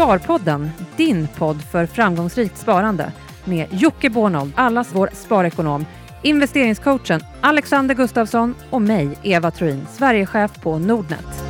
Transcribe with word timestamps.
Sparpodden, 0.00 0.70
din 0.96 1.28
podd 1.38 1.62
för 1.62 1.86
framgångsrikt 1.86 2.56
sparande 2.56 3.12
med 3.44 3.66
Jocke 3.70 4.10
Bornold, 4.10 4.52
allas 4.56 4.90
vår 4.94 5.10
sparekonom, 5.12 5.86
investeringscoachen 6.22 7.20
Alexander 7.40 7.94
Gustafsson 7.94 8.54
och 8.70 8.82
mig, 8.82 9.18
Eva 9.22 9.50
Troin, 9.50 9.86
Sverigechef 9.90 10.62
på 10.62 10.78
Nordnet. 10.78 11.44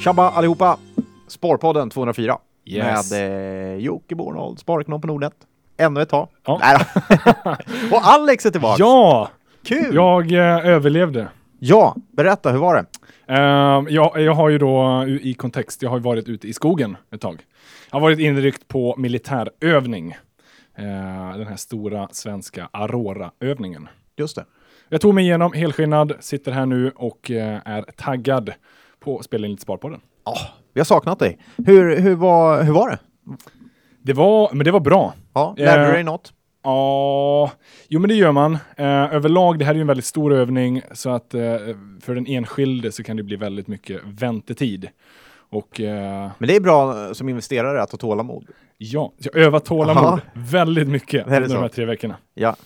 Tjabba 0.00 0.30
allihopa! 0.30 0.76
Sparpodden 1.28 1.90
204 1.90 2.38
Yes. 2.64 3.10
med 3.10 3.72
eh, 3.72 3.74
Jocke 3.74 4.14
Bornold, 4.14 4.58
sparekonom 4.58 5.00
på 5.00 5.06
Nordnet. 5.06 5.34
Ännu 5.76 6.02
ett 6.02 6.08
tag. 6.08 6.28
Ja. 6.44 6.60
Och 7.92 8.00
Alex 8.02 8.46
är 8.46 8.50
tillbaka! 8.50 8.76
Ja, 8.78 9.28
Kul! 9.64 9.94
jag 9.94 10.32
eh, 10.32 10.66
överlevde. 10.66 11.28
Ja, 11.62 11.96
berätta, 12.12 12.52
hur 12.52 12.58
var 12.58 12.74
det? 12.74 12.86
Eh, 13.34 13.94
jag, 13.94 14.20
jag 14.20 14.34
har 14.34 14.48
ju 14.48 14.58
då 14.58 15.04
i 15.22 15.34
kontext, 15.34 15.82
jag 15.82 15.90
har 15.90 15.96
ju 15.96 16.02
varit 16.02 16.28
ute 16.28 16.48
i 16.48 16.52
skogen 16.52 16.96
ett 17.10 17.20
tag. 17.20 17.42
Jag 17.90 17.96
har 17.96 18.00
varit 18.00 18.18
inryckt 18.18 18.68
på 18.68 18.94
militärövning. 18.98 20.16
Eh, 20.74 21.36
den 21.36 21.46
här 21.46 21.56
stora 21.56 22.08
svenska 22.12 22.68
Aurora-övningen. 22.72 23.88
Just 24.16 24.36
det. 24.36 24.44
Jag 24.88 25.00
tog 25.00 25.14
mig 25.14 25.24
igenom 25.24 25.52
helskinnad, 25.52 26.12
sitter 26.20 26.52
här 26.52 26.66
nu 26.66 26.92
och 26.96 27.30
eh, 27.30 27.60
är 27.64 27.82
taggad 27.82 28.52
på 29.00 29.18
att 29.18 29.24
spela 29.24 29.46
in 29.46 29.50
lite 29.50 29.62
Sparpodden. 29.62 30.00
Ja, 30.24 30.36
vi 30.74 30.80
har 30.80 30.84
saknat 30.84 31.18
dig. 31.18 31.38
Hur, 31.66 31.96
hur, 32.00 32.14
var, 32.14 32.62
hur 32.62 32.72
var 32.72 32.90
det? 32.90 32.98
Det 34.02 34.12
var, 34.12 34.50
men 34.52 34.64
det 34.64 34.70
var 34.70 34.80
bra. 34.80 35.14
Ja, 35.34 35.54
lärde 35.58 35.86
du 35.86 35.92
dig 35.92 36.04
något? 36.04 36.32
Ja, 36.62 37.52
jo 37.88 38.00
men 38.00 38.08
det 38.08 38.14
gör 38.14 38.32
man. 38.32 38.54
Eh, 38.76 38.86
överlag, 39.14 39.58
det 39.58 39.64
här 39.64 39.72
är 39.72 39.76
ju 39.76 39.80
en 39.80 39.86
väldigt 39.86 40.04
stor 40.04 40.32
övning 40.32 40.82
så 40.92 41.10
att 41.10 41.34
eh, 41.34 41.40
för 42.00 42.14
den 42.14 42.26
enskilde 42.26 42.92
så 42.92 43.02
kan 43.02 43.16
det 43.16 43.22
bli 43.22 43.36
väldigt 43.36 43.66
mycket 43.68 44.00
väntetid. 44.04 44.88
Och 45.50 45.80
eh, 45.80 46.30
Men 46.38 46.48
det 46.48 46.56
är 46.56 46.60
bra 46.60 47.06
eh, 47.06 47.12
som 47.12 47.28
investerare 47.28 47.82
att 47.82 47.90
ha 47.90 47.98
tålamod. 47.98 48.46
ja, 48.78 49.12
jag 49.18 49.36
övat 49.36 49.64
tålamod 49.64 50.04
Aha. 50.04 50.20
väldigt 50.34 50.88
mycket 50.88 51.26
under 51.26 51.48
så? 51.48 51.54
de 51.54 51.60
här 51.60 51.68
tre 51.68 51.84
veckorna. 51.84 52.16
Ja, 52.34 52.56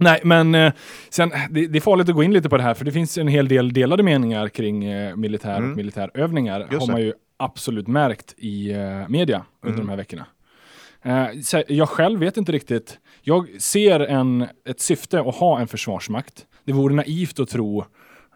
Nej, 0.00 0.20
men 0.24 0.54
eh, 0.54 0.72
sen, 1.10 1.30
det, 1.50 1.66
det 1.66 1.78
är 1.78 1.80
farligt 1.80 2.08
att 2.08 2.14
gå 2.14 2.22
in 2.22 2.32
lite 2.32 2.48
på 2.48 2.56
det 2.56 2.62
här 2.62 2.74
för 2.74 2.84
det 2.84 2.92
finns 2.92 3.18
en 3.18 3.28
hel 3.28 3.48
del 3.48 3.72
delade 3.72 4.02
meningar 4.02 4.48
kring 4.48 4.84
eh, 4.84 5.16
militär 5.16 5.56
Mm. 5.56 5.70
och 5.70 5.76
militärövningar. 5.76 6.60
Just 6.72 6.86
har 6.86 6.92
man 6.92 7.00
ju 7.00 7.12
absolut 7.36 7.86
märkt 7.86 8.34
i 8.38 8.72
media 9.08 9.44
under 9.62 9.74
Mm. 9.74 9.86
de 9.86 9.88
här 9.90 9.96
veckorna. 9.96 10.26
Eh, 11.02 11.26
jag 11.68 11.88
själv 11.88 12.20
vet 12.20 12.36
inte 12.36 12.52
riktigt. 12.52 12.98
Jag 13.22 13.48
ser 13.62 14.00
en, 14.00 14.46
ett 14.68 14.80
syfte 14.80 15.20
att 15.20 15.34
ha 15.36 15.60
en 15.60 15.68
försvarsmakt. 15.68 16.46
Det 16.64 16.72
vore 16.72 16.94
naivt 16.94 17.40
att 17.40 17.48
tro 17.48 17.84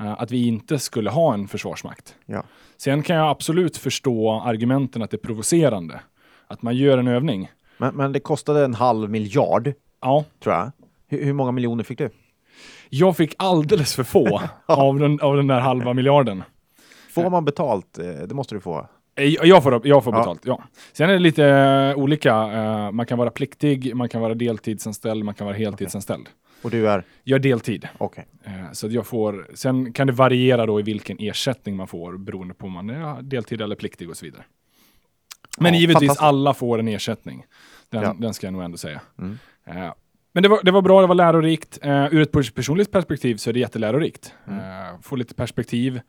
eh, 0.01 0.13
att 0.23 0.31
vi 0.31 0.47
inte 0.47 0.79
skulle 0.79 1.11
ha 1.11 1.35
en 1.35 1.49
försvarsmakt. 1.49 2.15
ja. 2.27 2.45
Sen 2.77 3.03
kan 3.03 3.17
jag 3.17 3.29
absolut 3.31 3.77
förstå 3.77 4.33
argumenten 4.45 5.03
att 5.03 5.11
det 5.11 5.17
är 5.17 5.27
provocerande. 5.27 6.01
Att 6.47 6.63
man 6.63 6.77
gör 6.77 6.99
en 6.99 7.09
övning. 7.09 7.51
Men, 7.79 7.95
men 7.95 8.13
det 8.13 8.21
kostade 8.21 8.65
en 8.65 8.75
halv 8.75 9.11
miljard, 9.11 9.73
Ja, 10.01 10.25
tror 10.43 10.55
jag. 10.55 10.73
Hur, 11.09 11.25
hur 11.25 11.33
många 11.33 11.53
miljoner 11.53 11.85
fick 11.85 11.99
du? 11.99 12.11
jag 12.89 13.17
fick 13.17 13.35
alldeles 13.39 13.95
för 13.95 14.05
få 14.05 14.43
av, 14.67 14.99
den, 14.99 15.21
av 15.21 15.37
den 15.37 15.47
där 15.47 15.61
halva 15.61 15.93
miljarden. 15.95 16.43
Får 17.11 17.31
man 17.31 17.45
betalt? 17.45 17.99
Eh, 17.99 18.05
Det 18.07 18.35
måste 18.35 18.55
du 18.55 18.61
få. 18.61 18.87
Eh, 19.17 19.25
Jag 19.49 19.63
får, 19.63 19.87
jag 19.87 20.05
får 20.05 20.15
Ja. 20.15 20.19
betalt, 20.19 20.41
ja. 20.45 20.63
Sen 20.93 21.09
är 21.11 21.13
det 21.13 21.19
lite 21.19 21.47
eh, 21.47 21.99
olika. 21.99 22.35
Eh, 22.53 22.91
man 22.93 23.07
kan 23.07 23.19
vara 23.19 23.31
pliktig, 23.31 23.95
man 23.97 24.09
kan 24.09 24.21
vara 24.21 24.35
deltidsanställd, 24.35 25.25
man 25.25 25.35
kan 25.35 25.47
vara 25.47 25.57
heltidsanställd. 25.57 26.29
Och 26.63 26.71
du 26.71 26.89
är? 26.89 27.05
Jag 27.25 27.37
är 27.39 27.43
deltid. 27.43 27.89
Okej. 27.99 28.27
Eh, 28.45 28.73
så 28.73 28.89
jag 28.89 29.07
får, 29.07 29.47
sen 29.55 29.93
kan 29.93 30.07
det 30.07 30.13
variera 30.13 30.67
då 30.67 30.81
i 30.81 30.83
vilken 30.83 31.17
ersättning 31.21 31.77
man 31.77 31.87
får 31.87 32.19
beroende 32.19 32.55
på 32.55 32.67
om 32.67 32.73
man 32.73 32.91
är 32.91 33.23
deltid 33.23 33.61
eller 33.61 33.77
pliktig 33.77 34.11
och 34.11 34.17
så 34.17 34.25
vidare. 34.25 34.43
Men 35.59 35.75
Ja, 35.75 35.81
givetvis, 35.81 36.17
alla 36.19 36.55
får 36.55 36.79
en 36.79 36.89
ersättning. 36.89 37.45
Den, 37.91 38.03
Ja. 38.03 38.17
den 38.19 38.35
ska 38.35 38.47
jag 38.47 38.53
nog 38.55 38.63
ändå 38.63 38.77
säga. 38.77 39.01
Mm. 39.19 39.39
Men 40.35 40.43
det 40.43 40.49
var, 40.49 40.61
det 40.63 40.71
var 40.71 40.83
bra, 40.83 41.01
det 41.01 41.07
var 41.07 41.15
lärorikt. 41.15 41.79
Uh, 41.87 42.15
ur 42.15 42.21
ett 42.23 42.33
pers- 42.33 42.55
personligt 42.55 42.91
perspektiv 42.93 43.37
så 43.37 43.51
är 43.51 43.55
det 43.55 43.61
jättelärorikt. 43.61 44.35
Mm. 44.49 45.03
Få 45.03 45.17
lite 45.17 45.35
perspektiv, 45.35 46.01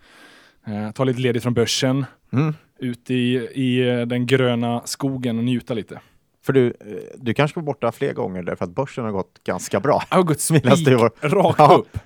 eh, 0.67 0.91
ta 0.91 1.03
lite 1.03 1.19
ledigt 1.19 1.43
från 1.43 1.53
börsen, 1.53 2.05
Mm. 2.33 2.53
ut 2.79 3.11
i, 3.11 3.33
i 3.53 3.89
eh, 3.89 4.01
den 4.01 4.25
gröna 4.25 4.81
skogen 4.85 5.37
och 5.37 5.43
njuta 5.43 5.73
lite. 5.73 5.99
För 6.45 6.53
du, 6.53 6.67
eh, 6.67 6.73
du 7.17 7.33
kanske 7.33 7.59
var 7.59 7.63
borta 7.65 7.91
fler 7.91 8.13
gånger 8.13 8.43
därför 8.43 8.65
att 8.65 8.71
börsen 8.75 9.03
har 9.03 9.11
gått 9.11 9.43
ganska 9.43 9.79
bra. 9.79 10.03
Har 10.09 10.23
gått 10.23 10.39
spik 10.41 10.65
rakt 11.21 11.59
Ja, 11.59 11.75
upp. 11.79 11.97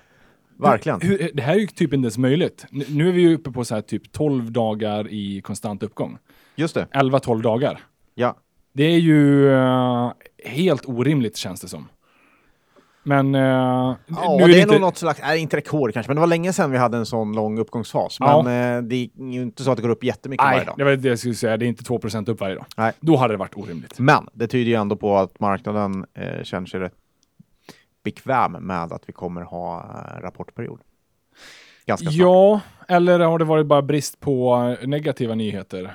Verkligen. 0.58 1.00
Hur, 1.00 1.18
hur, 1.18 1.30
det 1.34 1.42
här 1.42 1.54
är 1.54 1.58
ju 1.58 1.66
typ 1.66 1.92
inte 1.94 2.04
ens 2.06 2.18
möjligt. 2.18 2.66
Nu, 2.70 3.08
är 3.08 3.12
vi 3.12 3.20
ju 3.22 3.34
uppe 3.34 3.50
på 3.50 3.64
så 3.64 3.74
här 3.74 3.82
typ 3.82 4.12
12 4.12 4.52
dagar 4.52 5.08
i 5.08 5.40
konstant 5.40 5.82
uppgång. 5.82 6.18
Just 6.56 6.74
det. 6.74 6.86
11-12 6.92 7.42
dagar. 7.42 7.80
Ja. 8.14 8.36
Det 8.72 8.84
är 8.84 8.98
ju 8.98 9.52
eh, 9.52 10.12
helt 10.44 10.88
orimligt 10.88 11.36
känns 11.36 11.60
det 11.60 11.68
som. 11.68 11.88
Men 13.08 13.34
uh, 13.34 13.40
Ja, 13.40 13.96
nu 14.38 14.46
det 14.46 14.58
är 14.58 14.60
inte... 14.60 14.72
nog 14.72 14.80
något 14.80 14.96
slags, 14.96 15.20
nej 15.22 15.40
inte 15.40 15.56
rekord 15.56 15.92
kanske, 15.92 16.10
men 16.10 16.16
det 16.16 16.20
var 16.20 16.26
länge 16.26 16.52
sedan 16.52 16.70
vi 16.70 16.78
hade 16.78 16.96
en 16.96 17.06
sån 17.06 17.32
lång 17.32 17.58
uppgångsfas. 17.58 18.16
Ja. 18.20 18.42
Men 18.42 18.76
eh, 18.76 18.82
det 18.82 18.96
är 18.96 19.08
ju 19.32 19.42
inte 19.42 19.64
så 19.64 19.70
att 19.70 19.76
det 19.76 19.82
går 19.82 19.88
upp 19.88 20.04
jättemycket 20.04 20.44
varje 20.44 20.56
Nej, 20.56 20.66
dag. 20.66 20.74
det 20.78 20.84
var 20.84 20.96
det 20.96 21.08
jag 21.08 21.18
skulle 21.18 21.34
säga. 21.34 21.56
Det 21.56 21.64
är 21.64 21.68
inte 21.68 21.84
2% 21.84 22.30
upp 22.30 22.40
varje 22.40 22.54
dag. 22.54 22.64
Nej. 22.76 22.92
Då 23.00 23.16
hade 23.16 23.34
det 23.34 23.38
varit 23.38 23.56
orimligt. 23.56 23.98
Men 23.98 24.28
det 24.32 24.46
tyder 24.46 24.70
ju 24.70 24.74
ändå 24.74 24.96
på 24.96 25.16
att 25.16 25.40
marknaden 25.40 26.06
eh, 26.14 26.42
känner 26.42 26.66
sig 26.66 26.80
rätt 26.80 26.94
bekväm 28.04 28.52
med 28.52 28.92
att 28.92 29.02
vi 29.06 29.12
kommer 29.12 29.42
ha 29.42 29.78
eh, 29.80 30.20
rapportperiod. 30.20 30.80
Ganska 31.86 32.10
snart. 32.10 32.14
Ja, 32.14 32.60
eller 32.88 33.18
har 33.18 33.38
det 33.38 33.44
varit 33.44 33.66
bara 33.66 33.82
brist 33.82 34.20
på 34.20 34.76
negativa 34.82 35.34
nyheter? 35.34 35.94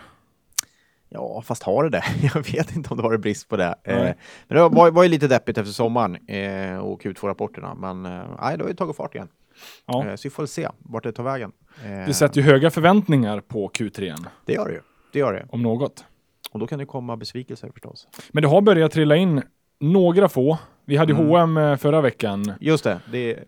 Ja, 1.14 1.42
fast 1.46 1.64
har 1.64 1.84
det 1.84 1.90
det? 1.90 2.04
Jag 2.36 2.52
vet 2.54 2.76
inte 2.76 2.90
om 2.90 2.98
det 2.98 3.04
var 3.04 3.18
brist 3.18 3.50
på 3.50 3.58
det. 3.58 3.76
Eh, 3.84 3.96
men 3.98 4.14
det 4.48 4.60
var, 4.70 4.92
var 4.92 5.04
ju 5.04 5.10
lite 5.10 5.28
deppigt 5.28 5.58
efter 5.58 5.72
sommaren 5.74 6.16
eh, 6.28 6.78
och 6.78 7.02
Q2-rapporterna. 7.02 7.76
Men 7.76 8.06
eh, 8.06 8.58
det 8.58 8.64
har 8.64 8.68
ju 8.68 8.74
tagit 8.74 8.96
fart 8.96 9.16
igen. 9.16 9.28
Ja. 9.86 10.06
Eh, 10.06 10.16
så 10.16 10.28
vi 10.28 10.30
får 10.30 10.46
se 10.46 10.70
vart 10.80 11.04
det 11.04 11.12
tar 11.12 11.24
vägen. 11.24 11.52
Eh, 11.86 12.08
Det 12.08 12.14
sätter 12.14 12.42
ju 12.42 12.48
höga 12.48 12.70
förväntningar 12.72 13.40
på 13.42 13.70
Q3 13.70 14.16
det 14.46 14.54
gör 14.54 14.66
det 14.68 14.74
ju. 14.74 14.82
Det 15.14 15.20
gör 15.20 15.34
det. 15.34 15.46
om 15.50 15.62
något. 15.62 16.06
Och 16.52 16.60
då 16.60 16.68
kan 16.68 16.80
det 16.80 16.86
komma 16.86 17.18
besvikelser 17.18 17.70
förstås. 17.74 18.08
Men 18.32 18.44
det 18.44 18.50
har 18.50 18.62
börjat 18.62 18.92
trilla 18.92 19.16
in 19.16 19.42
några 19.80 20.30
få. 20.30 20.58
Vi 20.86 20.98
hade 20.98 21.14
Mm. 21.14 21.28
H&M 21.28 21.78
förra 21.78 22.02
veckan. 22.02 22.54
Just 22.60 22.84
det, 22.84 23.00
det, 23.12 23.40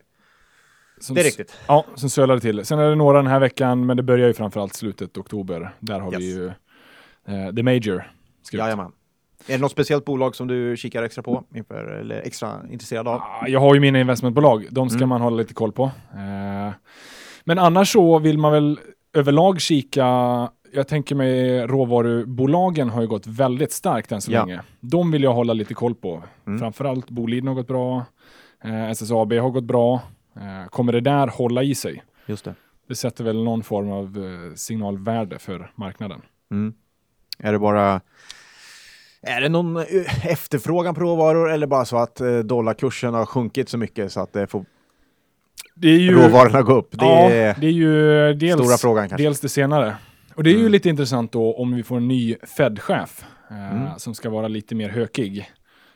Som 1.00 1.16
det 1.16 1.22
är 1.22 1.26
riktigt. 1.26 1.58
Ja, 1.68 1.86
som 1.96 2.10
sölade 2.10 2.42
till. 2.42 2.66
Sen 2.66 2.80
är 2.80 2.90
det 2.90 2.96
några 2.96 3.18
den 3.18 3.28
här 3.28 3.40
veckan, 3.40 3.86
men 3.86 3.98
det 3.98 4.04
börjar 4.04 4.28
ju 4.28 4.34
framförallt 4.34 4.74
slutet 4.74 5.18
oktober. 5.18 5.76
Där 5.80 6.00
har 6.00 6.12
vi 6.12 6.26
Yes. 6.28 6.36
ju 6.38 6.52
eh, 7.28 7.56
The 7.56 7.64
Major. 7.64 8.12
ska. 8.42 8.58
Jajamän. 8.58 8.92
Är 9.48 9.54
det 9.54 9.58
något 9.62 9.72
speciellt 9.72 10.06
bolag 10.06 10.36
som 10.36 10.48
du 10.48 10.78
kikar 10.78 11.04
extra 11.04 11.24
på 11.24 11.44
inför, 11.56 11.86
eller 12.00 12.22
extra 12.22 12.62
intresserad 12.72 13.08
av? 13.08 13.22
Ah, 13.22 13.48
Jag 13.48 13.60
har 13.60 13.74
ju 13.76 13.80
mina 13.82 14.00
investmentbolag, 14.00 14.68
de 14.72 14.90
ska 14.90 14.98
Mm. 14.98 15.10
man 15.10 15.22
hålla 15.22 15.36
lite 15.38 15.54
koll 15.54 15.72
på. 15.72 15.84
Eh, 16.14 16.74
men 17.44 17.60
annars 17.60 17.92
så 17.92 18.20
vill 18.20 18.38
man 18.38 18.52
väl 18.52 18.80
överlag 19.14 19.62
kika, 19.62 20.06
jag 20.74 20.88
tänker 20.88 21.16
mig 21.16 21.68
råvarubolagen 21.68 22.90
har 22.90 23.02
ju 23.02 23.08
gått 23.08 23.28
väldigt 23.28 23.72
starkt 23.72 24.12
än 24.12 24.22
så 24.22 24.32
Ja. 24.32 24.46
länge. 24.46 24.62
De 24.80 25.12
vill 25.12 25.24
jag 25.24 25.34
hålla 25.34 25.54
lite 25.54 25.74
koll 25.74 25.96
på. 25.96 26.24
Mm. 26.48 26.60
Framförallt 26.60 27.10
Boliden 27.10 27.48
har 27.48 27.56
gått 27.56 27.68
bra, 27.68 28.06
eh, 28.64 28.90
SSAB 28.90 29.34
har 29.34 29.50
gått 29.50 29.64
bra. 29.64 30.02
Eh, 30.36 30.70
kommer 30.70 30.94
det 30.94 31.02
där 31.02 31.28
hålla 31.28 31.64
i 31.64 31.76
sig? 31.76 32.04
Just 32.26 32.46
det. 32.46 32.56
Det 32.88 32.96
sätter 32.96 33.24
väl 33.24 33.44
någon 33.44 33.64
form 33.64 33.92
av 33.92 34.06
eh, 34.06 34.54
signalvärde 34.56 35.40
för 35.40 35.72
marknaden. 35.76 36.22
Mm. 36.52 36.74
Är 37.38 37.52
det 37.52 37.60
bara... 37.60 38.02
Är 39.22 39.42
det 39.42 39.50
någon 39.50 39.78
eh, 39.78 40.26
efterfrågan 40.26 40.96
på 40.96 41.02
råvaror 41.02 41.52
eller 41.52 41.68
bara 41.68 41.86
så 41.86 41.98
att 41.98 42.22
eh, 42.22 42.38
dollarkursen 42.40 43.14
har 43.14 43.26
sjunkit 43.26 43.70
så 43.70 43.78
mycket 43.78 44.12
så 44.12 44.20
att 44.22 44.34
det 44.34 44.48
får 44.48 44.66
Det 45.76 45.88
är 45.88 45.98
ju, 46.00 46.14
råvarorna 46.14 46.62
gå 46.62 46.74
upp? 46.74 46.88
Det 46.92 47.06
ja, 47.06 47.30
är 47.32 47.56
det 47.60 47.68
är 47.68 47.72
ju 47.72 48.34
dels, 48.34 48.62
stora 48.62 48.78
frågan 48.78 49.10
kanske. 49.10 49.24
dels 49.28 49.40
det 49.40 49.50
senare. 49.50 49.96
Och 50.36 50.44
det 50.44 50.50
är 50.50 50.54
ju 50.54 50.60
Mm. 50.60 50.72
lite 50.72 50.90
intressant 50.90 51.32
då 51.32 51.54
om 51.56 51.76
vi 51.76 51.84
får 51.84 51.98
en 51.98 52.08
ny 52.08 52.36
Fed-chef 52.58 53.26
eh, 53.50 53.72
Mm. 53.76 53.88
som 53.98 54.16
ska 54.16 54.30
vara 54.30 54.48
lite 54.48 54.76
mer 54.76 54.90
hökig. 54.90 55.50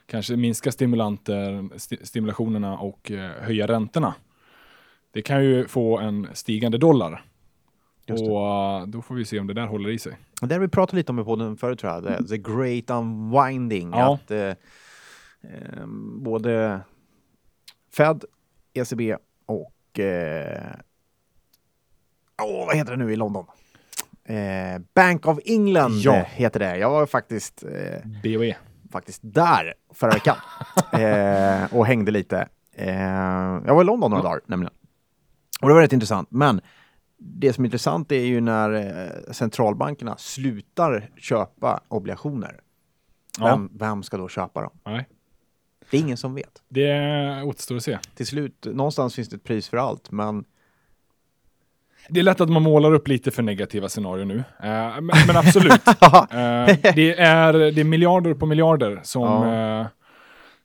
Kanske 0.06 0.36
minska 0.36 0.72
stimulanter, 0.72 1.70
sti 1.80 1.98
stimulationerna 2.04 2.78
och 2.78 3.12
eh, 3.12 3.32
höja 3.42 3.68
räntorna. 3.68 4.14
Det 5.14 5.22
kan 5.22 5.44
ju 5.46 5.68
få 5.68 5.98
en 6.00 6.28
stigande 6.34 6.78
dollar. 6.78 7.24
Och 8.14 8.80
eh, 8.82 8.86
då 8.88 9.02
får 9.02 9.16
vi 9.16 9.26
se 9.26 9.40
om 9.40 9.48
det 9.48 9.54
där 9.54 9.68
håller 9.68 9.90
i 9.90 10.00
sig. 10.00 10.18
Och 10.42 10.48
Det 10.48 10.56
har 10.56 10.60
vi 10.60 10.68
pratat 10.68 10.94
lite 10.96 11.12
om 11.12 11.20
i 11.20 11.24
podden 11.24 11.58
förut 11.58 11.80
tror 11.80 11.92
jag. 11.94 12.28
The 12.28 12.38
great 12.38 12.90
unwinding. 12.90 13.90
Ja. 13.94 14.14
Att 14.16 14.32
eh, 14.32 14.40
eh, 15.42 15.86
både 16.16 16.80
Fed, 17.94 18.24
ECB 18.74 19.16
och 19.46 20.00
eh, 20.00 20.72
åh, 22.42 22.66
vad 22.66 22.76
heter 22.76 22.92
det 22.92 22.98
nu 23.06 23.14
i 23.14 23.16
London? 23.16 23.46
Eh, 24.24 24.82
Bank 24.94 25.26
of 25.28 25.40
England 25.46 25.92
Ja. 25.94 26.14
heter 26.30 26.60
det. 26.60 26.78
Jag 26.78 26.90
var 26.90 27.06
faktiskt 27.06 27.64
eh, 27.64 28.10
BOE. 28.24 28.56
faktiskt 28.92 29.20
där 29.24 29.74
förra 29.94 30.12
veckan 30.12 30.36
eh, 30.94 31.76
och 31.76 31.86
hängde 31.86 32.12
lite. 32.12 32.48
Jag 33.66 33.76
var 33.76 33.82
i 33.82 33.86
London 33.86 34.12
några 34.12 34.24
dagar 34.24 34.42
nämligen. 34.46 34.74
Och 35.62 35.68
det 35.68 35.74
var 35.74 35.82
rätt 35.82 35.94
intressant. 35.94 36.28
Men 36.32 36.62
det 37.20 37.54
som 37.54 37.64
är 37.64 37.68
intressant 37.68 38.12
är 38.12 38.26
ju 38.26 38.42
när 38.42 38.74
eh, 38.74 39.32
centralbankerna 39.34 40.18
slutar 40.18 41.10
köpa 41.18 41.80
obligationer. 41.88 42.60
Ja. 43.40 43.46
Vem, 43.46 43.70
vem 43.74 44.04
ska 44.04 44.18
då 44.18 44.28
köpa 44.30 44.62
dem? 44.62 44.72
Nej, 44.86 45.08
Det 45.92 45.98
är 45.98 46.02
ingen 46.02 46.18
som 46.18 46.34
vet. 46.36 46.62
det 46.70 47.44
återstår 47.44 47.76
att 47.76 47.84
se. 47.84 48.00
Till 48.16 48.28
slut, 48.28 48.66
någonstans 48.74 49.16
finns 49.16 49.30
det 49.30 49.36
ett 49.36 49.44
pris 49.44 49.70
för 49.70 49.78
allt, 49.78 50.12
men 50.12 50.46
Det 52.10 52.20
är 52.20 52.24
lätt 52.24 52.42
att 52.42 52.50
man 52.50 52.62
målar 52.64 52.94
upp 52.94 53.08
lite 53.08 53.32
för 53.32 53.44
negativa 53.44 53.90
scenarier 53.90 54.26
nu. 54.26 54.38
Eh, 54.38 55.02
men, 55.02 55.12
men 55.28 55.38
absolut. 55.38 55.82
Eh, 56.32 56.94
det, 56.96 57.20
är, 57.20 57.54
det 57.54 57.82
är 57.82 57.84
miljarder 57.84 58.34
på 58.34 58.46
miljarder 58.46 59.00
som, 59.04 59.24
Ja. 59.24 59.80
eh, 59.82 59.88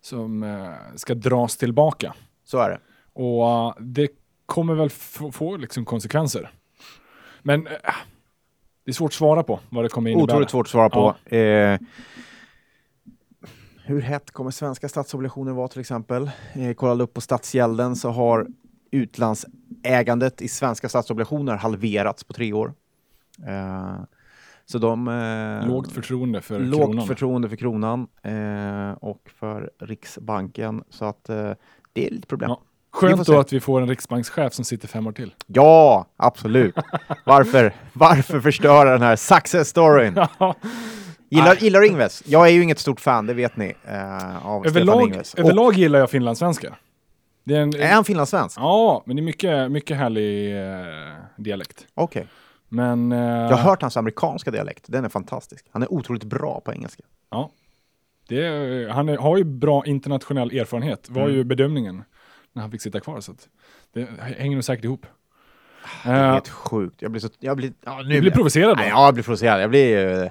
som 0.01 0.43
eh, 0.43 0.73
ska 0.97 1.15
dras 1.15 1.57
tillbaka. 1.57 2.15
så 2.45 2.59
är 2.59 2.71
det. 2.71 2.79
Och 3.13 3.49
eh, 3.49 3.73
det 3.81 4.09
kommer 4.47 4.75
väl 4.75 4.91
få, 4.91 5.33
få 5.33 5.57
liksom 5.57 5.85
konsekvenser. 5.85 6.51
Men 7.43 7.67
eh, 7.67 7.73
det 8.85 8.91
är 8.91 8.93
svårt 8.93 9.09
att 9.11 9.15
svara 9.15 9.43
på 9.43 9.61
vad 9.71 9.85
det 9.85 9.89
kommer 9.89 10.11
innebära. 10.11 10.25
Otroligt 10.25 10.51
svårt 10.51 10.67
att 10.67 10.71
svara 10.71 10.91
på. 10.91 11.35
Eh, 11.37 11.79
hur 13.85 14.01
hett 14.01 14.31
kommer 14.31 14.51
svenska 14.51 14.89
statsobligationer 14.89 15.53
vara 15.53 15.69
till 15.69 15.81
exempel? 15.81 16.31
Eh, 16.53 16.75
kollade 16.75 17.05
upp 17.05 17.15
på 17.15 17.21
Statsgälden 17.21 17.97
så 17.97 18.11
har 18.11 18.47
utlandsägandet 18.91 20.43
i 20.43 20.49
svenska 20.49 20.89
statsobligationer 20.89 21.57
halverats 21.57 22.25
på 22.25 22.33
tre 22.33 22.53
år. 22.53 22.75
Eh, 23.47 23.97
så 24.65 24.79
de... 24.79 25.09
Eh, 25.09 25.69
Lågt 25.69 25.93
förtroende 25.93 26.41
för 26.41 26.61
lågt 26.61 26.81
kronan. 26.81 27.07
förtroende 27.07 27.49
för 27.49 27.57
kronan 27.57 28.07
eh, 28.23 28.93
och 28.93 29.31
för 29.37 29.71
Riksbanken. 29.79 30.85
Så 30.91 31.05
att 31.05 31.29
eh, 31.29 31.53
det 31.93 32.07
är 32.07 32.11
lite 32.11 32.27
problem. 32.27 32.51
Ja. 32.51 32.61
Skönt 32.95 33.27
då 33.27 33.39
att 33.39 33.53
vi 33.53 33.61
får 33.61 33.81
en 33.83 33.89
riksbankschef 33.89 34.53
som 34.55 34.65
sitter 34.65 34.89
fem 34.89 35.07
år 35.07 35.13
till. 35.13 35.35
Ja, 35.47 36.07
absolut. 36.17 36.75
Varför, 37.25 37.73
varför 37.93 38.41
förstöra 38.41 38.91
den 38.91 39.03
här 39.03 39.17
success 39.17 39.69
storyn? 39.69 40.15
Gillar, 41.29 41.55
gillar 41.57 41.81
du 41.81 41.87
Ingves? 41.87 42.23
Jag 42.27 42.47
är 42.47 42.51
ju 42.53 42.63
inget 42.63 42.79
stort 42.79 43.01
fan, 43.01 43.27
det 43.27 43.35
vet 43.35 43.57
ni, 43.57 43.75
eh, 43.85 44.47
av 44.47 44.61
Stefan 44.61 44.77
överlag, 44.77 45.03
Ingves. 45.03 45.35
Och, 45.35 45.41
överlag 45.41 45.75
gillar 45.75 45.99
jag 45.99 46.11
finlandssvenskar. 46.11 46.75
Det 47.45 47.57
är 47.57 47.61
en, 47.61 47.77
är 47.77 47.93
han 47.93 48.05
finlandssvensk? 48.05 48.59
Ja, 48.61 49.03
men 49.07 49.17
det 49.17 49.21
är 49.21 49.25
mycket, 49.25 49.71
mycket 49.71 49.97
härlig 49.97 50.57
eh, 50.57 51.15
dialekt. 51.37 51.87
Okej. 51.95 52.27
Men... 52.69 53.13
Eh, 53.13 53.19
Jag 53.19 53.49
har 53.57 53.71
hört 53.71 53.83
hans 53.83 53.97
amerikanska 53.97 54.51
dialekt, 54.51 54.85
den 54.89 55.05
är 55.05 55.09
fantastisk. 55.09 55.67
Han 55.71 55.83
är 55.83 55.93
otroligt 55.93 56.25
bra 56.25 56.61
på 56.61 56.73
engelska. 56.73 57.03
Ja. 57.31 57.51
Det 58.29 58.47
är, 58.47 58.89
han 58.89 59.09
är, 59.09 59.17
har 59.17 59.37
ju 59.37 59.45
bra 59.45 59.87
internationell 59.87 60.51
erfarenhet, 60.59 61.07
var 61.11 61.23
Mm. 61.23 61.35
ju 61.35 61.45
bedömningen 61.45 62.05
när 62.55 62.63
han 62.63 62.71
fick 62.71 62.83
sitta 62.83 63.01
kvar. 63.01 63.21
Så 63.21 63.35
det 63.95 64.09
hänger 64.21 64.57
nog 64.57 64.65
säkert 64.65 64.85
ihop. 64.85 65.07
Det 66.05 66.11
är 66.11 66.25
Eh, 66.29 66.33
helt 66.33 66.49
sjukt. 66.49 67.03
Jag 67.03 67.11
blir 67.11 67.21
så... 67.21 67.29
Jag 67.39 67.57
blir, 67.57 67.73
ja, 67.85 68.03
nu 68.03 68.15
du 68.15 68.21
blir 68.21 68.31
provocerad 68.31 68.77
Nej, 68.77 68.89
ja, 68.89 69.05
jag 69.05 69.15
blir 69.15 69.25
provocerad. 69.25 69.63
Jag 69.63 69.71
blir, 69.71 70.31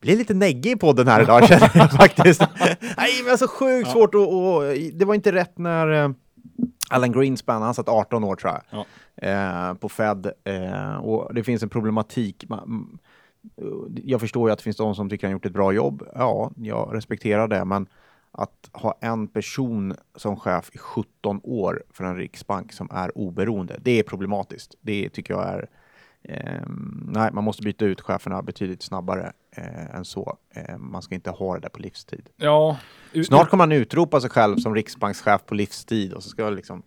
blir 0.00 0.16
lite 0.16 0.34
neggig 0.34 0.70
i 0.72 0.76
podden 0.76 1.08
här 1.08 1.22
idag 1.22 1.44
känner 1.48 1.70
jag 1.74 1.90
faktiskt. 1.92 2.40
Nej, 2.96 3.22
men 3.26 3.38
så 3.38 3.48
sjukt 3.48 3.86
Ja. 3.88 3.92
svårt 3.92 4.14
att... 4.14 4.20
Och, 4.28 4.62
det 4.92 5.04
var 5.04 5.14
inte 5.14 5.32
rätt 5.32 5.58
när 5.58 6.04
eh, 6.04 6.10
Alan 6.90 7.12
Greenspan, 7.12 7.62
han 7.62 7.74
satt 7.74 7.88
18 7.88 8.24
år 8.24 8.36
tror 8.36 8.52
jag, 8.52 8.62
Ja. 9.20 9.28
eh, 9.28 9.74
på 9.74 9.88
Fed. 9.88 10.32
Och 11.00 11.34
det 11.34 11.44
finns 11.44 11.62
en 11.62 11.68
problematik. 11.68 12.44
Ma- 12.48 12.64
mm, 12.64 12.98
Jag 14.04 14.20
förstår 14.20 14.48
ju 14.48 14.52
att 14.52 14.58
det 14.58 14.62
finns 14.62 14.76
de 14.76 14.94
som 14.94 15.10
tycker 15.10 15.26
han 15.26 15.32
gjort 15.32 15.46
ett 15.46 15.52
bra 15.52 15.72
jobb. 15.72 16.02
Ja, 16.14 16.50
jag 16.56 16.90
respekterar 16.92 17.48
det, 17.48 17.64
men 17.64 17.86
att 18.32 18.70
ha 18.72 18.98
en 19.00 19.28
person 19.28 19.94
som 20.16 20.36
chef 20.36 20.70
i 20.72 20.78
17 20.78 21.40
år 21.44 21.82
för 21.90 22.04
en 22.04 22.16
riksbank 22.16 22.72
som 22.72 22.88
är 22.90 23.18
oberoende, 23.18 23.78
det 23.82 23.98
är 23.98 24.02
problematiskt. 24.02 24.74
Det 24.80 25.08
tycker 25.08 25.34
jag 25.34 25.48
är... 25.48 25.68
ehm, 26.22 27.10
nej, 27.12 27.30
man 27.32 27.44
måste 27.44 27.62
byta 27.62 27.84
ut 27.84 28.00
cheferna 28.00 28.42
betydligt 28.42 28.82
snabbare 28.82 29.32
eh, 29.56 29.94
än 29.94 30.04
så. 30.04 30.38
Eh, 30.54 30.78
man 30.78 31.02
ska 31.02 31.14
inte 31.14 31.30
ha 31.30 31.54
det 31.54 31.60
där 31.60 31.68
på 31.68 31.80
livstid. 31.80 32.28
Ja, 32.36 32.76
Snart 33.26 33.50
kommer 33.50 33.62
han 33.64 33.72
utropa 33.72 34.20
sig 34.20 34.30
själv 34.30 34.56
som 34.56 34.74
riksbankschef 34.74 35.46
på 35.46 35.54
livstid 35.54 36.12
och 36.12 36.22
så 36.22 36.28
ska 36.28 36.50
liksom 36.50 36.82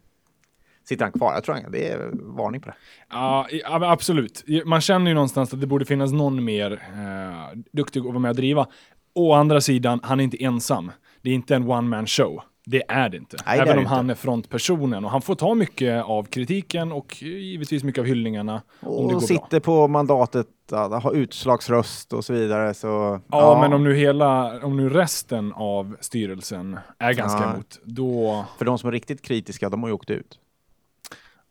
sitter 0.88 1.06
han 1.06 1.12
kvar. 1.12 1.33
Jag 1.33 1.44
tror 1.44 1.69
det 1.71 1.91
är 1.91 2.09
varning 2.13 2.62
på 2.62 2.69
det. 2.69 2.75
Ja, 3.09 3.48
absolut. 3.65 4.44
Man 4.65 4.81
känner 4.81 5.12
ju 5.12 5.13
någonstans 5.13 5.53
att 5.53 5.62
det 5.62 5.68
borde 5.68 5.86
finnas 5.86 6.12
någon 6.12 6.44
mer 6.44 6.71
eh, 6.71 7.59
duktig 7.71 8.00
att 8.00 8.06
vara 8.06 8.19
med 8.19 8.30
och 8.30 8.36
driva. 8.36 8.68
Å 9.13 9.33
andra 9.33 9.62
sidan, 9.62 10.00
han 10.03 10.19
är 10.19 10.24
inte 10.24 10.44
ensam. 10.44 10.91
Det 11.25 11.31
är 11.31 11.36
inte 11.36 11.56
en 11.56 11.69
one 11.72 11.88
man 11.89 12.07
show. 12.07 12.42
Det 12.66 12.83
är 12.88 13.10
det 13.10 13.18
inte. 13.18 13.38
Nej, 13.45 13.56
Även 13.56 13.68
det 13.68 13.74
om 13.74 13.80
inte. 13.80 13.89
han 13.89 14.10
är 14.10 14.16
frontpersonen. 14.16 15.06
Och 15.06 15.12
han 15.12 15.22
får 15.22 15.36
ta 15.36 15.54
mycket 15.56 16.04
av 16.04 16.24
kritiken 16.24 16.92
och 16.92 17.22
givetvis 17.22 17.83
mycket 17.83 18.00
av 18.01 18.06
hyllningarna. 18.06 18.62
Och 18.80 19.24
sitter 19.24 19.50
bra. 19.50 19.60
på 19.60 19.88
mandatet, 19.88 20.48
att 20.72 21.04
ha 21.04 21.13
utslagsröst 21.13 22.13
och 22.13 22.25
så 22.25 22.33
vidare. 22.33 22.74
Så, 22.74 23.19
Ja, 23.27 23.57
men 23.62 23.74
om 23.74 23.83
nu 23.83 23.95
hela, 23.95 24.60
om 24.66 24.77
nu 24.77 24.89
resten 24.89 25.54
av 25.54 25.98
styrelsen 26.00 26.80
är 27.00 27.13
ganska 27.13 27.39
Ja. 27.44 27.54
emot, 27.54 27.80
då... 27.83 28.45
För 28.57 28.66
de 28.66 28.77
som 28.77 28.88
är 28.88 28.92
riktigt 28.92 29.22
kritiska, 29.22 29.69
de 29.69 29.83
har 29.83 29.89
ju 29.89 29.94
åkt 29.95 30.10
ut. 30.10 30.39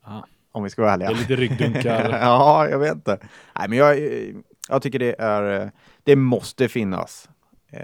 Ja. 0.05 0.25
Om 0.51 0.63
vi 0.63 0.69
ska 0.69 0.81
vara 0.81 0.93
ärliga. 0.93 1.09
Det 1.09 1.15
är 1.15 1.17
lite 1.19 1.35
ryggdunkar. 1.35 2.09
ja, 2.21 2.67
jag 2.69 2.79
vet 2.79 2.93
inte. 2.95 3.17
Nej, 3.59 3.69
men 3.69 3.77
jag, 3.77 3.99
jag 4.69 4.81
tycker 4.81 4.99
det 4.99 5.15
är, 5.19 5.71
det 6.03 6.15
måste 6.15 6.67
finnas 6.67 7.29
eh, 7.71 7.79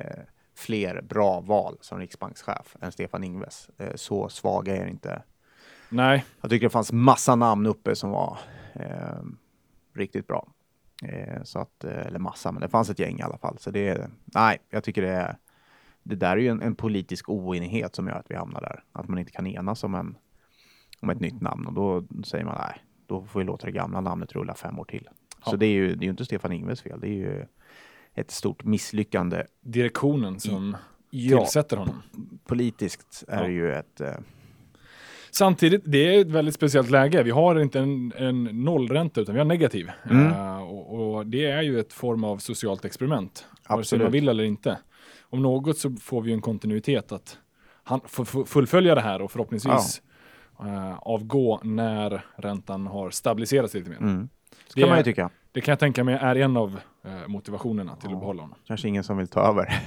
fler 0.61 1.01
bra 1.01 1.39
val 1.39 1.77
som 1.81 1.99
riksbankschef 1.99 2.75
än 2.81 2.91
Stefan 2.91 3.23
Ingves. 3.23 3.69
Eh, 3.77 3.95
så 3.95 4.29
svaga 4.29 4.75
är 4.77 4.85
inte. 4.87 5.23
Nej, 5.89 6.25
Jag 6.41 6.49
tycker 6.49 6.65
det 6.65 6.69
fanns 6.69 6.91
massa 6.91 7.35
namn 7.35 7.65
uppe 7.65 7.95
som 7.95 8.09
var 8.09 8.37
eh, 8.73 9.21
riktigt 9.93 10.27
bra. 10.27 10.47
Eh, 11.03 11.43
så 11.43 11.59
att, 11.59 11.83
eh, 11.83 11.91
eller 12.05 12.19
massa, 12.19 12.51
men 12.51 12.61
det 12.61 12.69
fanns 12.69 12.89
ett 12.89 12.99
gäng 12.99 13.19
i 13.19 13.21
alla 13.21 13.37
fall. 13.37 13.57
Så 13.59 13.71
det, 13.71 14.09
nej, 14.25 14.57
jag 14.69 14.83
tycker 14.83 15.01
det 15.01 15.09
är, 15.11 15.37
det 16.03 16.15
där 16.15 16.31
är 16.31 16.37
ju 16.37 16.47
en, 16.47 16.61
en 16.61 16.75
politisk 16.75 17.29
oenighet 17.29 17.95
som 17.95 18.07
gör 18.07 18.15
att 18.15 18.31
vi 18.31 18.35
hamnar 18.35 18.61
där. 18.61 18.83
Att 18.91 19.07
man 19.07 19.19
inte 19.19 19.31
kan 19.31 19.47
enas 19.47 19.83
om, 19.83 19.95
en, 19.95 20.17
om 21.01 21.09
ett 21.09 21.19
nytt 21.19 21.41
namn 21.41 21.67
och 21.67 21.73
då 21.73 22.03
säger 22.23 22.45
man 22.45 22.57
nej, 22.67 22.77
då 23.07 23.23
får 23.25 23.39
vi 23.39 23.45
låta 23.45 23.65
det 23.65 23.71
gamla 23.71 24.01
namnet 24.01 24.31
rulla 24.33 24.55
fem 24.55 24.79
år 24.79 24.85
till. 24.85 25.09
Så 25.43 25.53
Ja. 25.53 25.57
det 25.57 25.65
är 25.65 25.69
ju 25.73 25.95
det 25.95 26.05
är 26.05 26.09
inte 26.09 26.25
Stefan 26.25 26.51
Ingves 26.51 26.81
fel, 26.81 26.99
det 26.99 27.07
är 27.07 27.13
ju 27.13 27.45
ett 28.15 28.31
stort 28.31 28.63
misslyckande. 28.63 29.43
direktionen 29.61 30.39
som 30.39 30.77
Ja, 31.09 31.37
tillsätter 31.39 31.77
honom. 31.77 32.01
politiskt 32.45 33.23
är 33.27 33.41
Ja. 33.43 33.49
ju 33.49 33.71
ett... 33.73 34.01
Eh, 34.01 34.13
Samtidigt, 35.33 35.81
det 35.85 36.15
är 36.15 36.21
ett 36.21 36.27
väldigt 36.31 36.55
speciellt 36.55 36.89
läge. 36.89 37.23
Vi 37.23 37.31
har 37.31 37.59
inte 37.59 37.79
en, 37.79 38.13
en 38.17 38.43
nollränta 38.43 39.21
utan 39.21 39.35
vi 39.35 39.39
har 39.39 39.45
negativ. 39.45 39.91
Mm. 40.09 40.27
Eh, 40.27 40.61
och, 40.61 41.15
och 41.15 41.25
det 41.25 41.45
är 41.45 41.61
ju 41.61 41.79
ett 41.79 41.93
form 41.93 42.23
av 42.23 42.37
socialt 42.37 42.85
experiment. 42.85 43.45
Vare 43.69 43.83
sig 43.83 43.99
man 43.99 44.11
vill 44.11 44.29
eller 44.29 44.43
inte. 44.43 44.77
Om 45.21 45.41
något 45.41 45.77
så 45.77 45.91
får 45.91 46.21
vi 46.21 46.33
en 46.33 46.41
kontinuitet 46.41 47.11
att 47.11 47.37
han 47.83 48.01
får 48.07 48.45
fullfölja 48.45 48.95
det 48.95 49.01
här 49.01 49.21
och 49.21 49.31
förhoppningsvis 49.31 50.01
eh, 50.59 50.97
avgå 50.99 51.59
när 51.63 52.25
räntan 52.35 52.87
har 52.87 53.09
stabiliserats 53.09 53.73
lite 53.73 53.89
mer. 53.89 53.97
mm. 53.97 54.29
Det 54.75 54.81
kan 54.81 54.89
man 54.89 54.97
ju 54.97 54.99
är- 54.99 55.03
tycka. 55.03 55.29
Det 55.51 55.61
kan 55.61 55.71
jag 55.71 55.79
tänka 55.79 56.03
mig 56.03 56.15
är 56.21 56.35
en 56.35 56.57
av 56.57 56.79
eh, 57.05 57.27
motivationerna 57.27 57.95
till 57.95 58.09
Ja. 58.09 58.15
att 58.15 58.19
behålla 58.21 58.41
honom. 58.41 58.57
Kanske 58.67 58.87
ingen 58.87 59.03
som 59.03 59.17
vill 59.17 59.27
ta 59.27 59.41
över. 59.41 59.79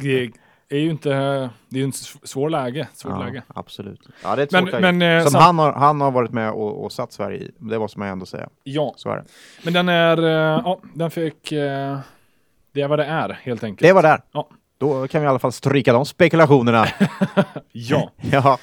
Det 0.00 0.76
är 0.78 0.80
ju 0.80 0.90
inte, 0.90 1.08
det 1.68 1.76
är 1.76 1.80
ju 1.80 1.84
en 1.84 1.92
svår 1.92 2.50
läge. 2.50 2.88
Svårt 2.94 3.12
Ja, 3.12 3.24
läge. 3.24 3.42
Absolut. 3.48 4.00
Ja, 4.24 4.36
det 4.36 4.42
är 4.42 4.44
ett 4.46 4.52
Men, 4.52 4.62
svårt 4.62 4.72
läge. 4.72 4.92
men, 4.92 5.18
eh, 5.18 5.26
Som 5.26 5.40
han, 5.40 5.58
har, 5.58 5.72
han 5.72 6.00
har 6.00 6.10
varit 6.10 6.30
med 6.32 6.50
och, 6.50 6.84
och 6.84 6.92
satt 6.92 7.12
Sverige 7.12 7.38
i. 7.38 7.50
Det 7.58 7.78
måste 7.78 7.98
man 7.98 8.08
ju 8.08 8.12
ändå 8.12 8.26
säga. 8.26 8.48
Ja, 8.62 8.94
Så 8.96 9.10
är 9.10 9.16
det. 9.16 9.24
men 9.64 9.72
den 9.72 9.88
är, 9.88 10.18
eh, 10.22 10.62
ja, 10.64 10.80
den 10.94 11.10
fick, 11.10 11.50
det 12.72 12.80
är 12.80 12.88
vad 12.88 12.98
det 12.98 13.04
är 13.04 13.38
helt 13.42 13.64
enkelt. 13.64 13.88
Det 13.88 13.92
var 13.92 14.02
där. 14.02 14.20
Ja. 14.32 14.48
Då 14.78 15.08
kan 15.08 15.20
vi 15.20 15.24
i 15.26 15.28
alla 15.28 15.38
fall 15.38 15.52
stryka 15.52 15.92
de 15.92 16.04
spekulationerna. 16.06 16.86
Ja, 17.72 18.10
ja. 18.32 18.58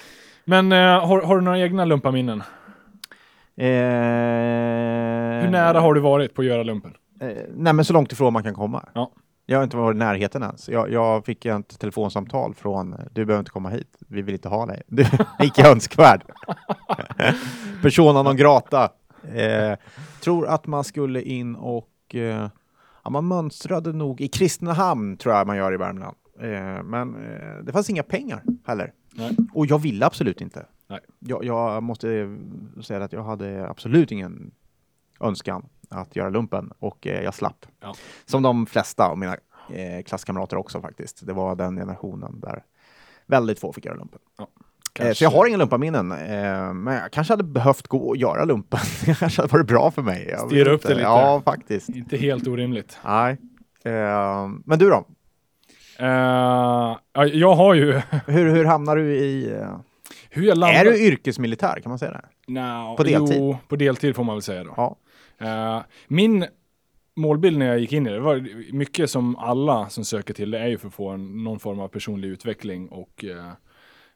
men 0.45 0.71
har, 0.71 1.21
har 1.21 1.35
du 1.35 1.41
några 1.41 1.59
egna 1.59 1.85
lumpaminnen? 1.85 2.43
Eh, 3.59 5.41
Hur 5.43 5.49
nära 5.49 5.79
har 5.79 5.93
du 5.93 6.01
varit 6.01 6.33
på 6.33 6.41
att 6.41 6.47
göra 6.47 6.63
lumpen? 6.63 6.93
Eh, 7.21 7.27
nej, 7.55 7.73
men 7.73 7.85
så 7.85 7.93
långt 7.93 8.11
ifrån 8.11 8.33
man 8.33 8.43
kan 8.43 8.53
komma. 8.53 8.89
Ja. 8.93 9.11
Jag 9.45 9.57
har 9.57 9.63
inte 9.63 9.77
varit 9.77 9.95
i 9.95 9.99
närheten 9.99 10.43
ens. 10.43 10.69
Jag, 10.69 10.91
jag 10.91 11.25
fick 11.25 11.45
ett 11.45 11.79
telefonsamtal 11.79 12.53
från 12.53 12.95
du 13.11 13.25
behöver 13.25 13.39
inte 13.39 13.51
komma 13.51 13.69
hit, 13.69 13.97
vi 14.07 14.21
vill 14.21 14.35
inte 14.35 14.49
ha 14.49 14.65
dig. 14.65 14.81
Du 14.87 15.01
är 15.01 15.45
icke 15.45 15.67
önskvärd. 15.71 16.23
Persona 17.81 18.23
non 18.23 18.35
grata. 18.37 18.89
Eh, 19.35 19.77
tror 20.21 20.47
att 20.47 20.67
man 20.67 20.83
skulle 20.83 21.21
in 21.21 21.55
och 21.55 22.15
eh, 22.15 22.47
ja, 23.03 23.09
man 23.09 23.27
mönstrade 23.27 23.93
nog 23.93 24.21
i 24.21 24.27
Kristinehamn 24.27 25.17
tror 25.17 25.35
jag 25.35 25.47
man 25.47 25.57
gör 25.57 25.73
i 25.73 25.77
Värmland. 25.77 26.15
Eh, 26.41 26.83
men 26.83 27.15
eh, 27.15 27.63
det 27.63 27.71
fanns 27.71 27.89
inga 27.89 28.03
pengar 28.03 28.43
heller. 28.67 28.91
Nej. 29.13 29.37
Och 29.53 29.65
jag 29.65 29.79
ville 29.79 30.05
absolut 30.05 30.41
inte. 30.41 30.65
Nej. 30.89 30.99
Jag, 31.19 31.43
jag 31.43 31.83
måste 31.83 32.37
säga 32.83 33.03
att 33.03 33.13
jag 33.13 33.23
hade 33.23 33.67
absolut 33.69 34.11
ingen 34.11 34.51
önskan 35.19 35.65
att 35.89 36.15
göra 36.15 36.29
lumpen 36.29 36.71
och 36.79 37.07
eh, 37.07 37.23
jag 37.23 37.33
slapp. 37.33 37.65
Ja. 37.81 37.93
Som 38.25 38.43
de 38.43 38.65
flesta 38.65 39.05
av 39.07 39.17
mina 39.17 39.37
eh, 39.73 40.03
klasskamrater 40.05 40.57
också 40.57 40.81
faktiskt. 40.81 41.27
Det 41.27 41.33
var 41.33 41.55
den 41.55 41.75
generationen 41.77 42.39
där 42.39 42.63
väldigt 43.25 43.59
få 43.59 43.73
fick 43.73 43.85
göra 43.85 43.95
lumpen. 43.95 44.19
Ja. 44.37 44.47
Eh, 44.99 45.13
Så 45.13 45.23
jag 45.23 45.31
har 45.31 45.45
inga 45.47 45.57
lumpaminnen, 45.57 46.11
eh, 46.11 46.73
men 46.73 46.93
jag 46.93 47.11
kanske 47.11 47.33
hade 47.33 47.43
behövt 47.43 47.87
gå 47.87 47.97
och 47.97 48.17
göra 48.17 48.45
lumpen. 48.45 48.79
det 49.05 49.19
kanske 49.19 49.41
hade 49.41 49.51
varit 49.51 49.67
bra 49.67 49.91
för 49.91 50.01
mig. 50.01 50.27
Jag 50.29 50.39
Styra 50.39 50.71
upp 50.71 50.81
det 50.81 50.89
lite. 50.89 51.01
Ja, 51.01 51.41
faktiskt. 51.45 51.89
Inte 51.89 52.17
helt 52.17 52.47
orimligt. 52.47 52.99
Nej. 53.05 53.37
Eh, 53.83 54.47
men 54.65 54.79
du 54.79 54.89
då? 54.89 55.05
Ja, 55.97 56.99
jag 57.33 57.55
har 57.55 57.73
ju... 57.73 58.01
Hur, 58.27 58.49
hur 58.55 58.65
hamnar 58.65 58.95
du 58.95 59.15
i... 59.15 59.55
Hur 60.29 60.43
jag 60.43 60.57
landar... 60.57 60.79
Är 60.79 60.85
du 60.85 61.05
yrkesmilitär, 61.05 61.79
kan 61.79 61.89
man 61.89 61.99
säga 61.99 62.11
det? 62.11 62.53
No, 62.53 62.95
På 62.97 63.03
deltid? 63.03 63.37
Jo, 63.37 63.57
på 63.67 63.75
deltid 63.75 64.15
får 64.15 64.23
man 64.23 64.35
väl 64.35 64.41
säga 64.41 64.63
då. 64.63 64.73
Ja. 64.77 64.97
Eh, 65.37 65.81
min 66.07 66.45
målbild 67.15 67.57
när 67.57 67.65
jag 67.65 67.79
gick 67.79 67.93
in 67.93 68.07
i 68.07 68.09
det, 68.09 68.15
det 68.15 68.21
var 68.21 68.73
mycket 68.73 69.09
som 69.09 69.35
alla 69.35 69.89
som 69.89 70.05
söker 70.05 70.33
till 70.33 70.51
det 70.51 70.59
är 70.59 70.67
ju 70.67 70.77
för 70.77 70.87
att 70.87 70.93
få 70.93 71.09
en, 71.09 71.43
någon 71.43 71.59
form 71.59 71.79
av 71.79 71.87
personlig 71.87 72.29
utveckling 72.29 72.89
och 72.89 73.25
eh, 73.25 73.47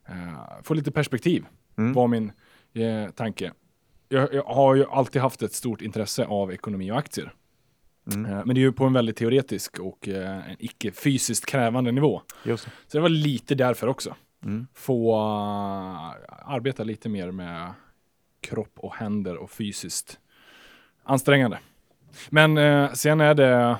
eh, 0.08 0.64
få 0.64 0.74
lite 0.74 0.92
perspektiv. 0.92 1.46
Mm. 1.78 1.94
var 1.94 2.08
min 2.08 2.32
tanke. 3.16 3.52
Jag, 4.10 4.34
jag 4.34 4.44
har 4.44 4.76
ju 4.76 4.86
alltid 4.86 5.22
haft 5.22 5.42
ett 5.42 5.54
stort 5.54 5.82
intresse 5.82 6.26
av 6.26 6.54
ekonomi 6.54 6.92
och 6.92 6.98
aktier. 6.98 7.34
Mm. 8.14 8.32
Men 8.46 8.56
det 8.56 8.62
är 8.62 8.64
ju 8.64 8.72
på 8.72 8.86
en 8.86 8.94
väldigt 8.94 9.18
teoretisk 9.18 9.80
och 9.80 10.08
en 10.08 10.56
icke 10.60 10.92
fysiskt 10.92 11.46
krävande 11.46 11.92
nivå. 11.92 12.22
Just. 12.44 12.64
Så 12.64 12.98
det 12.98 13.00
var 13.00 13.10
lite 13.10 13.56
därför 13.56 13.88
också. 13.88 14.16
Mm. 14.44 14.68
Få 14.74 15.14
uh, 15.16 16.12
arbeta 16.46 16.84
lite 16.84 17.10
mer 17.10 17.32
med 17.32 17.74
kropp 18.42 18.74
och 18.76 18.96
händer 18.96 19.36
och 19.38 19.52
fysiskt 19.52 20.20
ansträngande. 21.04 21.60
Men 22.30 22.58
eh, 22.58 22.92
sen 22.92 23.22
är 23.22 23.34
det, 23.34 23.78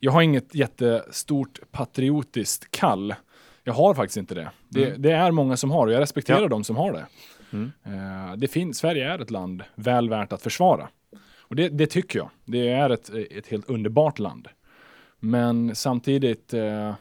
jag 0.00 0.12
har 0.12 0.22
inget 0.22 0.54
jättestort 0.54 1.58
patriotiskt 1.70 2.70
kall. 2.70 3.14
Jag 3.64 3.72
har 3.72 3.94
faktiskt 3.94 4.16
inte 4.16 4.34
det. 4.34 4.50
Det, 4.68 4.86
Mm. 4.86 5.02
det 5.02 5.10
är 5.12 5.30
många 5.30 5.56
som 5.56 5.70
har 5.70 5.86
och 5.86 5.92
jag 5.92 6.00
respekterar 6.00 6.42
Ja. 6.42 6.48
de 6.48 6.64
som 6.64 6.76
har 6.76 6.92
det. 6.92 7.06
Mm. 7.52 7.72
Eh, 7.84 8.36
det 8.36 8.48
finns, 8.48 8.78
Sverige 8.78 9.12
är 9.12 9.18
ett 9.18 9.30
land 9.30 9.62
väl 9.74 10.08
värt 10.10 10.32
att 10.32 10.42
försvara. 10.42 10.88
Och 11.38 11.56
det, 11.56 11.68
det 11.68 11.86
tycker 11.86 12.18
jag. 12.18 12.30
Det 12.44 12.68
är 12.68 12.90
ett, 12.90 13.10
ett 13.30 13.46
helt 13.46 13.70
underbart 13.70 14.18
land. 14.18 14.48
Men 15.18 15.74
samtidigt, 15.74 16.54
eh, 16.54 16.94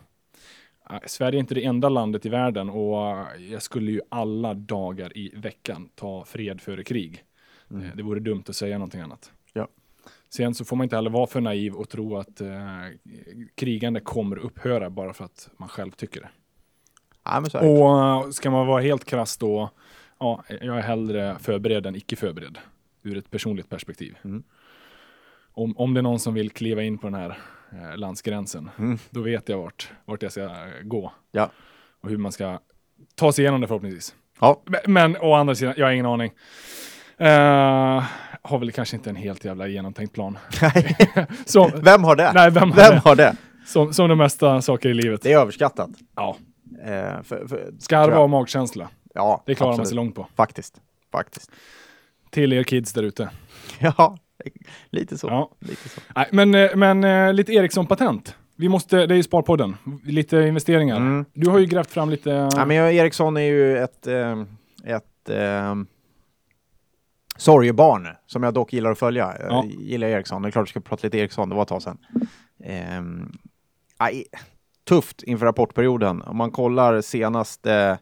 Sverige 1.05 1.37
är 1.37 1.39
inte 1.39 1.55
det 1.55 1.65
enda 1.65 1.89
landet 1.89 2.25
i 2.25 2.29
världen 2.29 2.69
och 2.69 3.25
jag 3.49 3.61
skulle 3.61 3.91
ju 3.91 4.01
alla 4.09 4.53
dagar 4.53 5.17
i 5.17 5.33
veckan 5.35 5.89
ta 5.95 6.25
fred 6.25 6.61
före 6.61 6.83
krig. 6.83 7.23
Mm. 7.71 7.83
Eh, 7.83 7.95
Det 7.95 8.03
vore 8.03 8.19
dumt 8.19 8.43
att 8.47 8.55
säga 8.55 8.77
någonting 8.77 9.01
annat. 9.01 9.31
Ja. 9.53 9.67
Sen 10.29 10.53
så 10.53 10.65
får 10.65 10.75
man 10.75 10.83
inte 10.83 10.95
heller 10.95 11.09
vara 11.09 11.27
för 11.27 11.41
naiv 11.41 11.73
och 11.73 11.89
tro 11.89 12.17
att 12.17 12.41
eh, 12.41 12.49
krigande 13.55 13.99
kommer 13.99 14.37
upphöra 14.37 14.89
bara 14.89 15.13
för 15.13 15.25
att 15.25 15.49
man 15.57 15.69
själv 15.69 15.91
tycker 15.91 16.21
det. 16.21 16.29
Ja. 17.23 17.59
Och 17.59 18.25
eh, 18.25 18.29
ska 18.29 18.51
man 18.51 18.67
vara 18.67 18.81
helt 18.81 19.05
krass 19.05 19.37
då, 19.37 19.69
ja, 20.19 20.43
jag 20.49 20.77
är 20.77 20.81
hellre 20.81 21.37
förberedd 21.39 21.85
än 21.85 21.95
icke 21.95 22.15
förberedd 22.15 22.57
ur 23.03 23.17
ett 23.17 23.31
personligt 23.31 23.69
perspektiv. 23.69 24.17
Mm. 24.21 24.43
Om, 25.53 25.77
om 25.77 25.93
det 25.93 25.99
är 25.99 26.01
någon 26.03 26.19
som 26.19 26.33
vill 26.33 26.49
kliva 26.49 26.83
in 26.83 26.97
på 26.97 27.07
den 27.07 27.13
här 27.13 27.29
eh, 27.29 27.35
landsgränsen, 27.95 28.69
Mm. 28.77 28.97
då 29.09 29.21
vet 29.21 29.49
jag 29.49 29.57
vart, 29.57 29.91
vart 30.05 30.23
jag 30.23 30.31
ska 30.31 30.43
eh, 30.43 30.49
gå. 30.83 31.13
Ja. 31.31 31.49
Och 32.03 32.09
hur 32.09 32.17
man 32.17 32.31
ska 32.31 32.59
ta 33.15 33.31
sig 33.31 33.43
igenom 33.43 33.61
det 33.61 33.67
förhoppningsvis. 33.67 34.15
Ja. 34.39 34.61
Men, 34.65 34.79
men 34.93 35.17
å 35.21 35.33
andra 35.33 35.55
sidan, 35.55 35.73
jag 35.77 35.85
har 35.85 35.91
ingen 35.91 36.05
aning. 36.05 36.31
Eh, 37.17 38.03
har 38.41 38.57
väl 38.59 38.71
kanske 38.71 38.95
inte 38.95 39.09
en 39.09 39.15
helt 39.15 39.45
jävla 39.45 39.67
genomtänkt 39.67 40.13
plan. 40.13 40.37
som, 41.45 41.71
Vem 41.75 42.03
har 42.03 42.15
det? 42.15 42.31
nej, 42.33 42.51
vem 42.51 42.71
har 42.71 42.77
Vem 42.77 42.91
det? 42.93 42.99
har 42.99 43.15
det? 43.15 43.35
Som, 43.65 43.93
som 43.93 44.09
de 44.09 44.17
mesta 44.17 44.61
saker 44.61 44.89
i 44.89 44.93
livet. 44.93 45.21
Det 45.21 45.33
är 45.33 45.39
överskattat. 45.39 45.89
Ja, 46.15 46.37
Eh, 46.85 47.21
för, 47.23 47.47
för, 47.47 47.73
skarva 47.79 48.19
och 48.19 48.29
magkänsla. 48.29 48.89
Ja, 49.13 49.43
Det 49.45 49.55
klarar 49.55 49.69
man 49.69 49.73
absolut. 49.73 49.87
sig 49.89 49.95
långt 49.95 50.15
på. 50.15 50.27
Faktiskt. 50.35 50.81
Faktiskt. 51.11 51.51
Till 52.29 52.53
er 52.53 52.63
kids 52.63 52.93
där 52.93 53.03
ute. 53.03 53.29
Ja, 53.79 54.17
lite 54.89 55.17
så. 55.17 55.27
Ja. 55.27 55.51
Lite 55.59 55.89
så. 55.89 56.01
Nej, 56.15 56.27
men, 56.31 56.55
eh, 56.55 56.69
men 56.75 57.03
eh, 57.03 57.33
lite 57.33 57.51
Ericsson-patent. 57.53 58.35
Vi 58.55 58.69
måste, 58.69 59.05
det 59.05 59.13
är 59.13 59.15
ju 59.17 59.23
Sparpodden. 59.23 59.77
Lite 60.05 60.37
investeringar. 60.37 60.97
Mm. 60.97 61.25
Du 61.33 61.49
har 61.49 61.59
ju 61.59 61.65
grävt 61.65 61.91
fram 61.91 62.09
lite... 62.09 62.49
Ja, 62.55 62.65
men 62.65 62.77
jag, 62.77 62.93
Ericsson 62.93 63.37
är 63.37 63.41
ju 63.41 63.77
ett, 63.77 64.07
eh, 64.07 64.41
ett 64.85 65.29
eh, 65.29 65.75
sorgebarn 67.37 68.07
som 68.25 68.43
jag 68.43 68.53
dock 68.53 68.73
gillar 68.73 68.91
att 68.91 68.99
följa. 68.99 69.33
Jag 69.39 69.51
Ja. 69.51 69.65
gillar 69.79 70.07
Ericsson. 70.07 70.41
Det 70.41 70.47
är 70.49 70.51
klart 70.51 70.67
vi 70.67 70.69
ska 70.69 70.79
prata 70.79 71.07
lite 71.07 71.17
Ericsson, 71.17 71.49
det 71.49 71.55
var 71.55 71.61
ett 71.61 71.67
tag 71.67 71.81
sedan. 71.81 71.97
Eh, 72.63 73.01
aj, 73.97 74.23
tufft 74.87 75.23
inför 75.23 75.45
rapportperioden. 75.45 76.21
Om 76.21 76.37
man 76.37 76.51
kollar 76.51 77.01
senaste 77.01 77.97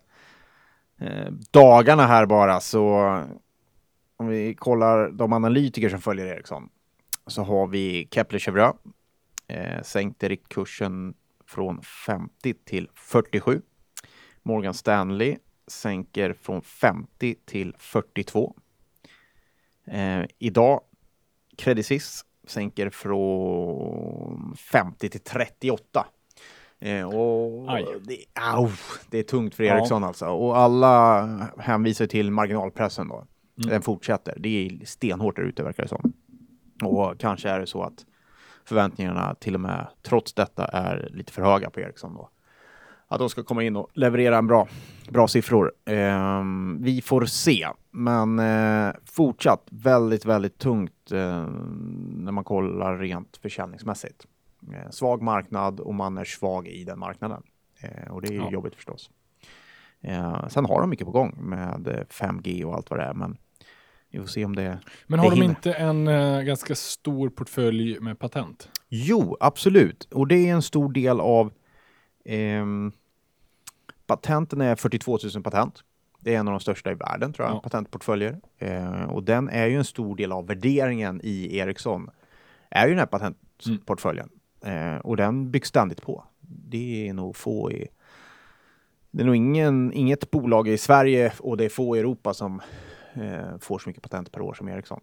eh, 1.01 1.27
dagarna 1.51 2.07
här 2.07 2.25
bara 2.25 2.59
så 2.59 3.19
om 4.19 4.27
vi 4.27 4.53
kollar 4.55 5.09
de 5.09 5.33
analytiker 5.33 5.89
som 5.89 6.01
följer 6.01 6.25
Ericsson 6.25 6.69
så 7.27 7.43
har 7.43 7.67
vi 7.67 8.07
Kepler 8.11 8.39
Chevreux 8.39 8.77
eh, 9.47 9.81
sänkte 9.81 10.29
riktkursen 10.29 11.13
från 11.45 11.81
50 11.81 12.53
till 12.53 12.89
47. 12.93 13.61
Morgan 14.43 14.73
Stanley 14.73 15.37
sänker 15.67 16.33
från 16.33 16.61
50 16.61 17.35
till 17.45 17.75
42. 17.77 18.55
Eh, 19.85 20.21
idag 20.39 20.81
Credit 21.57 21.85
Suisse 21.85 22.25
sänker 22.47 22.89
från 22.89 24.55
50 24.55 25.09
till 25.09 25.19
38. 25.19 26.07
Eh, 26.79 27.09
och 27.09 27.73
Aj. 27.73 27.85
det, 28.01 28.25
au, 28.33 28.69
det 29.09 29.19
är 29.19 29.23
tungt 29.23 29.55
för 29.55 29.63
Ja. 29.63 29.77
Ericsson 29.77 30.03
alltså. 30.03 30.25
Och 30.25 30.57
alla 30.57 31.21
hänvisar 31.57 32.07
till 32.07 32.31
marginalpressen 32.31 33.07
då. 33.07 33.25
Mm. 33.59 33.69
Den 33.69 33.81
fortsätter. 33.81 34.37
Det 34.39 34.49
är 34.65 34.85
stenhårt 34.85 35.35
där 35.35 35.43
ute 35.43 35.63
verkar 35.63 35.83
det 35.83 35.89
som. 35.89 36.13
Och 36.83 37.19
kanske 37.19 37.49
är 37.49 37.59
det 37.59 37.67
så 37.67 37.83
att 37.83 38.05
förväntningarna 38.65 39.35
till 39.35 39.53
och 39.55 39.61
med 39.61 39.87
trots 40.01 40.33
detta 40.33 40.65
är 40.65 41.09
lite 41.13 41.31
för 41.33 41.41
höga 41.41 41.69
på 41.69 41.79
Ericsson 41.79 42.13
då. 42.15 42.29
Att 43.07 43.19
de 43.19 43.29
ska 43.29 43.43
komma 43.43 43.63
in 43.63 43.75
och 43.75 43.87
leverera 43.93 44.37
en 44.37 44.47
bra, 44.47 44.67
bra 45.09 45.27
siffror. 45.27 45.73
Ehm, 45.85 46.77
vi 46.81 47.01
får 47.01 47.25
se, 47.25 47.67
men 47.91 48.39
eh, 48.39 48.93
fortsatt 49.05 49.67
väldigt, 49.69 50.25
väldigt 50.25 50.57
tungt 50.57 51.11
eh, 51.11 51.47
när 52.15 52.31
man 52.31 52.43
kollar 52.43 52.97
rent 52.97 53.37
försäljningsmässigt. 53.37 54.25
Eh, 54.73 54.89
svag 54.89 55.21
marknad 55.21 55.79
och 55.79 55.95
man 55.95 56.17
är 56.17 56.25
svag 56.25 56.67
i 56.67 56.83
den 56.83 56.99
marknaden. 56.99 57.43
Eh, 57.81 58.11
och 58.11 58.21
det 58.21 58.27
är 58.27 58.31
ju 58.31 58.37
Ja. 58.37 58.51
jobbigt 58.51 58.75
förstås. 58.75 59.09
Eh, 60.01 60.47
sen 60.47 60.65
har 60.65 60.81
de 60.81 60.89
mycket 60.89 61.05
på 61.05 61.11
gång 61.11 61.35
med 61.39 61.87
eh, 61.87 62.03
5G 62.09 62.63
och 62.63 62.75
allt 62.75 62.89
vad 62.89 62.99
det 62.99 63.03
är, 63.05 63.13
men 63.13 63.37
vi 64.11 64.19
får 64.19 64.27
se 64.27 64.45
om 64.45 64.55
det 64.55 64.79
men 65.07 65.19
har 65.19 65.29
det 65.29 65.35
de 65.35 65.41
hinner. 65.41 65.55
inte 65.55 65.73
en 65.73 66.07
eh, 66.07 66.41
ganska 66.41 66.75
stor 66.75 67.29
portfölj 67.29 67.99
med 67.99 68.19
patent? 68.19 68.69
Jo, 68.89 69.37
absolut. 69.39 70.03
Och 70.13 70.27
det 70.27 70.35
är 70.49 70.53
en 70.53 70.61
stor 70.61 70.91
del 70.93 71.19
av 71.19 71.51
ehm, 72.25 72.91
patenten 74.07 74.61
är 74.61 74.75
42 74.75 75.17
000 75.33 75.43
patent. 75.43 75.83
Det 76.19 76.35
är 76.35 76.39
en 76.39 76.47
av 76.47 76.51
de 76.51 76.59
största 76.59 76.91
i 76.91 76.93
världen 76.95 77.33
tror 77.33 77.47
jag, 77.47 77.55
Ja. 77.55 77.59
patentportföljer. 77.59 78.39
Eh, 78.57 79.03
och 79.03 79.23
den 79.23 79.49
är 79.49 79.67
ju 79.67 79.77
en 79.77 79.83
stor 79.85 80.15
del 80.15 80.31
av 80.31 80.47
värderingen 80.47 81.21
i 81.23 81.57
Ericsson. 81.57 82.09
Är 82.71 82.83
ju 82.87 82.89
den 82.89 82.99
här 82.99 83.05
patentportföljen. 83.05 84.29
Eh, 84.65 84.95
och 84.97 85.17
den 85.17 85.51
byggs 85.51 85.69
ständigt 85.69 86.01
på. 86.01 86.23
Det 86.41 87.07
är 87.09 87.13
nog 87.13 87.35
få 87.35 87.71
i... 87.71 87.87
Det 89.11 89.21
är 89.21 89.25
nog 89.25 89.35
ingen, 89.35 89.93
inget 89.93 90.31
bolag 90.31 90.67
i 90.67 90.77
Sverige 90.77 91.33
och 91.39 91.57
det 91.57 91.65
är 91.65 91.69
få 91.69 91.95
i 91.95 91.99
Europa 91.99 92.33
som 92.33 92.59
eh, 92.59 92.65
får 93.59 93.79
så 93.79 93.89
mycket 93.89 94.03
patent 94.03 94.31
per 94.31 94.41
år 94.41 94.53
som 94.53 94.67
Ericsson. 94.69 94.99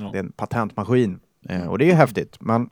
Ja. 0.00 0.10
Det 0.12 0.18
är 0.18 0.22
en 0.22 0.32
patentmaskin. 0.32 1.20
Eh, 1.48 1.66
och 1.66 1.78
det 1.78 1.90
är 1.90 1.94
häftigt. 1.94 2.40
Men 2.40 2.70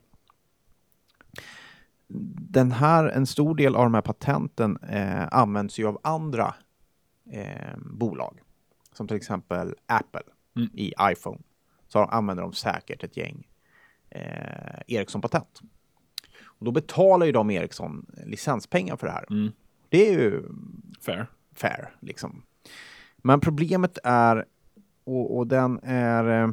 den 2.52 2.72
här, 2.72 3.04
en 3.08 3.26
stor 3.26 3.54
del 3.54 3.76
av 3.76 3.82
de 3.84 3.94
här 3.94 4.00
patenten 4.02 4.76
eh, 4.76 5.28
används 5.32 5.78
ju 5.78 5.86
av 5.86 6.00
andra 6.02 6.54
eh, 7.30 7.76
bolag. 7.78 8.40
Som 8.92 9.08
till 9.08 9.16
exempel 9.16 9.74
Apple 9.86 10.22
Mm. 10.56 10.70
i 10.74 10.92
iPhone. 11.02 11.38
Så 11.88 11.98
använder 12.04 12.42
de 12.42 12.52
säkert 12.52 13.04
ett 13.04 13.16
gäng 13.16 13.48
eh, 14.10 14.80
Ericsson-patent. 14.86 15.60
Och 16.44 16.64
då 16.64 16.70
betalar 16.70 17.26
ju 17.26 17.32
de 17.32 17.50
Ericsson 17.50 18.06
licenspengar 18.26 18.96
för 18.96 19.06
det 19.06 19.12
här. 19.12 19.26
Mm. 19.30 19.52
Det 19.88 20.08
är 20.08 20.12
ju 20.12 20.42
Fair. 21.00 21.26
fair 21.54 21.96
liksom. 22.00 22.42
Men 23.16 23.40
problemet 23.40 23.98
är, 24.04 24.44
och, 25.04 25.36
och 25.38 25.46
den 25.46 25.80
är, 25.82 26.24
eh, 26.44 26.50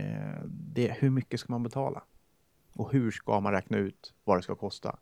eh, 0.00 0.42
det, 0.46 0.96
hur 0.98 1.10
mycket 1.10 1.40
ska 1.40 1.52
man 1.52 1.62
betala? 1.62 2.02
Och 2.74 2.92
hur 2.92 3.10
ska 3.10 3.40
man 3.40 3.52
räkna 3.52 3.76
ut 3.76 4.14
vad 4.24 4.38
det 4.38 4.42
ska 4.42 4.54
kosta? 4.54 4.98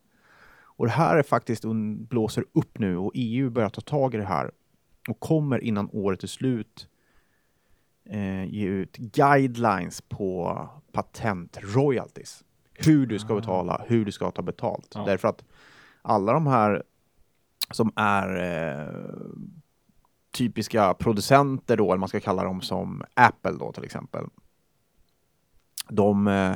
Och 0.60 0.86
det 0.86 0.92
här 0.92 1.16
är 1.16 1.22
faktiskt, 1.22 1.64
un- 1.64 2.06
blåser 2.06 2.44
upp 2.52 2.78
nu 2.78 2.96
och 2.96 3.12
EU 3.14 3.50
börjar 3.50 3.68
ta 3.68 3.80
tag 3.80 4.14
i 4.14 4.16
det 4.16 4.24
här 4.24 4.50
och 5.08 5.20
kommer 5.20 5.58
innan 5.58 5.88
året 5.92 6.22
är 6.22 6.26
slut 6.26 6.88
eh, 8.04 8.44
ge 8.44 8.66
ut 8.66 8.96
guidelines 8.96 10.00
på 10.00 10.58
patentroyalties. 10.92 12.44
Hur 12.74 13.06
du 13.06 13.18
ska 13.18 13.34
betala, 13.34 13.84
hur 13.88 14.04
du 14.04 14.12
ska 14.12 14.30
ta 14.30 14.42
betalt. 14.42 14.92
Ja. 14.94 15.04
Därför 15.04 15.28
att 15.28 15.44
alla 16.02 16.32
de 16.32 16.46
här 16.46 16.82
som 17.70 17.92
är 17.96 18.36
eh, 18.36 18.94
typiska 20.30 20.94
producenter 20.94 21.76
då, 21.76 21.84
eller 21.92 21.98
man 22.00 22.08
ska 22.08 22.20
kalla 22.20 22.44
dem 22.44 22.60
som 22.60 23.02
Apple 23.14 23.52
då 23.52 23.72
till 23.72 23.84
exempel. 23.84 24.24
De, 25.88 26.26
eh, 26.28 26.50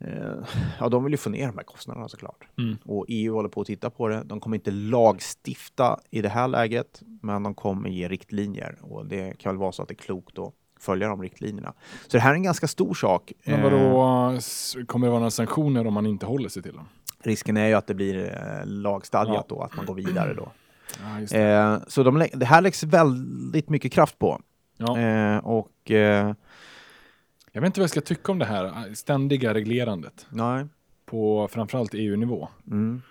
eh, 0.00 0.34
ja, 0.80 0.88
de 0.88 1.04
vill 1.04 1.12
ju 1.12 1.16
få 1.16 1.30
ner 1.30 1.46
de 1.46 1.56
här 1.56 1.64
kostnaderna 1.64 2.08
såklart. 2.08 2.44
Mm. 2.58 2.76
Och 2.84 3.04
EU 3.08 3.34
håller 3.34 3.48
på 3.48 3.60
att 3.60 3.66
titta 3.66 3.90
på 3.90 4.08
det. 4.08 4.22
De 4.24 4.40
kommer 4.40 4.56
inte 4.56 4.70
lagstifta 4.70 6.00
i 6.10 6.22
det 6.22 6.28
här 6.28 6.48
läget, 6.48 7.02
men 7.22 7.42
de 7.42 7.54
kommer 7.54 7.88
ge 7.88 8.08
riktlinjer. 8.08 8.78
Och 8.82 9.06
det 9.06 9.38
kan 9.38 9.52
väl 9.54 9.58
vara 9.60 9.72
så 9.72 9.82
att 9.82 9.88
det 9.88 9.92
är 9.94 10.02
klokt 10.04 10.38
att 10.38 10.52
följa 10.80 11.08
de 11.08 11.22
riktlinjerna. 11.22 11.74
Så 12.02 12.16
det 12.16 12.20
här 12.20 12.30
är 12.30 12.34
en 12.34 12.42
ganska 12.42 12.68
stor 12.68 12.94
sak. 12.94 13.32
Men 13.44 13.62
vadå, 13.62 14.30
s- 14.36 14.76
kommer 14.86 15.06
det 15.06 15.10
vara 15.10 15.20
några 15.20 15.30
sanktioner 15.30 15.86
om 15.86 15.94
man 15.94 16.06
inte 16.06 16.26
håller 16.26 16.48
sig 16.48 16.62
till 16.62 16.72
dem? 16.74 16.88
Eh, 17.22 17.26
risken 17.26 17.56
är 17.56 17.66
ju 17.68 17.74
att 17.74 17.86
det 17.86 17.94
blir 17.94 18.24
eh, 18.24 18.66
lagstadgat 18.66 19.46
Ja. 19.48 19.56
då, 19.56 19.62
att 19.62 19.76
man 19.76 19.86
går 19.86 19.94
vidare 19.94 20.34
då. 20.34 20.52
Ja, 20.98 21.26
det. 21.30 21.42
Eh, 21.42 21.78
så 21.88 22.02
de, 22.02 22.26
det 22.32 22.46
här 22.46 22.60
läggs 22.60 22.82
väldigt 22.82 23.68
mycket 23.68 23.92
kraft 23.92 24.18
på. 24.18 24.40
Ja. 24.76 24.98
Eh, 24.98 25.36
och 25.38 25.90
eh, 25.90 26.34
Jag 27.52 27.60
vet 27.60 27.66
inte 27.66 27.80
vad 27.80 27.84
jag 27.84 27.90
ska 27.90 28.00
tycka 28.00 28.32
om 28.32 28.38
det 28.38 28.44
här 28.44 28.94
ständiga 28.94 29.54
reglerandet 29.54 30.26
nej. 30.30 30.66
på 31.06 31.48
framförallt 31.50 31.94
EU-nivå. 31.94 32.48
Mm. 32.66 33.02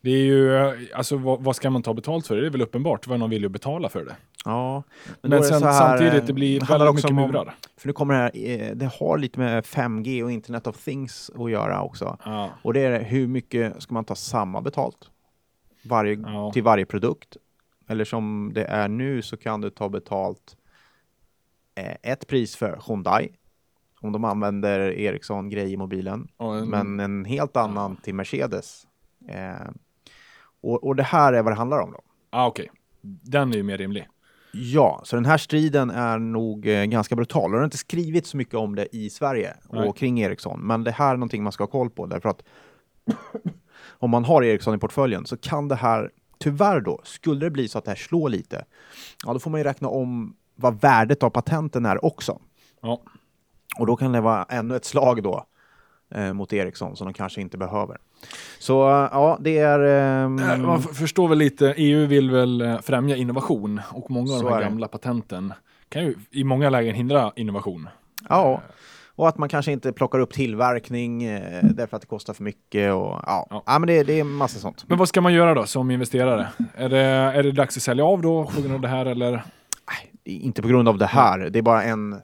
Det 0.00 0.10
är 0.10 0.24
ju, 0.24 0.58
alltså 0.94 1.16
vad, 1.16 1.42
vad 1.42 1.56
ska 1.56 1.70
man 1.70 1.82
ta 1.82 1.94
betalt 1.94 2.26
för? 2.26 2.36
Det 2.36 2.46
är 2.46 2.50
väl 2.50 2.62
uppenbart 2.62 3.06
vad 3.06 3.18
någon 3.18 3.30
vill 3.30 3.42
ju 3.42 3.48
betala 3.48 3.88
för 3.88 4.04
det. 4.04 4.16
Ja. 4.44 4.82
Men, 5.20 5.30
det 5.30 5.42
sen, 5.42 5.60
så 5.60 5.66
här, 5.66 5.78
samtidigt, 5.88 6.26
det 6.26 6.32
eh, 6.32 6.34
blir 6.34 6.60
handlar 6.60 6.78
väldigt 6.86 7.04
också 7.04 7.14
mycket 7.14 7.24
om- 7.24 7.30
murar. 7.30 7.54
För 7.76 7.86
nu 7.86 7.92
kommer 7.92 8.14
det 8.14 8.20
här, 8.20 8.30
eh, 8.70 8.76
det 8.76 8.90
har 9.00 9.18
lite 9.18 9.38
med 9.38 9.64
5G 9.64 10.22
och 10.22 10.30
Internet 10.32 10.66
of 10.66 10.84
Things 10.84 11.30
att 11.38 11.50
göra 11.50 11.82
också. 11.82 12.16
Ja. 12.24 12.50
Och 12.62 12.74
det 12.74 12.80
är 12.80 13.04
hur 13.04 13.26
mycket 13.26 13.82
ska 13.82 13.94
man 13.94 14.04
ta 14.04 14.14
samma 14.14 14.60
betalt? 14.60 15.10
Varje, 15.86 16.14
Ja. 16.14 16.50
Till 16.52 16.62
varje 16.62 16.86
produkt? 16.86 17.36
Eller 17.88 18.04
som 18.04 18.50
det 18.54 18.64
är 18.64 18.88
nu 18.88 19.22
så 19.22 19.36
kan 19.36 19.60
du 19.60 19.70
ta 19.70 19.88
betalt 19.88 20.56
eh, 21.74 21.96
ett 22.12 22.26
pris 22.26 22.56
för 22.56 22.80
Hyundai 22.88 23.28
om 24.00 24.12
de 24.12 24.24
använder 24.24 24.80
Ericsson 24.80 25.50
grej 25.50 25.72
i 25.72 25.76
mobilen. 25.76 26.28
En- 26.38 26.68
Men 26.68 27.00
en 27.00 27.24
helt 27.24 27.56
annan 27.56 27.96
till 27.96 28.14
Mercedes. 28.14 28.86
Eh, 29.28 29.68
och, 30.60 30.84
och 30.84 30.96
det 30.96 31.02
här 31.02 31.32
är 31.32 31.42
vad 31.42 31.52
det 31.52 31.56
handlar 31.56 31.78
om 31.80 31.92
då. 31.92 32.00
Ah, 32.30 32.46
okej. 32.46 32.70
Den 33.22 33.52
är 33.52 33.56
ju 33.56 33.62
mer 33.62 33.78
rimlig. 33.78 34.08
Ja, 34.52 35.00
så 35.04 35.16
den 35.16 35.24
här 35.24 35.38
striden 35.38 35.90
är 35.90 36.18
nog 36.18 36.66
eh, 36.68 36.84
ganska 36.84 37.16
brutal. 37.16 37.50
Det 37.50 37.56
har 37.56 37.64
inte 37.64 37.76
skrivit 37.78 38.26
så 38.26 38.36
mycket 38.36 38.54
om 38.54 38.74
det 38.74 38.96
i 38.96 39.10
Sverige 39.10 39.54
Nej. 39.70 39.88
och 39.88 39.96
kring 39.96 40.20
Ericsson. 40.20 40.60
Men 40.66 40.84
det 40.84 40.90
här 40.90 41.10
är 41.12 41.16
någonting 41.16 41.42
man 41.42 41.52
ska 41.52 41.62
ha 41.64 41.68
koll 41.70 41.90
på 41.90 42.06
därför 42.06 42.28
att 42.28 42.42
om 43.98 44.10
man 44.10 44.24
har 44.24 44.42
Ericsson 44.42 44.74
i 44.74 44.78
portföljen 44.78 45.26
så 45.26 45.36
kan 45.36 45.68
det 45.68 45.74
här 45.74 46.10
tyvärr 46.38 46.80
då, 46.80 47.00
skulle 47.04 47.40
det 47.40 47.50
bli 47.50 47.68
så 47.68 47.78
att 47.78 47.84
det 47.84 47.90
här 47.90 47.96
slår 47.96 48.28
lite, 48.28 48.64
ja 49.26 49.32
då 49.32 49.38
får 49.38 49.50
man 49.50 49.60
ju 49.60 49.64
räkna 49.64 49.88
om 49.88 50.36
vad 50.54 50.80
värdet 50.80 51.22
av 51.22 51.30
patenten 51.30 51.86
är 51.86 52.04
också. 52.04 52.38
Ja. 52.82 53.00
Och 53.78 53.86
då 53.86 53.96
kan 53.96 54.12
det 54.12 54.20
vara 54.20 54.44
ännu 54.44 54.76
ett 54.76 54.84
slag 54.84 55.22
då 55.22 55.44
eh, 56.14 56.32
mot 56.32 56.52
Ericsson 56.52 56.96
som 56.96 57.04
de 57.06 57.12
kanske 57.14 57.40
inte 57.40 57.58
behöver. 57.58 57.96
Så 58.58 58.88
eh, 58.88 59.08
ja, 59.12 59.38
det 59.40 59.58
är... 59.58 59.78
ehm, 59.80 60.38
Eh, 60.38 60.56
Man 60.58 60.82
förstår 60.82 61.28
väl 61.28 61.38
lite, 61.38 61.74
EU 61.76 62.06
vill 62.06 62.30
väl 62.30 62.60
eh, 62.60 62.80
främja 62.80 63.16
innovation 63.16 63.80
och 63.92 64.10
många 64.10 64.32
av 64.34 64.42
de 64.42 64.52
här 64.52 64.60
gamla 64.62 64.88
patenten 64.88 65.52
kan 65.88 66.04
ju 66.04 66.14
i 66.30 66.44
många 66.44 66.70
lägen 66.70 66.94
hindra 66.94 67.32
innovation. 67.36 67.88
Ja, 68.28 68.60
och 69.16 69.28
att 69.28 69.38
man 69.38 69.48
kanske 69.48 69.72
inte 69.72 69.92
plockar 69.92 70.18
upp 70.18 70.32
tillverkning 70.32 71.22
eh, 71.24 71.64
därför 71.64 71.96
att 71.96 72.00
det 72.00 72.06
kostar 72.08 72.32
för 72.34 72.42
mycket. 72.42 72.92
Och, 72.92 73.00
ja. 73.26 73.46
Ja. 73.50 73.62
Ja. 73.66 73.78
men 73.78 73.86
det, 73.86 74.02
det 74.02 74.20
är 74.20 74.24
massa 74.24 74.58
sånt. 74.58 74.84
Men 74.88 74.98
vad 74.98 75.08
ska 75.08 75.20
man 75.20 75.32
göra 75.34 75.54
då 75.54 75.66
som 75.66 75.90
investerare? 75.90 76.48
Är 76.74 76.88
det, 76.88 76.98
är 77.00 77.42
det 77.42 77.52
dags 77.52 77.76
att 77.76 77.82
sälja 77.82 78.04
av 78.04 78.22
då 78.22 78.44
på 78.54 78.60
grund 78.60 78.74
av 78.74 78.80
det 78.80 78.88
här 78.88 79.06
eller? 79.06 79.42
Inte 80.24 80.62
på 80.62 80.68
grund 80.68 80.88
av 80.88 80.98
det 80.98 81.06
här, 81.06 81.38
det 81.38 81.58
är 81.58 81.62
bara 81.62 81.82
en 81.82 82.20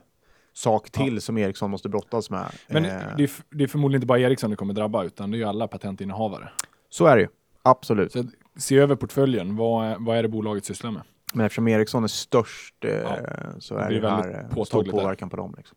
sak 0.55 0.91
till 0.91 1.21
som 1.21 1.39
Ericsson 1.39 1.71
måste 1.71 1.89
brottas 1.89 2.31
med. 2.31 2.45
Men 2.69 2.85
Eh, 2.85 2.91
det, 3.17 3.23
är, 3.25 3.31
det 3.51 3.65
är 3.65 3.69
förmodligen 3.69 3.97
inte 3.99 4.07
bara 4.07 4.19
Ericsson 4.19 4.51
det 4.51 4.57
kommer 4.57 4.75
drabba 4.75 5.05
utan 5.05 5.31
det 5.31 5.37
är 5.37 5.39
ju 5.39 5.45
alla 5.45 5.69
patentinnehavare. 5.69 6.49
Så 6.91 7.07
är 7.07 7.17
det 7.17 7.23
ju, 7.23 7.29
absolut. 7.63 8.13
Så 8.13 8.25
se 8.57 8.79
över 8.79 8.97
portföljen, 8.97 9.57
vad, 9.57 9.87
är- 9.87 9.97
vad 9.99 10.17
är 10.17 10.23
det 10.23 10.29
bolaget 10.29 10.65
sysslar 10.65 10.91
med? 10.91 11.03
Men 11.35 11.47
eftersom 11.47 11.69
Ericsson 11.69 12.05
är 12.05 12.09
störst 12.09 12.85
eh, 12.85 12.91
Ja, 12.91 13.17
så 13.59 13.75
det 13.75 13.81
är 13.83 13.91
det 13.91 14.01
väldigt 14.01 14.25
här 14.27 14.41
eh, 14.41 14.47
stor 14.47 14.55
påtagligt 14.55 14.95
där. 14.95 15.01
påverkan 15.03 15.31
på 15.31 15.37
dem. 15.37 15.55
Liksom. 15.57 15.77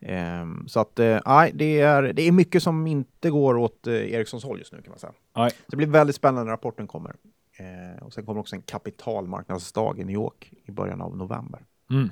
Ehm, 0.00 0.68
så 0.68 0.80
att, 0.80 0.98
eh, 0.98 1.20
nej, 1.26 1.52
det, 1.54 1.80
är, 1.80 2.02
det 2.12 2.22
är 2.22 2.32
mycket 2.32 2.62
som 2.62 2.86
inte 2.86 3.30
går 3.30 3.56
åt 3.56 3.86
eh, 3.86 3.94
Ericssons 3.94 4.44
håll 4.44 4.58
just 4.58 4.72
nu 4.72 4.82
kan 4.82 4.90
man 4.90 4.98
säga. 4.98 5.12
Så 5.56 5.70
det 5.70 5.76
blir 5.76 5.86
väldigt 5.86 6.16
spännande 6.16 6.44
när 6.44 6.50
rapporten 6.50 6.86
kommer. 6.86 7.16
Eh, 7.58 8.02
och 8.02 8.12
sen 8.12 8.26
kommer 8.26 8.40
också 8.40 8.56
en 8.56 8.62
kapitalmarknadsdag 8.62 9.98
i 9.98 10.04
New 10.04 10.14
York 10.14 10.52
i 10.64 10.70
början 10.70 11.00
av 11.00 11.16
november. 11.16 11.60
Mm. 11.90 12.10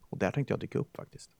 Och 0.00 0.18
där 0.18 0.30
tänkte 0.30 0.52
jag 0.52 0.60
dyka 0.60 0.78
upp 0.78 0.96
faktiskt. 0.96 1.30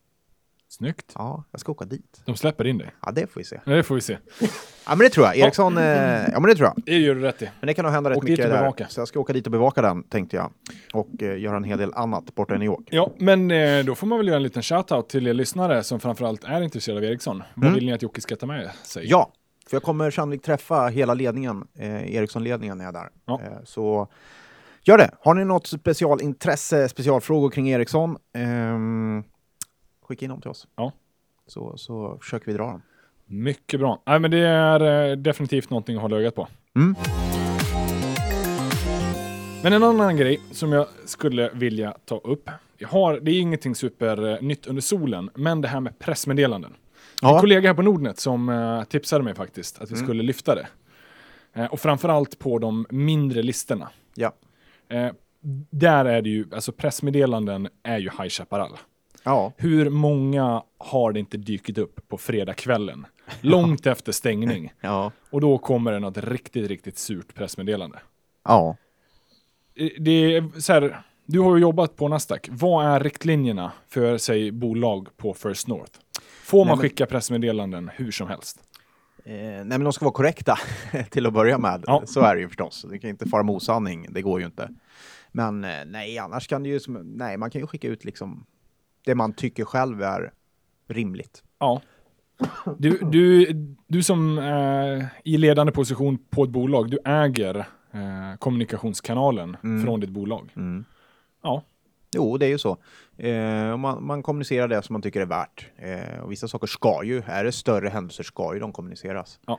Snyggt. 0.71 1.13
Ja, 1.15 1.45
jag 1.51 1.61
ska 1.61 1.73
åka 1.73 1.85
dit. 1.85 2.21
De 2.25 2.37
släpper 2.37 2.67
in 2.67 2.79
dig. 2.79 2.91
Ja, 3.07 3.11
det 3.13 3.27
får 3.27 3.41
vi 3.41 3.45
se. 3.45 3.61
Det 3.65 3.83
får 3.83 3.95
vi 3.95 4.01
se. 4.01 4.19
Ja, 4.41 4.49
men 4.87 4.99
det 4.99 5.09
tror 5.11 5.27
jag. 5.27 5.37
Ericsson, 5.37 5.79
eh, 5.79 5.85
ja 5.85 6.41
men 6.41 6.43
det 6.43 6.55
tror 6.55 6.67
jag. 6.77 6.85
Det 6.87 6.99
gör 6.99 7.15
du 7.15 7.21
rätt 7.21 7.43
i. 7.43 7.51
Men 7.61 7.67
det 7.67 7.75
kan 7.75 7.85
nog 7.85 7.93
hända 7.95 8.11
rätt 8.11 8.21
dit 8.21 8.31
mycket 8.31 8.45
och 8.45 8.77
där. 8.77 8.87
Så 8.89 9.01
jag 9.01 9.09
ska 9.09 9.21
åka 9.21 9.33
dit 9.33 9.47
och 9.47 9.53
bevaka 9.53 9.83
den, 9.83 10.03
tänkte 10.03 10.37
jag. 10.37 10.51
Och 10.93 11.23
eh, 11.23 11.39
göra 11.41 11.57
en 11.57 11.65
hel 11.65 11.79
del 11.79 11.93
annat 11.95 12.35
borta 12.35 12.55
i 12.55 12.59
New 12.59 12.67
York. 12.67 12.89
Ja, 12.91 13.13
men 13.19 13.51
eh, 13.51 13.85
då 13.85 13.95
får 13.95 14.07
man 14.07 14.19
väl 14.19 14.27
göra 14.29 14.37
en 14.37 14.43
liten 14.43 14.63
shoutout 14.63 15.09
till 15.09 15.27
er 15.27 15.35
lyssnare 15.35 15.83
som 15.83 16.01
framförallt 16.01 16.45
är 16.45 16.61
intresserade 16.63 17.07
av 17.07 17.13
Ericsson. 17.13 17.43
Vad 17.55 17.65
Mm. 17.65 17.75
vill 17.75 17.87
ni 17.87 17.93
att 17.93 18.03
Jocke 18.03 18.21
ska 18.21 18.37
ta 18.37 18.47
med 18.47 18.71
sig? 18.85 19.07
Ja, 19.11 19.33
för 19.71 19.77
jag 19.77 19.83
kommer 19.83 20.11
sannolikt 20.11 20.45
träffa 20.45 20.87
hela 20.87 21.15
ledningen, 21.15 21.65
eh, 21.79 22.15
Ericsson-ledningen 22.17 22.79
när 22.79 22.85
jag 22.85 22.95
är 22.97 23.01
där. 23.01 23.09
Ja. 23.27 23.41
Eh, 23.45 23.65
så 23.65 24.09
gör 24.83 24.99
det. 24.99 25.11
Har 25.21 25.35
ni 25.35 25.45
något 25.45 25.67
specialintresse, 25.67 26.89
specialfrågor 26.89 27.51
kring 27.51 27.69
Ericsson, 27.71 28.17
ehm, 28.35 29.25
skicka 30.09 30.25
in 30.25 30.31
dem 30.31 30.41
till 30.41 30.51
oss. 30.51 30.67
Ja. 30.77 30.93
Så, 31.47 31.77
så 31.77 32.19
försöker 32.23 32.47
vi 32.47 32.53
dra 32.53 32.67
dem. 32.67 32.83
Mycket 33.27 33.81
bra. 33.81 34.03
Nej, 34.07 34.19
men 34.21 34.31
det 34.31 34.39
är 34.39 35.11
eh, 35.11 35.17
definitivt 35.17 35.71
någonting 35.71 35.97
att 35.97 36.03
hålla 36.03 36.17
ögat 36.17 36.35
på. 36.35 36.49
Mm. 36.77 36.95
Men 39.63 39.73
en 39.73 39.83
annan 39.83 40.17
grej 40.17 40.41
som 40.51 40.73
jag 40.73 40.87
skulle 41.05 41.51
vilja 41.55 41.95
ta 42.05 42.19
upp. 42.19 42.51
Jag 42.79 42.89
har, 42.89 43.21
det 43.21 43.31
är 43.31 43.41
ingenting 43.41 43.75
super 43.75 44.27
eh, 44.29 44.39
under 44.69 44.81
solen, 44.81 45.31
men 45.35 45.61
det 45.61 45.69
här 45.69 45.81
med 45.81 45.99
pressmeddelanden. 45.99 46.71
En 46.71 46.79
Ja, 47.29 47.41
kollega 47.41 47.69
här 47.69 47.75
på 47.75 47.83
Nordnet 47.83 48.19
som 48.19 48.49
eh, 48.49 48.85
tipsade 48.85 49.25
mig 49.25 49.35
faktiskt 49.35 49.83
att 49.83 49.91
vi 49.91 49.95
Mm. 49.95 50.07
skulle 50.07 50.23
lyfta 50.23 50.55
det. 50.55 50.67
Och 51.71 51.81
framförallt 51.81 52.39
på 52.39 52.59
de 52.59 52.87
mindre 52.91 53.43
listorna. 53.43 53.89
ja. 54.15 54.33
Där 55.71 56.05
är 56.05 56.23
det 56.23 56.29
ju, 56.31 56.47
alltså 56.55 56.73
pressmeddelanden 56.73 57.69
är 57.83 57.99
ju 57.99 58.11
High 58.11 58.29
Chaparral. 58.29 58.71
Ja. 59.25 59.53
Hur 59.57 59.91
många 59.91 60.63
har 60.79 61.13
det 61.13 61.19
inte 61.21 61.37
dykt 61.37 61.79
upp 61.79 62.09
på 62.09 62.19
fredagskvällen? 62.19 63.07
Långt 63.41 63.87
efter 63.87 64.13
stängning. 64.13 64.73
ja. 64.81 65.13
Och 65.31 65.41
då 65.41 65.59
kommer 65.59 65.93
det 65.93 65.99
något 65.99 66.19
riktigt, 66.19 66.69
riktigt 66.69 66.99
surt 66.99 67.35
pressmeddelande. 67.35 67.99
ja. 68.45 68.77
Det 69.99 70.11
är 70.37 70.61
så 70.61 70.73
här, 70.73 71.03
du 71.27 71.41
har 71.41 71.57
ju 71.57 71.63
jobbat 71.63 71.97
på 71.97 72.09
Nasdaq. 72.09 72.49
Vad 72.51 72.87
är 72.87 73.01
riktlinjerna 73.01 73.73
för, 73.89 74.19
säg, 74.19 74.51
bolag 74.53 75.09
på 75.17 75.35
First 75.35 75.67
North? 75.69 75.93
Får 76.45 76.59
man 76.59 76.67
Nej, 76.67 76.77
men- 76.77 76.83
skicka 76.83 77.07
pressmeddelanden 77.07 77.91
hur 77.95 78.11
som 78.11 78.29
helst? 78.29 78.59
Eh, 79.25 79.33
nej, 79.35 79.65
men 79.65 79.85
de 79.85 79.93
ska 79.93 80.05
vara 80.05 80.13
korrekta 80.15 80.59
till 81.11 81.27
att 81.27 81.33
börja 81.33 81.59
med. 81.59 81.85
Ja. 81.87 82.03
Så 82.07 82.21
är 82.21 82.35
det 82.35 82.41
ju 82.41 82.49
förstås. 82.49 82.87
Det 82.91 82.99
kan 82.99 83.11
inte 83.11 83.29
fara 83.29 83.43
med 83.43 83.55
osanning, 83.55 84.07
det 84.11 84.23
går 84.23 84.41
ju 84.41 84.47
inte. 84.47 84.69
Men 85.33 85.65
eh, 85.65 85.85
nej, 85.87 86.19
annars 86.19 86.47
kan 86.49 86.63
det 86.63 86.69
ju, 86.69 86.81
nej, 87.05 87.37
man 87.37 87.51
kan 87.51 87.61
ju 87.61 87.67
skicka 87.67 87.89
ut 87.89 88.05
liksom 88.05 88.47
det 89.09 89.15
man 89.15 89.33
tycker 89.33 89.65
själv 89.65 90.03
är 90.03 90.33
rimligt. 90.89 91.43
Ja. 91.59 91.81
Du, 92.79 92.99
du, 93.03 93.53
du 93.87 94.03
som 94.03 94.39
är 94.39 95.09
i 95.25 95.37
ledande 95.37 95.73
position 95.73 96.19
på 96.31 96.45
ett 96.45 96.51
bolag, 96.51 96.91
du 96.91 96.99
äger 97.05 97.57
eh, 97.93 98.39
kommunikationskanalen 98.39 99.57
Mm. 99.65 99.85
från 99.85 100.01
ditt 100.01 100.11
bolag. 100.11 100.53
Ja. 101.43 101.63
Jo, 102.15 102.37
det 102.39 102.47
är 102.47 102.51
ju 102.51 102.59
så. 102.59 102.77
Eh, 103.17 103.77
man, 103.77 104.07
man 104.07 104.23
kommunicerar 104.23 104.69
det 104.69 104.83
som 104.83 104.93
man 104.93 105.03
tycker 105.03 105.21
är 105.21 105.27
värt. 105.27 105.67
Eh, 105.77 106.21
och 106.21 106.33
vissa 106.33 106.49
saker 106.49 106.67
ska 106.67 107.05
ju, 107.05 107.23
är 107.27 107.45
det 107.45 107.53
större 107.53 107.89
händelser 107.89 108.23
ska 108.25 108.55
ju 108.55 108.61
de 108.61 108.73
kommuniceras. 108.73 109.41
Ja. 109.47 109.59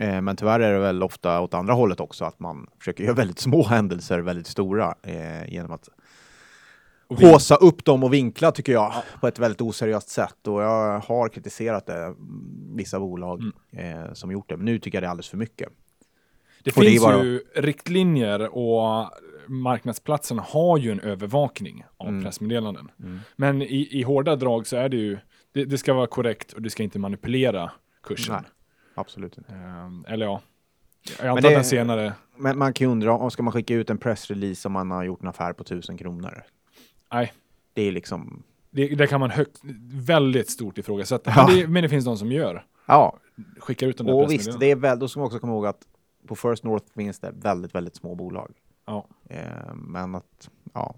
Eh, 0.00 0.20
men 0.20 0.36
tyvärr 0.36 0.60
är 0.60 0.72
det 0.72 0.78
väl 0.78 1.02
ofta 1.02 1.40
åt 1.40 1.54
andra 1.54 1.74
hållet 1.74 2.00
också, 2.00 2.24
att 2.24 2.40
man 2.40 2.66
försöker 2.78 3.04
göra 3.04 3.14
väldigt 3.14 3.38
små 3.38 3.62
händelser 3.68 4.18
väldigt 4.18 4.46
stora 4.46 4.94
eh, 5.02 5.52
genom 5.52 5.72
att 5.72 5.88
håsa 7.08 7.54
upp 7.56 7.84
dem 7.84 8.04
och 8.04 8.12
vinkla 8.12 8.52
tycker 8.52 8.72
jag 8.72 8.92
på 9.20 9.28
ett 9.28 9.38
väldigt 9.38 9.60
oseriöst 9.60 10.08
sätt. 10.08 10.46
Och 10.46 10.62
jag 10.62 10.98
har 11.00 11.28
kritiserat 11.28 11.86
det, 11.86 12.04
mm, 12.04 12.76
vissa 12.76 13.00
bolag 13.00 13.40
Mm. 13.72 14.02
eh, 14.02 14.12
som 14.12 14.30
gjort 14.32 14.48
det. 14.48 14.56
Men 14.56 14.64
nu 14.66 14.78
tycker 14.78 14.96
jag 14.98 15.02
det 15.02 15.06
är 15.06 15.10
alldeles 15.10 15.28
för 15.28 15.36
mycket. 15.36 15.68
det 16.62 16.76
och 16.76 16.82
det 16.82 16.90
finns 16.90 17.02
bara- 17.04 17.24
ju 17.24 17.40
riktlinjer 17.54 18.56
och 18.58 19.10
marknadsplatserna 19.46 20.42
har 20.48 20.78
ju 20.78 20.92
en 20.92 21.00
övervakning 21.00 21.84
av 21.96 22.08
Mm. 22.08 22.24
pressmeddelanden. 22.24 22.90
Men 23.36 23.62
i, 23.62 23.88
i 23.90 24.02
hårda 24.02 24.36
drag 24.36 24.66
så 24.66 24.76
är 24.76 24.88
det 24.88 24.96
ju, 24.96 25.18
det, 25.52 25.64
det 25.64 25.78
ska 25.78 25.94
vara 25.94 26.06
korrekt 26.06 26.52
och 26.52 26.62
det 26.62 26.70
ska 26.70 26.82
inte 26.82 26.98
manipulera 26.98 27.70
kursen. 28.02 28.34
Nej, 28.34 28.44
absolut 28.94 29.38
inte. 29.38 29.52
Eh, 29.52 30.12
eller 30.12 30.26
ja, 30.26 30.40
Jag 31.20 31.28
antar 31.28 31.48
det- 31.48 31.54
den 31.54 31.64
senare... 31.64 32.12
Men 32.36 32.58
man 32.58 32.72
kan 32.72 32.86
ju 32.86 32.90
undra, 32.92 33.12
om 33.12 33.30
ska 33.30 33.42
man 33.42 33.52
skicka 33.52 33.74
ut 33.74 33.90
en 33.90 33.98
pressrelease 33.98 34.68
om 34.68 34.72
man 34.72 34.90
har 34.90 35.04
gjort 35.04 35.22
en 35.22 35.28
affär 35.28 35.52
på 35.52 35.62
1000 35.62 35.96
kronor? 35.98 36.42
Nej, 37.12 37.32
Det 37.72 37.82
är 37.82 37.92
liksom, 37.92 38.42
det, 38.70 38.88
det 38.88 39.06
kan 39.06 39.20
man 39.20 39.30
högt, 39.30 39.60
väldigt 39.92 40.50
stort 40.50 40.78
ifrågasätta. 40.78 41.32
Ja. 41.36 41.46
Men, 41.46 41.56
det, 41.56 41.68
men 41.68 41.82
det 41.82 41.88
finns 41.88 42.04
de 42.04 42.16
som 42.18 42.32
gör. 42.32 42.66
ja. 42.86 43.18
Skickar 43.58 43.86
ut 43.86 43.96
de 43.98 44.06
där 44.06 44.14
Och 44.14 44.30
visst, 44.30 44.60
det 44.60 44.70
är 44.70 44.76
väl, 44.76 44.98
då 44.98 45.08
ska 45.08 45.20
man 45.20 45.26
också 45.26 45.38
komma 45.38 45.52
ihåg 45.52 45.66
att 45.66 45.86
på 46.26 46.36
First 46.36 46.64
North 46.64 46.86
finns 46.96 47.18
det 47.20 47.32
väldigt, 47.36 47.74
väldigt 47.74 47.96
små 47.96 48.14
bolag. 48.14 48.52
Ja. 48.86 49.06
Eh, 49.28 49.74
men 49.74 50.14
att, 50.14 50.50
ja. 50.72 50.94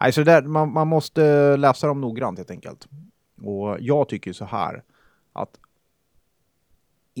Nej, 0.00 0.12
så 0.12 0.22
där, 0.22 0.42
man, 0.42 0.72
man 0.72 0.88
måste 0.88 1.56
läsa 1.56 1.86
dem 1.86 2.00
noggrant 2.00 2.38
helt 2.38 2.50
enkelt. 2.50 2.88
Och 3.42 3.76
jag 3.80 4.08
tycker 4.08 4.32
så 4.32 4.44
här 4.44 4.82
att 5.32 5.58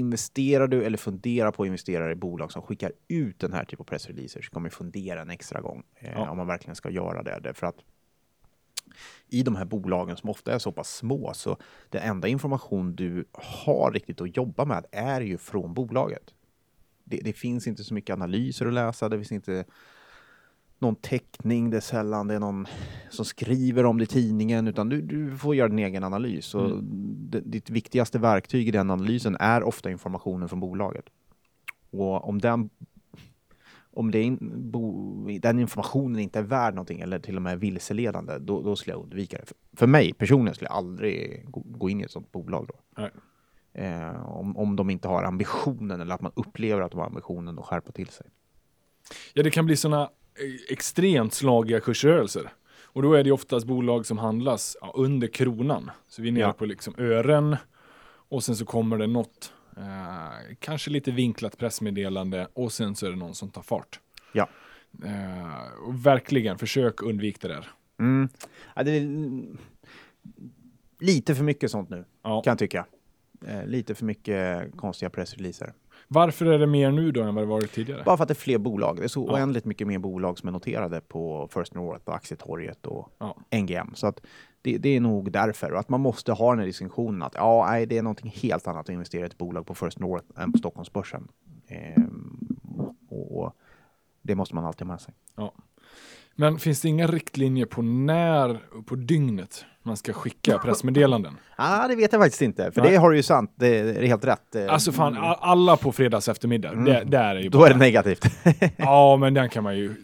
investerar 0.00 0.68
du 0.68 0.84
eller 0.84 0.98
funderar 0.98 1.50
på 1.52 1.62
att 1.62 1.66
investera 1.66 2.12
i 2.12 2.14
bolag 2.14 2.52
som 2.52 2.62
skickar 2.62 2.92
ut 3.08 3.38
den 3.38 3.52
här 3.52 3.64
typen 3.64 3.82
av 3.82 3.84
pressreleaser 3.84 4.42
så 4.42 4.50
kommer 4.50 4.68
du 4.68 4.74
fundera 4.76 5.20
en 5.22 5.30
extra 5.30 5.60
gång 5.60 5.82
eh, 5.96 6.12
Ja. 6.14 6.30
om 6.30 6.36
man 6.36 6.46
verkligen 6.46 6.74
ska 6.76 6.90
göra 6.90 7.22
det. 7.22 7.40
Därför 7.42 7.66
att 7.66 7.76
i 9.28 9.42
de 9.42 9.56
här 9.56 9.64
bolagen 9.64 10.16
som 10.16 10.30
ofta 10.30 10.54
är 10.54 10.58
så 10.58 10.72
pass 10.72 10.96
små 10.96 11.32
så 11.34 11.56
den 11.88 12.02
enda 12.02 12.28
information 12.28 12.94
du 12.96 13.24
har 13.32 13.90
riktigt 13.92 14.20
att 14.20 14.36
jobba 14.36 14.64
med 14.64 14.86
är 14.92 15.20
ju 15.20 15.38
från 15.38 15.74
bolaget. 15.74 16.34
Det, 17.04 17.16
det 17.24 17.32
finns 17.32 17.66
inte 17.66 17.84
så 17.84 17.94
mycket 17.94 18.14
analyser 18.14 18.66
att 18.66 18.72
läsa, 18.72 19.08
det 19.08 19.16
finns 19.16 19.32
inte 19.32 19.64
någon 20.80 20.96
teckning, 20.96 21.70
det 21.70 21.76
är 21.76 21.80
sällan 21.80 22.28
det 22.28 22.34
är 22.34 22.40
någon 22.40 22.66
som 23.10 23.24
skriver 23.24 23.84
om 23.84 23.98
det 23.98 24.04
i 24.04 24.06
tidningen, 24.06 24.68
utan 24.68 24.88
du, 24.88 25.02
du 25.02 25.36
får 25.36 25.54
göra 25.54 25.68
din 25.68 25.78
egen 25.78 26.04
analys. 26.04 26.54
Och 26.54 26.84
det, 26.84 27.40
ditt 27.40 27.70
viktigaste 27.70 28.18
verktyg 28.18 28.68
i 28.68 28.70
den 28.70 28.90
analysen 28.90 29.36
är 29.40 29.62
ofta 29.62 29.90
informationen 29.90 30.48
från 30.48 30.60
bolaget. 30.60 31.04
Och 31.90 32.28
om 32.28 32.40
den, 32.40 32.70
om 33.90 34.10
det 34.10 34.22
in, 34.22 34.52
bo, 34.70 35.38
den 35.38 35.58
informationen 35.58 36.20
inte 36.20 36.38
är 36.38 36.42
värd 36.42 36.74
någonting 36.74 37.00
eller 37.00 37.18
till 37.18 37.36
och 37.36 37.42
med 37.42 37.60
vilseledande, 37.60 38.38
då, 38.38 38.62
då 38.62 38.76
skulle 38.76 38.94
jag 38.94 39.02
undvika 39.02 39.38
det. 39.38 39.46
För, 39.46 39.56
för 39.76 39.86
mig 39.86 40.12
personligen 40.12 40.54
skulle 40.54 40.68
jag 40.68 40.76
aldrig 40.76 41.44
gå, 41.50 41.62
gå 41.64 41.90
in 41.90 42.00
i 42.00 42.04
ett 42.04 42.10
sådant 42.10 42.32
bolag 42.32 42.68
då. 42.68 43.08
Eh, 43.72 44.26
om, 44.26 44.56
om 44.56 44.76
de 44.76 44.90
inte 44.90 45.08
har 45.08 45.22
ambitionen 45.22 46.00
eller 46.00 46.14
att 46.14 46.20
man 46.20 46.32
upplever 46.34 46.82
att 46.82 46.90
de 46.90 47.00
har 47.00 47.06
ambitionen 47.06 47.58
att 47.58 47.64
skärpa 47.64 47.92
till 47.92 48.08
sig. 48.08 48.26
Ja, 49.34 49.42
det 49.42 49.50
kan 49.50 49.66
bli 49.66 49.76
sådana 49.76 50.10
extremt 50.68 51.34
slagiga 51.34 51.80
kursrörelser. 51.80 52.52
Och 52.92 53.02
då 53.02 53.14
är 53.14 53.24
det 53.24 53.32
oftast 53.32 53.66
bolag 53.66 54.06
som 54.06 54.18
handlas 54.18 54.76
ja, 54.80 54.92
under 54.96 55.28
kronan. 55.28 55.90
Så 56.08 56.22
vi 56.22 56.28
är 56.28 56.32
nere 56.32 56.42
Ja. 56.42 56.52
på 56.52 56.64
liksom 56.64 56.94
ören 56.98 57.56
och 58.28 58.44
sen 58.44 58.56
så 58.56 58.64
kommer 58.64 58.98
det 58.98 59.06
något, 59.06 59.52
eh, 59.76 60.56
kanske 60.58 60.90
lite 60.90 61.10
vinklat 61.10 61.58
pressmeddelande 61.58 62.48
och 62.52 62.72
sen 62.72 62.96
så 62.96 63.06
är 63.06 63.10
det 63.10 63.16
någon 63.16 63.34
som 63.34 63.50
tar 63.50 63.62
fart. 63.62 64.00
Ja. 64.32 64.48
Eh, 65.04 65.92
verkligen, 66.04 66.58
försök 66.58 67.02
undvika 67.02 67.48
det 67.48 67.54
där. 67.54 67.68
Mm. 67.98 68.28
Ja, 68.76 68.82
det 68.82 68.90
är 68.90 69.06
lite 71.00 71.34
för 71.34 71.44
mycket 71.44 71.70
sånt 71.70 71.90
nu, 71.90 72.04
kan 72.22 72.42
jag 72.44 72.58
tycka. 72.58 72.86
Eh, 73.46 73.66
lite 73.66 73.94
för 73.94 74.04
mycket 74.04 74.76
konstiga 74.76 75.10
pressreleaser. 75.10 75.72
Varför 76.12 76.46
är 76.46 76.58
det 76.58 76.66
mer 76.66 76.90
nu 76.90 77.10
då 77.12 77.22
än 77.22 77.34
vad 77.34 77.44
det 77.44 77.48
varit 77.48 77.72
tidigare? 77.72 78.02
Bara 78.04 78.16
för 78.16 78.22
att 78.24 78.28
det 78.28 78.32
är 78.32 78.36
fler 78.36 78.58
bolag. 78.58 78.96
Det 78.96 79.04
är 79.04 79.08
så 79.08 79.26
Ja. 79.28 79.32
oändligt 79.34 79.64
mycket 79.64 79.86
mer 79.86 79.98
bolag 79.98 80.38
som 80.38 80.48
är 80.48 80.52
noterade 80.52 81.00
på 81.00 81.48
First 81.52 81.74
North 81.74 82.08
och 82.08 82.14
Aktietorget 82.14 82.86
och 82.86 83.08
Ja. 83.18 83.36
NGM. 83.50 83.94
Så 83.94 84.06
att 84.06 84.20
det, 84.62 84.78
det 84.78 84.88
är 84.96 85.00
nog 85.00 85.32
därför. 85.32 85.72
Och 85.72 85.78
att 85.80 85.88
man 85.88 86.00
måste 86.00 86.32
ha 86.32 86.50
den 86.50 86.58
här 86.58 86.66
distinktionen 86.66 87.22
att 87.22 87.34
ja, 87.34 87.66
nej, 87.70 87.86
det 87.86 87.98
är 87.98 88.02
någonting 88.02 88.30
helt 88.42 88.66
annat 88.66 88.80
att 88.80 88.88
investera 88.88 89.22
i 89.22 89.26
ett 89.26 89.38
bolag 89.38 89.66
på 89.66 89.74
First 89.74 89.98
North 89.98 90.24
än 90.40 90.52
på 90.52 90.58
Stockholmsbörsen. 90.58 91.28
Ehm, 91.68 92.56
och, 93.08 93.40
och 93.42 93.52
det 94.22 94.34
måste 94.34 94.54
man 94.54 94.64
alltid 94.64 94.86
ha 94.86 94.92
med 94.92 95.00
sig. 95.00 95.14
Ja. 95.36 95.52
Men 96.36 96.58
finns 96.58 96.80
det 96.80 96.88
inga 96.88 97.06
riktlinjer 97.06 97.66
på 97.66 97.82
när 97.82 98.58
på 98.86 98.94
dygnet 98.94 99.64
man 99.82 99.96
ska 99.96 100.12
skicka 100.12 100.58
pressmeddelanden? 100.58 101.36
ah, 101.56 101.88
det 101.88 101.96
vet 101.96 102.12
jag 102.12 102.22
faktiskt 102.22 102.42
inte. 102.42 102.72
För 102.72 102.80
Nej. 102.82 102.90
det 102.90 102.96
har 102.96 103.10
du 103.10 103.16
ju 103.16 103.22
sant. 103.22 103.52
Det 103.56 103.78
är 103.78 104.02
helt 104.06 104.24
rätt. 104.24 104.56
Alltså 104.68 104.92
fan, 104.92 105.16
a- 105.18 105.38
alla 105.40 105.76
på 105.76 105.92
fredags 105.92 106.28
eftermiddag, 106.28 106.74
det, 106.74 107.04
där 107.04 107.36
är 107.36 107.40
ju 107.40 107.48
Då 107.48 107.58
bara- 107.58 107.68
är 107.68 107.72
det 107.72 107.78
negativt. 107.78 108.24
Ja, 108.76 109.16
men 109.16 109.34
den 109.34 109.48
kan 109.48 109.64
man 109.64 109.76
ju... 109.76 109.94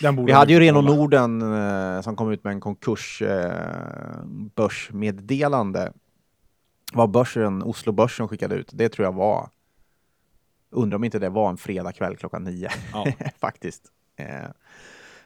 Den 0.00 0.16
borde 0.16 0.26
Vi 0.26 0.32
hade 0.32 0.52
ju 0.52 0.60
Reno. 0.60 0.80
Norden 0.80 1.42
eh, 1.96 2.00
som 2.02 2.16
kom 2.16 2.32
ut 2.32 2.44
med 2.44 2.50
en 2.52 2.60
konkurs 2.60 3.22
eh. 3.22 3.52
Vad 6.92 7.10
börsen, 7.10 7.62
Oslo-börsen 7.62 8.28
skickade 8.28 8.54
ut, 8.54 8.70
det 8.72 8.88
tror 8.88 9.04
jag 9.06 9.12
var... 9.12 9.48
Undrar 10.70 10.96
om 10.96 11.04
inte 11.04 11.18
det 11.18 11.28
var 11.28 11.50
en 11.50 11.56
fredag 11.56 11.92
kväll 11.92 12.16
klockan 12.16 12.44
nio, 12.44 12.68
Ja. 12.92 13.06
faktiskt. 13.40 13.82
Eh, 14.16 14.26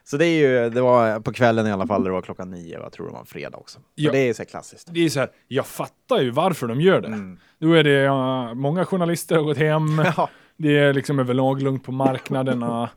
så 0.09 0.17
det 0.17 0.25
är 0.25 0.39
ju, 0.63 0.69
det 0.69 0.81
var 0.81 1.19
på 1.19 1.33
kvällen 1.33 1.67
i 1.67 1.71
alla 1.71 1.87
fall, 1.87 2.03
det 2.03 2.09
var 2.11 2.21
klockan 2.21 2.49
nio 2.51 2.73
jag 2.79 2.91
tror 2.91 3.05
det 3.07 3.11
var 3.13 3.19
en 3.19 3.25
fredag 3.25 3.57
också. 3.57 3.79
Så 3.79 3.85
Ja. 3.95 4.11
det 4.11 4.17
är 4.19 4.33
så 4.33 4.41
här 4.41 4.49
klassiskt. 4.49 4.87
Det 4.91 5.05
är 5.05 5.09
så 5.09 5.19
här, 5.19 5.29
jag 5.47 5.65
fattar 5.67 6.21
ju 6.21 6.29
varför 6.29 6.67
de 6.67 6.81
gör 6.81 7.01
det. 7.01 7.07
Mm. 7.07 7.39
Då 7.59 7.73
är 7.73 7.83
det 7.83 7.89
ja, 7.91 8.53
många 8.53 8.85
journalister 8.85 9.35
har 9.35 9.43
gått 9.43 9.57
hem, 9.57 10.01
Ja, 10.17 10.29
det 10.57 10.77
är 10.77 10.93
liksom 10.93 11.19
överlag 11.19 11.61
lugnt 11.61 11.83
på 11.83 11.91
marknaderna. 11.91 12.89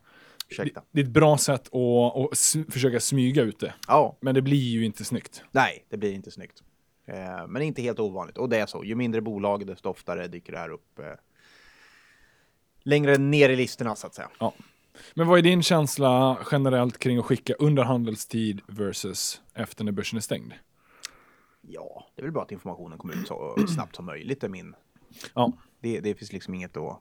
det, 0.56 0.70
det 0.92 1.00
är 1.00 1.04
ett 1.04 1.10
bra 1.10 1.38
sätt 1.38 1.68
att, 1.74 2.16
att 2.16 2.32
s- 2.32 2.56
försöka 2.70 3.00
smyga 3.00 3.42
ut 3.42 3.60
det. 3.60 3.74
Ja, 3.88 4.16
Men 4.20 4.34
det 4.34 4.42
blir 4.42 4.68
ju 4.70 4.84
inte 4.84 5.04
snyggt. 5.04 5.44
nej, 5.50 5.84
det 5.90 5.96
blir 5.96 6.12
inte 6.12 6.30
snyggt. 6.30 6.62
Eh, 7.06 7.46
men 7.48 7.62
inte 7.62 7.82
helt 7.82 7.98
ovanligt. 8.00 8.38
Och 8.38 8.48
det 8.48 8.58
är 8.58 8.66
så, 8.66 8.84
ju 8.84 8.94
mindre 8.94 9.20
bolag 9.20 9.66
desto 9.66 9.88
oftare 9.88 10.28
dyker 10.28 10.52
det 10.52 10.58
här 10.58 10.68
upp 10.70 10.98
eh, 10.98 11.04
längre 12.82 13.18
ner 13.18 13.48
i 13.48 13.56
listorna 13.56 13.94
så 13.94 14.06
att 14.06 14.14
säga. 14.14 14.28
Men 15.14 15.26
vad 15.26 15.38
är 15.38 15.42
din 15.42 15.62
känsla 15.62 16.38
generellt 16.52 16.98
kring 16.98 17.18
att 17.18 17.24
skicka 17.24 17.54
under 17.54 17.82
handelstid 17.82 18.60
versus 18.66 19.42
efter 19.54 19.84
när 19.84 19.92
börsen 19.92 20.16
är 20.16 20.20
stängd? 20.20 20.52
Ja, 21.60 22.06
det 22.14 22.22
är 22.22 22.24
väl 22.24 22.32
bra 22.32 22.42
att 22.42 22.52
informationen 22.52 22.98
kommer 22.98 23.14
ut 23.14 23.26
så 23.26 23.56
snabbt 23.74 23.96
som 23.96 24.06
möjligt. 24.06 24.44
Är 24.44 24.48
min. 24.48 24.74
Ja. 25.34 25.52
Det, 25.80 26.00
det 26.00 26.14
finns 26.14 26.32
liksom 26.32 26.54
inget 26.54 26.76
att 26.76 26.98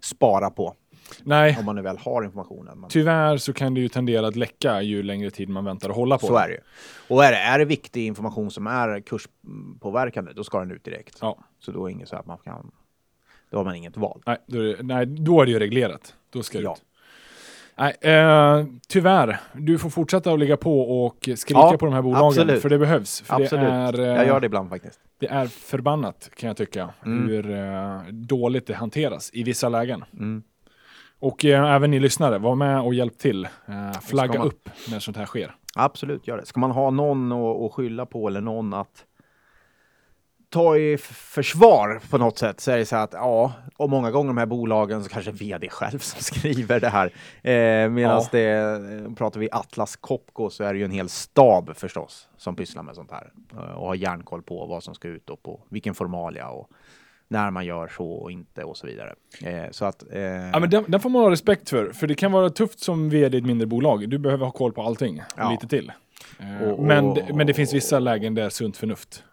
spara 0.00 0.50
på 0.50 0.76
Nej, 1.22 1.56
om 1.58 1.64
man 1.64 1.76
nu 1.76 1.82
väl 1.82 1.98
har 1.98 2.24
informationen. 2.24 2.80
Men 2.80 2.90
tyvärr 2.90 3.36
så 3.36 3.52
kan 3.52 3.74
det 3.74 3.80
ju 3.80 3.88
tendera 3.88 4.26
att 4.26 4.36
läcka 4.36 4.82
ju 4.82 5.02
längre 5.02 5.30
tid 5.30 5.48
man 5.48 5.64
väntar 5.64 5.90
att 5.90 5.96
hålla 5.96 6.18
på 6.18 6.26
så 6.26 6.36
är 6.36 6.48
det 6.48 6.54
ju. 6.54 6.60
Och 7.08 7.24
är 7.24 7.32
det, 7.32 7.38
är 7.38 7.58
det 7.58 7.64
viktig 7.64 8.06
information 8.06 8.50
som 8.50 8.66
är 8.66 9.00
kurspåverkande, 9.00 10.32
då 10.32 10.44
ska 10.44 10.58
den 10.58 10.70
ut 10.70 10.84
direkt. 10.84 11.18
Ja. 11.20 11.38
Så 11.58 11.72
då 11.72 11.84
är 11.84 11.88
det 11.88 11.92
inget 11.92 12.08
så 12.08 12.16
att 12.16 12.26
man 12.26 12.38
kan, 12.38 12.70
då 13.50 13.56
har 13.56 13.64
man 13.64 13.74
inget 13.74 13.96
val. 13.96 14.22
Nej, 14.26 14.38
då 14.46 14.58
är 14.58 14.62
det, 14.62 14.82
nej, 14.82 15.06
då 15.06 15.40
är 15.40 15.46
det 15.46 15.52
ju 15.52 15.58
reglerat. 15.58 16.14
Då 16.32 16.42
ska 16.42 16.60
Ja. 16.60 16.72
ut. 16.72 16.82
Nej, 17.78 17.96
eh, 18.00 18.64
tyvärr. 18.88 19.40
Du 19.52 19.78
får 19.78 19.90
fortsätta 19.90 20.32
att 20.32 20.38
ligga 20.38 20.56
på 20.56 21.04
och 21.04 21.16
skrika 21.36 21.60
Ja, 21.60 21.76
på 21.78 21.84
de 21.86 21.94
här 21.94 22.02
bolagen. 22.02 22.26
absolut. 22.26 22.62
För 22.62 22.68
det 22.68 22.78
behövs. 22.78 23.20
För 23.20 23.34
Absolut, 23.34 23.64
Det 23.64 23.70
är, 23.72 23.98
eh, 24.00 24.06
jag 24.06 24.26
gör 24.26 24.40
det 24.40 24.46
ibland 24.46 24.68
faktiskt. 24.70 25.00
det 25.20 25.26
är 25.26 25.46
förbannat 25.46 26.30
kan 26.36 26.46
jag 26.48 26.56
tycka. 26.56 26.88
Mm. 27.06 27.28
Hur 27.28 27.50
eh, 27.50 28.02
dåligt 28.12 28.66
det 28.66 28.74
hanteras 28.74 29.30
i 29.32 29.42
vissa 29.42 29.68
lägen. 29.68 30.04
Mm. 30.12 30.42
Och 31.18 31.44
eh, 31.44 31.74
även 31.74 31.90
ni 31.90 32.00
lyssnare, 32.00 32.38
var 32.38 32.54
med 32.54 32.80
och 32.80 32.94
hjälp 32.94 33.18
till. 33.18 33.44
Eh, 33.44 34.00
flagga 34.00 34.38
man. 34.38 34.46
upp 34.46 34.68
när 34.90 34.98
sånt 34.98 35.16
här 35.16 35.26
sker. 35.26 35.54
Absolut, 35.74 36.26
gör 36.26 36.36
det. 36.36 36.46
Ska 36.46 36.60
man 36.60 36.70
ha 36.70 36.90
någon 36.90 37.32
att, 37.32 37.60
att 37.62 37.72
skylla 37.72 38.06
på 38.06 38.28
eller 38.28 38.40
någon 38.40 38.74
att 38.74 39.04
ta 40.52 40.76
i 40.76 40.96
försvar 40.98 42.00
på 42.10 42.18
något 42.18 42.38
sätt 42.38 42.60
så 42.60 42.70
är 42.70 42.78
det 42.78 42.86
så 42.86 42.96
att 42.96 43.12
ja, 43.12 43.52
och 43.76 43.90
många 43.90 44.10
gånger 44.10 44.28
de 44.28 44.38
här 44.38 44.46
bolagen 44.46 45.02
så 45.04 45.08
kanske 45.10 45.30
vd 45.30 45.68
själv 45.68 45.98
som 45.98 46.20
skriver 46.22 46.80
det 46.80 46.88
här. 46.88 47.06
Eh, 47.42 47.88
Medan 47.90 48.16
Ja. 48.22 48.28
det, 48.32 48.50
eh, 49.06 49.14
pratar 49.14 49.40
vi 49.40 49.48
Atlas 49.52 49.96
Copco 49.96 50.50
så 50.50 50.64
är 50.64 50.72
det 50.72 50.78
ju 50.78 50.84
en 50.84 50.90
hel 50.90 51.08
stab 51.08 51.76
förstås 51.76 52.28
som 52.36 52.56
pysslar 52.56 52.82
med 52.82 52.94
sånt 52.94 53.10
här 53.10 53.30
eh, 53.52 53.58
och 53.72 53.86
har 53.86 53.94
järnkoll 53.94 54.42
på 54.42 54.66
vad 54.66 54.82
som 54.82 54.94
ska 54.94 55.08
ut 55.08 55.30
och 55.30 55.42
på 55.42 55.60
vilken 55.68 55.94
formalia 55.94 56.48
och 56.48 56.68
när 57.28 57.50
man 57.50 57.66
gör 57.66 57.88
så 57.88 58.10
och 58.12 58.30
inte 58.30 58.64
och 58.64 58.76
så 58.76 58.86
vidare. 58.86 59.14
Eh, 59.44 59.70
så 59.70 59.84
att 59.84 60.04
eh, 60.12 60.20
Ja, 60.22 60.58
men 60.60 60.70
den, 60.70 60.84
den 60.88 61.00
får 61.00 61.10
man 61.10 61.22
ha 61.22 61.30
respekt 61.30 61.68
för. 61.70 61.92
För 61.92 62.06
det 62.06 62.14
kan 62.14 62.32
vara 62.32 62.50
tufft 62.50 62.80
som 62.80 63.10
vd 63.10 63.36
i 63.36 63.40
ett 63.40 63.46
mindre 63.46 63.66
bolag. 63.66 64.08
Du 64.08 64.18
behöver 64.18 64.44
ha 64.44 64.52
koll 64.52 64.72
på 64.72 64.82
allting. 64.82 65.22
Ja. 65.36 65.50
lite 65.50 65.68
till. 65.68 65.92
Eh, 66.40 66.68
Och- 66.68 66.82
men, 66.82 67.04
och- 67.04 67.14
det- 67.16 67.34
men 67.34 67.46
det 67.46 67.54
finns 67.54 67.74
vissa 67.74 67.98
lägen 67.98 68.34
där 68.34 68.48
sunt 68.48 68.76
förnuft. 68.76 69.24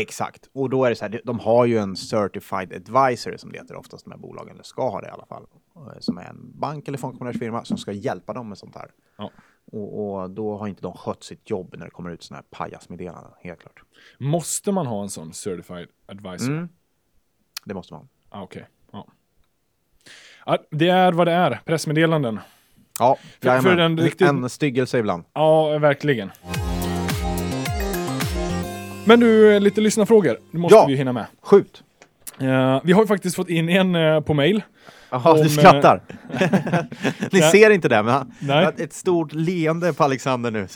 Exakt, 0.00 0.48
och 0.52 0.70
då 0.70 0.84
är 0.84 0.90
det 0.90 0.96
så 0.96 1.04
här, 1.04 1.20
de- 1.24 1.38
har 1.40 1.64
ju 1.66 1.78
en 1.78 1.96
certified 1.96 2.72
advisor 2.72 3.36
som 3.36 3.52
det 3.52 3.58
heter 3.58 3.76
oftast 3.76 4.04
de 4.04 4.10
här 4.10 4.18
bolagen, 4.18 4.54
eller 4.54 4.62
ska 4.62 4.88
ha 4.90 5.00
det 5.00 5.06
i 5.06 5.10
alla 5.10 5.26
fall, 5.26 5.46
eh, 5.76 5.98
som 6.00 6.18
är 6.18 6.24
en 6.24 6.58
bank 6.60 6.88
eller 6.88 6.98
fondkomponentsfirma 6.98 7.64
som 7.64 7.78
ska 7.78 7.92
hjälpa 7.92 8.32
dem 8.32 8.48
med 8.48 8.58
sånt 8.58 8.74
här. 8.74 8.90
Ja. 9.18 9.30
Och, 9.72 10.16
och 10.22 10.30
då 10.30 10.56
har 10.58 10.66
inte 10.68 10.82
de 10.82 10.92
skött 10.92 11.24
sitt 11.24 11.50
jobb 11.50 11.74
när 11.78 11.84
det 11.84 11.90
kommer 11.90 12.10
ut 12.10 12.22
sådana 12.22 12.44
här 12.52 12.58
pajasmeddelanden, 12.58 13.32
helt 13.40 13.60
klart. 13.60 13.82
Måste 14.18 14.72
man 14.72 14.86
ha 14.86 15.02
en 15.02 15.10
sån 15.10 15.32
certified 15.32 15.88
advisor? 16.06 16.50
Mm. 16.52 16.68
Det 17.64 17.74
måste 17.74 17.94
man. 17.94 18.08
Ah, 18.28 18.42
Okej. 18.42 18.66
Ja. 18.92 19.06
Ja, 20.46 20.58
det 20.70 20.88
är 20.88 21.12
vad 21.12 21.26
det 21.26 21.32
är. 21.32 21.60
Pressmeddelanden. 21.64 22.40
Ja, 22.98 23.18
För- 23.42 23.60
för 23.60 23.76
den 23.76 23.98
riktigt- 23.98 24.28
en 24.28 24.48
styggelse 24.50 24.98
ibland. 24.98 25.24
Ja, 25.32 25.78
verkligen. 25.78 26.30
Men 29.06 29.20
du, 29.20 29.60
lite 29.60 29.80
lyssnarfrågor. 29.80 30.36
Det 30.50 30.58
måste 30.58 30.76
Ja. 30.76 30.84
vi 30.86 30.92
ju 30.92 30.98
hinna 30.98 31.12
med. 31.12 31.26
Skjut! 31.42 31.82
Eh, 32.40 32.80
vi 32.84 32.92
har 32.92 33.02
ju 33.02 33.06
faktiskt 33.06 33.36
fått 33.36 33.48
in 33.50 33.68
en 33.68 33.94
eh, 33.94 34.20
på 34.20 34.34
mail. 34.34 34.62
Jaha, 35.10 35.42
du 35.42 35.48
skrattar. 35.48 36.00
Ni 37.32 37.40
ser 37.40 37.70
inte 37.70 37.88
det, 37.88 38.02
men 38.02 38.32
Nej. 38.40 38.68
ett 38.78 38.92
stort 38.92 39.32
leende 39.32 39.92
på 39.92 40.04
Alexander 40.04 40.50
nu. 40.50 40.66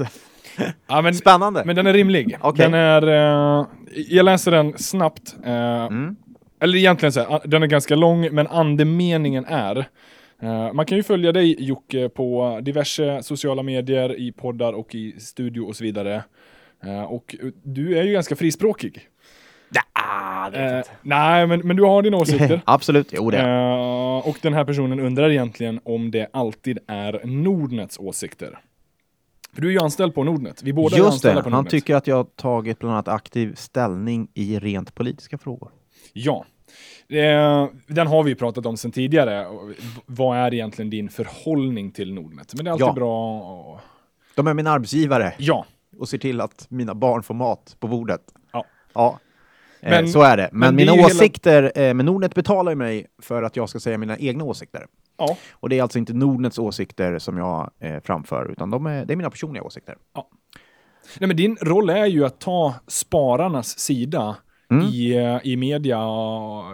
Ja, 0.86 1.02
men, 1.02 1.14
Spännande. 1.14 1.62
men 1.66 1.76
den 1.76 1.86
är 1.86 1.92
rimlig. 1.92 2.36
Okej. 2.40 2.64
Den 2.64 2.74
är, 2.74 3.06
eh, 3.60 3.66
jag 4.08 4.24
läser 4.24 4.50
den 4.50 4.78
snabbt. 4.78 5.36
Eh, 5.44 5.52
Mm. 5.86 6.16
Eller 6.62 6.78
egentligen 6.78 7.12
så 7.12 7.20
här, 7.20 7.40
den 7.44 7.62
är 7.62 7.66
ganska 7.66 7.94
lång, 7.96 8.28
men 8.34 8.46
andemeningen 8.46 9.44
är 9.44 9.76
eh, 10.42 10.72
man 10.72 10.86
kan 10.86 10.96
ju 10.96 11.02
följa 11.02 11.32
dig 11.32 11.56
Jocke 11.58 12.08
på 12.08 12.58
diverse 12.62 13.22
sociala 13.22 13.62
medier, 13.62 14.18
i 14.20 14.32
poddar 14.32 14.72
och 14.72 14.94
i 14.94 15.14
studio 15.20 15.60
och 15.60 15.76
så 15.76 15.84
vidare. 15.84 16.22
Eh, 16.84 17.02
och 17.02 17.36
du 17.62 17.98
är 17.98 18.02
ju 18.02 18.12
ganska 18.12 18.36
frispråkig. 18.36 19.00
Ah, 19.92 20.50
jag 20.52 20.76
Eh, 20.78 20.82
nej, 21.02 21.46
men, 21.46 21.60
men 21.60 21.76
du 21.76 21.82
har 21.84 22.02
dina 22.02 22.16
åsikter. 22.16 22.60
Absolut, 22.66 23.08
jo 23.12 23.30
det. 23.30 23.38
är. 23.38 24.18
Eh, 24.18 24.28
och 24.28 24.38
den 24.42 24.54
här 24.54 24.64
personen 24.64 25.00
undrar 25.00 25.30
egentligen 25.30 25.80
om 25.84 26.10
det 26.10 26.28
alltid 26.32 26.78
är 26.86 27.20
Nordnets 27.26 27.98
åsikter. 27.98 28.58
För 29.54 29.62
du 29.62 29.68
är 29.68 29.72
ju 29.72 29.78
anställd 29.80 30.14
på 30.14 30.24
Nordnet. 30.24 30.62
Vi 30.62 30.72
båda 30.72 30.96
är 30.96 30.98
Just 30.98 31.12
anställda 31.12 31.36
det, 31.40 31.42
på 31.44 31.50
han 31.50 31.56
Nordnet. 31.56 31.70
tycker 31.70 31.94
att 31.96 32.06
jag 32.06 32.16
har 32.16 32.24
tagit 32.24 32.78
bland 32.78 32.92
annat 32.94 33.08
aktiv 33.08 33.54
ställning 33.54 34.28
i 34.34 34.58
rent 34.58 34.94
politiska 34.94 35.38
frågor. 35.38 35.70
Ja. 36.12 36.44
Eh, 37.08 37.68
den 37.86 38.06
har 38.06 38.22
vi 38.22 38.30
ju 38.30 38.36
pratat 38.36 38.66
om 38.66 38.76
sedan 38.76 38.92
tidigare. 38.92 39.46
Och 39.46 39.70
Vad 40.06 40.38
är 40.38 40.54
egentligen 40.54 40.90
din 40.90 41.08
förhållning 41.08 41.90
till 41.92 42.14
Nordnet? 42.14 42.52
Men 42.56 42.64
det 42.64 42.68
är 42.70 42.72
alltid 42.72 42.86
Ja. 42.86 42.92
bra 42.92 43.40
att... 43.76 43.82
De 44.34 44.46
är 44.46 44.54
min 44.54 44.66
arbetsgivare 44.66 45.32
Ja. 45.38 45.66
Och 46.00 46.08
ser 46.08 46.18
till 46.18 46.40
att 46.40 46.66
mina 46.70 46.94
barn 46.94 47.22
får 47.22 47.34
mat 47.34 47.76
på 47.80 47.88
bordet. 47.88 48.20
Ja. 48.52 48.64
Ja. 48.92 49.18
Eh, 49.80 49.90
Men- 49.90 50.08
så 50.08 50.22
är 50.22 50.36
det. 50.36 50.48
Men, 50.52 50.60
men 50.60 50.70
det 50.76 50.82
mina 50.82 50.92
hela- 50.92 51.06
åsikter, 51.06 51.72
eh, 51.74 51.94
men 51.94 52.06
Nordnet 52.06 52.34
betalar 52.34 52.74
mig 52.74 53.06
för 53.22 53.42
att 53.42 53.56
jag 53.56 53.68
ska 53.68 53.80
säga 53.80 53.98
mina 53.98 54.18
egna 54.18 54.44
åsikter. 54.44 54.86
Ja. 55.18 55.36
Och 55.52 55.68
det 55.68 55.78
är 55.78 55.82
alltså 55.82 55.98
inte 55.98 56.12
Nordnets 56.12 56.58
åsikter 56.58 57.18
som 57.18 57.36
jag 57.38 57.70
eh, 57.80 58.00
framför, 58.04 58.50
utan 58.52 58.70
de 58.70 58.86
är, 58.86 59.04
det 59.04 59.14
är 59.14 59.16
mina 59.16 59.30
personliga 59.30 59.62
åsikter. 59.62 59.96
Nej, 61.18 61.28
men 61.28 61.36
din 61.36 61.56
roll 61.60 61.90
är 61.90 62.06
ju 62.06 62.24
att 62.24 62.40
ta 62.40 62.74
spararnas 62.86 63.78
sida 63.78 64.36
Mm. 64.70 64.84
i, 64.84 65.14
i 65.44 65.56
media 65.56 66.04
och, 66.06 66.64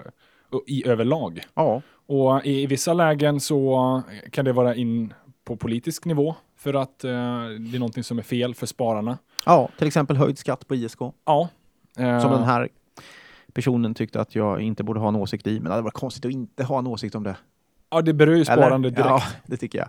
och 0.51 0.63
i 0.67 0.89
överlag. 0.89 1.41
Ja. 1.55 1.83
Och 2.09 2.47
i, 2.47 2.63
i 2.63 2.67
vissa 2.67 2.93
lägen 2.93 3.41
så 3.41 4.03
kan 4.33 4.45
det 4.45 4.53
vara 4.53 4.75
in 4.75 5.15
på 5.45 5.57
politisk 5.57 6.05
nivå 6.05 6.35
för 6.67 6.75
att 6.75 7.05
eh, 7.05 7.11
det 7.11 7.77
är 7.77 7.79
någonting 7.79 8.05
som 8.05 8.19
är 8.19 8.23
fel 8.23 8.55
för 8.55 8.67
spararna. 8.67 9.19
ja, 9.47 9.69
till 9.79 9.87
exempel 9.87 10.17
höjd 10.17 10.39
skatt 10.39 10.69
på 10.69 10.75
ISK. 10.75 10.99
Ja. 11.25 11.49
Eh, 11.99 12.21
Som 12.21 12.31
den 12.31 12.45
här 12.45 12.69
personen 13.53 13.95
tyckte 13.95 14.21
att 14.21 14.35
jag 14.35 14.61
inte 14.61 14.85
borde 14.85 15.01
ha 15.01 15.09
en 15.09 15.17
åsikt 15.17 15.47
i, 15.47 15.53
men 15.55 15.65
det 15.65 15.71
hade 15.71 15.83
varit 15.83 15.95
konstigt 15.95 16.25
att 16.25 16.33
inte 16.33 16.65
ha 16.65 16.79
en 16.79 16.87
åsikt 16.87 17.15
om 17.15 17.23
det. 17.23 17.37
Ja, 17.91 18.03
det 18.03 18.13
berör 18.13 18.35
ju 18.35 18.45
sparande 18.45 18.91
direkt. 18.91 19.09
Ja, 19.09 19.23
det 19.47 19.57
tycker 19.57 19.79
jag. 19.79 19.89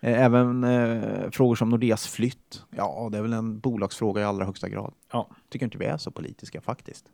Eh, 0.00 0.22
Även 0.24 0.64
eh, 0.64 1.30
frågor 1.30 1.54
som 1.54 1.68
Nordeas 1.68 2.06
flytt. 2.08 2.62
Ja, 2.76 3.08
det 3.12 3.18
är 3.18 3.22
väl 3.22 3.32
en 3.32 3.58
bolagsfråga 3.58 4.22
i 4.22 4.24
allra 4.24 4.44
högsta 4.44 4.68
grad. 4.68 4.92
Ja. 5.12 5.28
Tycker 5.50 5.66
inte 5.66 5.78
vi 5.78 5.84
är 5.84 5.96
så 5.96 6.10
politiska 6.10 6.60
faktiskt. 6.60 7.06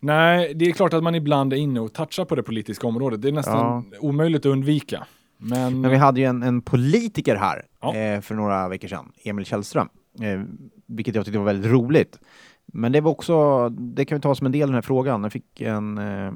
Nej, 0.00 0.54
det 0.54 0.64
är 0.64 0.72
klart 0.72 0.92
att 0.92 1.02
man 1.02 1.14
ibland 1.14 1.52
är 1.52 1.56
inne 1.56 1.80
och 1.80 1.92
touchar 1.92 2.24
på 2.24 2.34
det 2.34 2.42
politiska 2.42 2.86
området. 2.86 3.22
Det 3.22 3.28
är 3.28 3.32
nästan 3.32 3.92
omöjligt 4.00 4.40
att 4.46 4.52
undvika. 4.52 5.06
Men, 5.42 5.80
Men 5.80 5.90
vi 5.90 5.96
hade 5.96 6.20
ju 6.20 6.26
en, 6.26 6.42
en 6.42 6.62
politiker 6.62 7.36
här 7.36 7.66
Ja. 7.80 7.94
eh, 7.96 8.20
för 8.20 8.34
några 8.34 8.68
veckor 8.68 8.88
sedan, 8.88 9.12
Emil 9.24 9.44
Källström, 9.44 9.88
eh, 10.20 10.40
vilket 10.86 11.14
jag 11.14 11.24
tyckte 11.24 11.38
var 11.38 11.46
väldigt 11.46 11.72
roligt. 11.72 12.18
Men 12.66 12.92
det 12.92 13.00
var 13.00 13.10
också, 13.10 13.68
det 13.68 14.04
kan 14.04 14.18
vi 14.18 14.22
ta 14.22 14.34
som 14.34 14.46
en 14.46 14.52
del 14.52 14.60
i 14.60 14.66
den 14.66 14.74
här 14.74 14.82
frågan. 14.82 15.22
Jag 15.22 15.32
fick 15.32 15.60
en 15.60 15.98
eh, 15.98 16.32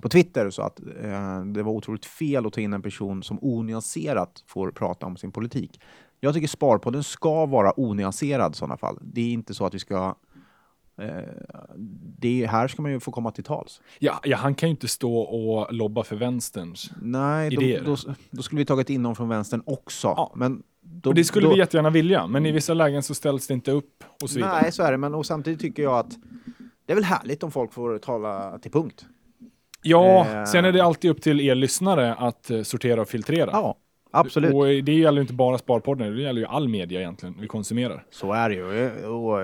på 0.00 0.08
Twitter 0.08 0.50
sa 0.50 0.66
att 0.66 0.80
eh, 0.80 1.44
det 1.44 1.62
var 1.62 1.72
otroligt 1.72 2.06
fel 2.06 2.46
att 2.46 2.52
ta 2.52 2.60
in 2.60 2.72
en 2.72 2.82
person 2.82 3.22
som 3.22 3.38
onyanserat 3.42 4.44
får 4.46 4.70
prata 4.70 5.06
om 5.06 5.16
sin 5.16 5.32
politik. 5.32 5.80
Jag 6.20 6.34
tycker 6.34 6.48
Sparpodden 6.48 7.02
ska 7.02 7.46
vara 7.46 7.72
onyanserad 7.80 8.52
i 8.52 8.56
sådana 8.56 8.76
fall. 8.76 8.98
Det 9.02 9.20
är 9.20 9.32
inte 9.32 9.54
så 9.54 9.66
att 9.66 9.74
vi 9.74 9.78
ska 9.78 10.14
det 12.18 12.42
är, 12.42 12.46
här 12.48 12.68
ska 12.68 12.82
man 12.82 12.90
ju 12.92 13.00
få 13.00 13.10
komma 13.12 13.30
till 13.30 13.44
tals. 13.44 13.80
ja, 13.98 14.20
ja, 14.24 14.36
han 14.36 14.54
kan 14.54 14.68
ju 14.68 14.70
inte 14.70 14.88
stå 14.88 15.18
och 15.18 15.74
lobba 15.74 16.02
för 16.04 16.16
vänsterns. 16.16 16.90
Nej, 17.02 17.52
Idéer. 17.52 17.82
då, 17.84 17.94
då, 18.06 18.14
då 18.30 18.42
skulle 18.42 18.58
vi 18.58 18.64
tagit 18.66 18.90
in 18.90 19.02
någon 19.02 19.16
från 19.16 19.28
vänstern 19.28 19.62
också. 19.66 20.08
Ja. 20.08 20.32
Men 20.36 20.62
då, 20.80 21.10
Och 21.10 21.14
det 21.14 21.24
skulle 21.24 21.46
då, 21.46 21.52
vi 21.52 21.58
jättegärna 21.58 21.90
vilja, 21.90 22.26
men 22.26 22.46
i 22.46 22.52
vissa 22.52 22.74
lägen 22.74 23.02
så 23.02 23.14
ställs 23.14 23.46
det 23.46 23.54
inte 23.54 23.70
upp 23.70 24.04
och 24.22 24.30
så 24.30 24.36
vidare. 24.36 24.62
Nej, 24.62 24.72
så 24.72 24.82
är 24.82 24.92
det. 24.92 24.98
Men 24.98 25.14
och 25.14 25.26
samtidigt 25.26 25.60
tycker 25.60 25.82
jag 25.82 25.98
att 25.98 26.10
det 26.86 26.92
är 26.92 26.94
väl 26.94 27.04
härligt 27.04 27.42
om 27.42 27.50
folk 27.50 27.72
får 27.72 27.98
tala 27.98 28.58
till 28.58 28.70
punkt. 28.70 29.06
Ja, 29.82 30.26
Eh. 30.26 30.44
sen 30.44 30.64
är 30.64 30.72
det 30.72 30.80
alltid 30.84 31.10
upp 31.10 31.22
till 31.22 31.40
er 31.40 31.54
lyssnare 31.54 32.14
att 32.14 32.50
eh, 32.50 32.62
sortera 32.62 33.00
och 33.00 33.08
filtrera. 33.08 33.50
Ja, 33.52 33.76
absolut. 34.10 34.54
Och 34.54 34.64
det 34.64 34.92
gäller 34.92 35.20
inte 35.20 35.32
bara 35.32 35.58
Sparpodden, 35.58 36.16
det 36.16 36.22
gäller 36.22 36.40
ju 36.40 36.46
all 36.46 36.68
media 36.68 37.00
egentligen 37.00 37.34
vi 37.40 37.46
konsumerar. 37.46 38.04
Så 38.10 38.32
är 38.32 38.48
det 38.48 38.54
ju. 38.54 39.06
Och, 39.06 39.38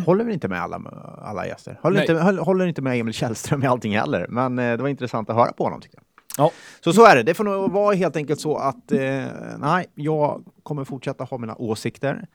håller 0.06 0.24
väl 0.24 0.34
inte 0.34 0.48
med 0.48 0.62
alla, 0.62 0.82
alla 1.22 1.46
gäster. 1.46 1.78
Håller 1.82 1.96
Nej. 1.96 2.10
inte, 2.10 2.42
håller, 2.42 2.66
inte 2.66 2.82
med 2.82 3.00
Emil 3.00 3.14
Källström 3.14 3.62
i 3.62 3.66
allting 3.66 3.96
heller. 3.96 4.26
Men 4.28 4.58
eh, 4.58 4.76
det 4.76 4.82
var 4.82 4.88
intressant 4.88 5.30
att 5.30 5.36
höra 5.36 5.52
på 5.52 5.64
honom 5.64 5.80
tyckte 5.80 5.96
jag. 5.96 6.04
Ja. 6.44 6.52
Så 6.80 6.92
så 6.92 7.06
är 7.06 7.16
det. 7.16 7.22
Det 7.22 7.34
får 7.34 7.44
nog 7.44 7.72
vara 7.72 7.94
helt 7.94 8.16
enkelt 8.16 8.40
så 8.40 8.56
att 8.56 8.92
eh, 8.92 9.24
nej, 9.58 9.86
jag 9.94 10.44
kommer 10.62 10.84
fortsätta 10.84 11.24
ha 11.24 11.38
mina 11.38 11.54
åsikter. 11.54 12.26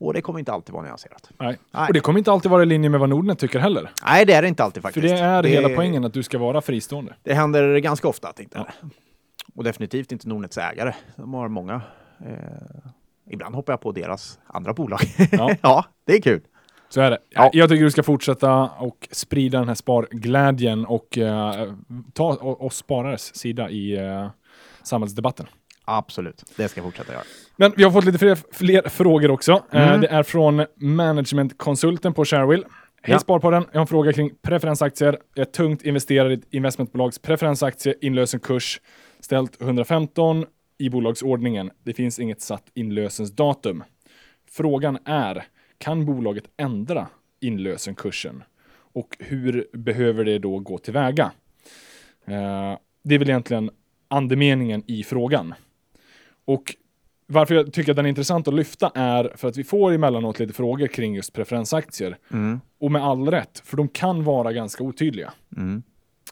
Och 0.00 0.14
det 0.14 0.20
kommer 0.20 0.38
inte 0.38 0.52
alltid 0.52 0.72
vara 0.72 0.84
nyanserat. 0.84 1.30
Nej. 1.38 1.58
Nej. 1.70 1.86
Och 1.88 1.94
det 1.94 2.00
kommer 2.00 2.18
inte 2.18 2.32
alltid 2.32 2.50
vara 2.50 2.62
i 2.62 2.66
linje 2.66 2.90
med 2.90 3.00
vad 3.00 3.08
Nordnet 3.08 3.38
tycker 3.38 3.58
heller. 3.58 3.90
Nej, 4.04 4.24
det 4.26 4.32
är 4.32 4.42
det 4.42 4.48
inte 4.48 4.64
alltid 4.64 4.82
För 4.82 4.88
faktiskt. 4.88 5.14
det 5.16 5.20
är 5.20 5.42
hela 5.42 5.68
poängen, 5.68 6.04
att 6.04 6.12
du 6.12 6.22
ska 6.22 6.38
vara 6.38 6.60
fristående. 6.60 7.14
Det 7.22 7.34
händer 7.34 7.78
ganska 7.78 8.08
ofta 8.08 8.32
det 8.36 8.42
är 8.42 8.58
det. 8.58 8.72
Och 9.58 9.64
definitivt 9.64 10.12
inte 10.12 10.28
Nordnets 10.28 10.58
ägare. 10.58 10.94
De 11.16 11.34
har 11.34 11.48
många. 11.48 11.82
Eh, 12.26 12.90
ibland 13.30 13.54
hoppar 13.54 13.72
jag 13.72 13.80
på 13.80 13.92
deras 13.92 14.38
andra 14.46 14.72
bolag. 14.74 15.00
Ja. 15.32 15.50
Ja, 15.62 15.84
det 16.06 16.12
är 16.12 16.20
kul. 16.20 16.40
Så 16.88 17.00
är 17.00 17.10
det. 17.10 17.18
Ja. 17.30 17.50
Jag 17.52 17.68
tycker 17.68 17.84
du 17.84 17.90
ska 17.90 18.02
fortsätta 18.02 18.62
och 18.68 19.08
sprida 19.10 19.58
den 19.58 19.68
här 19.68 19.74
sparglädjen 19.74 20.84
och 20.86 21.18
eh, 21.18 21.72
ta 22.12 22.34
oss 22.40 22.76
sparares 22.76 23.36
sida 23.36 23.70
i 23.70 23.96
eh, 23.96 24.28
samhällsdebatten. 24.82 25.46
Absolut, 25.84 26.44
det 26.56 26.68
ska 26.68 26.80
jag 26.80 26.84
fortsätta 26.84 27.12
göra. 27.12 27.22
Men 27.56 27.72
vi 27.76 27.84
har 27.84 27.90
fått 27.90 28.04
lite 28.04 28.18
fler, 28.18 28.38
fler 28.52 28.88
frågor 28.88 29.30
också. 29.30 29.52
Eh, 29.72 29.88
Mm. 29.88 30.00
det 30.00 30.06
är 30.08 30.22
från 30.22 30.66
managementkonsulten 30.76 32.14
på 32.14 32.24
Sharewill. 32.24 32.64
Hej 33.02 33.12
Ja. 33.14 33.18
Sparpodden, 33.18 33.64
jag 33.72 33.78
har 33.78 33.80
en 33.80 33.86
fråga 33.86 34.12
kring 34.12 34.30
preferensaktier. 34.42 35.18
Jag 35.34 35.46
är 35.46 35.50
tungt 35.52 35.82
investerad 35.82 36.30
i 36.30 36.34
ett 36.34 36.44
investmentbolags 36.50 37.18
preferensaktie, 37.18 37.94
inlösenkurs 38.00 38.80
ställt 39.20 39.62
115 39.62 40.44
i 40.78 40.90
bolagsordningen. 40.90 41.70
Det 41.82 41.94
finns 41.94 42.18
inget 42.18 42.40
satt 42.40 42.70
inlösensdatum. 42.74 43.84
Frågan 44.50 44.98
är, 45.04 45.46
kan 45.78 46.06
bolaget 46.06 46.44
ändra 46.56 47.08
inlösenkursen? 47.40 48.42
Och 48.70 49.16
hur 49.18 49.66
behöver 49.72 50.24
det 50.24 50.38
då 50.38 50.58
gå 50.58 50.78
tillväga? 50.78 51.32
Eh, 52.24 52.78
det 53.02 53.14
är 53.14 53.18
väl 53.18 53.28
egentligen 53.28 53.70
andemeningen 54.08 54.82
i 54.86 55.04
frågan. 55.04 55.54
Och 56.44 56.74
varför 57.26 57.54
jag 57.54 57.72
tycker 57.72 57.92
att 57.92 57.96
den 57.96 58.04
är 58.04 58.08
intressant 58.08 58.48
att 58.48 58.54
lyfta 58.54 58.90
är 58.94 59.32
för 59.36 59.48
att 59.48 59.56
vi 59.56 59.64
får 59.64 59.92
emellanåt 59.92 60.38
lite 60.38 60.52
frågor 60.52 60.86
kring 60.86 61.14
just 61.14 61.32
preferensaktier. 61.32 62.18
Mm. 62.32 62.60
Och 62.78 62.92
med 62.92 63.04
all 63.04 63.30
rätt, 63.30 63.62
för 63.64 63.76
de 63.76 63.88
kan 63.88 64.24
vara 64.24 64.52
ganska 64.52 64.84
otydliga. 64.84 65.32
Mm. 65.56 65.82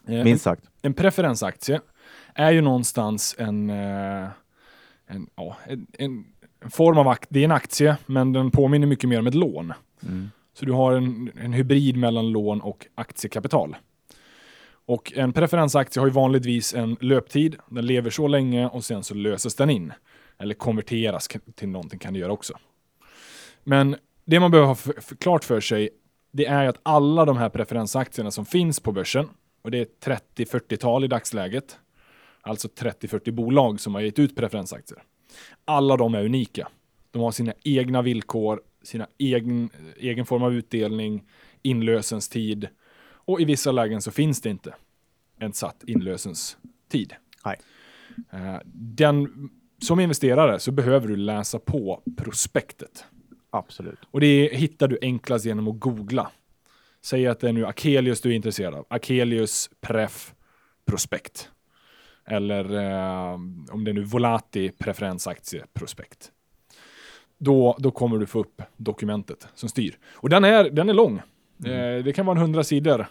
Eh, 0.07 0.23
Minst 0.23 0.43
sagt. 0.43 0.63
en 0.81 0.93
preferensaktie 0.93 1.79
är 2.37 2.51
ju 2.51 2.61
någonstans 2.61 3.35
en, 3.37 3.69
eh, 3.69 4.27
en, 5.07 5.29
ja, 5.35 5.57
en, 5.67 5.87
en 5.97 6.25
form 6.69 6.97
av 6.97 7.07
aktie. 7.07 7.27
Det 7.29 7.39
är 7.39 7.45
en 7.45 7.51
aktie, 7.51 7.97
men 8.05 8.33
den 8.33 8.51
påminner 8.51 8.87
mycket 8.87 9.09
mer 9.09 9.19
om 9.19 9.27
ett 9.27 9.35
lån. 9.35 9.73
Mm. 10.03 10.29
Så 10.53 10.65
du 10.65 10.71
har 10.71 10.93
en, 10.93 11.31
en 11.41 11.53
hybrid 11.53 11.97
mellan 11.97 12.31
lån 12.31 12.61
och 12.61 12.87
aktiekapital. 12.95 13.75
Och 14.85 15.13
en 15.15 15.33
preferensaktie 15.33 16.01
har 16.01 16.07
ju 16.07 16.13
vanligtvis 16.13 16.73
en 16.73 16.97
löptid. 16.99 17.55
Den 17.69 17.85
lever 17.85 18.09
så 18.09 18.27
länge 18.27 18.67
och 18.67 18.85
sen 18.85 19.03
så 19.03 19.13
löses 19.13 19.55
den 19.55 19.69
in. 19.69 19.93
Eller 20.39 20.53
konverteras 20.53 21.29
till 21.55 21.69
någonting 21.69 21.99
kan 21.99 22.13
det 22.13 22.19
göra 22.19 22.31
också. 22.31 22.53
Men 23.63 23.95
det 24.25 24.39
man 24.39 24.51
behöver 24.51 24.67
ha 24.67 24.75
för, 24.75 25.01
för 25.01 25.15
klart 25.15 25.43
för 25.43 25.61
sig, 25.61 25.89
det 26.31 26.45
är 26.45 26.63
ju 26.63 26.69
att 26.69 26.79
alla 26.83 27.25
de 27.25 27.37
här 27.37 27.49
preferensaktierna 27.49 28.31
som 28.31 28.45
finns 28.45 28.79
på 28.79 28.91
börsen, 28.91 29.29
och 29.61 29.71
det 29.71 29.77
är 29.77 29.87
30-40-tal 30.35 31.03
i 31.03 31.07
dagsläget, 31.07 31.79
alltså 32.47 32.67
30-40 32.67 33.31
bolag 33.31 33.79
som 33.79 33.95
har 33.95 34.01
gett 34.01 34.19
ut 34.19 34.35
preferensaktier. 34.35 35.03
Alla 35.65 35.97
de 35.97 36.15
är 36.15 36.25
unika. 36.25 36.67
De 37.11 37.21
har 37.21 37.31
sina 37.31 37.53
egna 37.63 38.01
villkor, 38.01 38.61
sina 38.83 39.07
egen, 39.17 39.69
egen 39.97 40.25
form 40.25 40.43
av 40.43 40.53
utdelning, 40.53 41.23
inlösenstid 41.61 42.67
och 43.27 43.41
i 43.41 43.45
vissa 43.45 43.71
lägen 43.71 44.01
så 44.01 44.11
finns 44.11 44.41
det 44.41 44.49
inte 44.49 44.75
en 45.39 45.53
satt 45.53 45.83
inlösenstid. 45.83 47.13
Nej. 47.45 47.59
Eh, 48.31 48.59
Den, 48.73 49.49
som 49.81 49.99
investerare 49.99 50.59
så 50.59 50.71
behöver 50.71 51.07
du 51.07 51.15
läsa 51.15 51.59
på 51.59 52.01
prospektet. 52.17 53.05
Absolut. 53.49 53.99
Och 54.11 54.19
det 54.19 54.49
hittar 54.53 54.87
du 54.87 54.97
enklast 55.01 55.45
genom 55.45 55.67
att 55.67 55.79
googla 55.79 56.31
säg 57.01 57.27
att 57.27 57.39
det 57.39 57.49
är 57.49 57.53
nu 57.53 57.65
Akelius 57.65 58.21
du 58.21 58.29
är 58.29 58.33
intresserad 58.33 58.73
av. 58.73 58.85
Akelius 58.89 59.69
Pref 59.81 60.33
Prospekt. 60.85 61.51
Eller 62.27 62.75
eh, 62.75 63.33
om 63.71 63.83
det 63.83 63.91
är 63.91 63.93
nu 63.93 64.03
Volati 64.03 64.71
Preferensaktie 64.71 65.63
Prospekt. 65.73 66.31
Då, 67.37 67.75
då 67.79 67.91
kommer 67.91 68.17
du 68.17 68.25
få 68.25 68.39
upp 68.39 68.61
dokumentet 68.77 69.47
som 69.55 69.69
styr. 69.69 69.97
Och 70.13 70.29
den 70.29 70.43
är, 70.43 70.69
den 70.69 70.89
är 70.89 70.93
lång. 70.93 71.17
Eh, 71.65 72.03
det 72.03 72.15
kan 72.15 72.25
vara 72.25 72.35
en 72.37 72.41
hundra 72.41 72.63
sidor. 72.63 73.07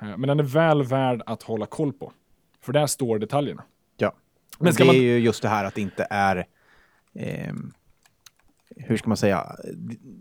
Eh, 0.00 0.16
men 0.16 0.20
den 0.20 0.38
är 0.38 0.44
väl 0.44 0.82
värd 0.82 1.22
att 1.26 1.42
hålla 1.42 1.66
koll 1.66 1.92
på. 1.92 2.12
För 2.60 2.72
där 2.72 2.86
står 2.86 3.18
detaljerna. 3.18 3.62
Ja. 3.96 4.14
Men 4.58 4.74
det 4.74 4.84
man- 4.84 4.94
är 4.94 5.00
ju 5.00 5.18
just 5.18 5.42
det 5.42 5.48
här 5.48 5.64
att 5.64 5.74
det 5.74 5.80
inte 5.82 6.06
är... 6.10 6.46
ehm, 7.14 7.72
hur 8.76 8.96
ska 8.96 9.08
man 9.08 9.16
säga? 9.16 9.56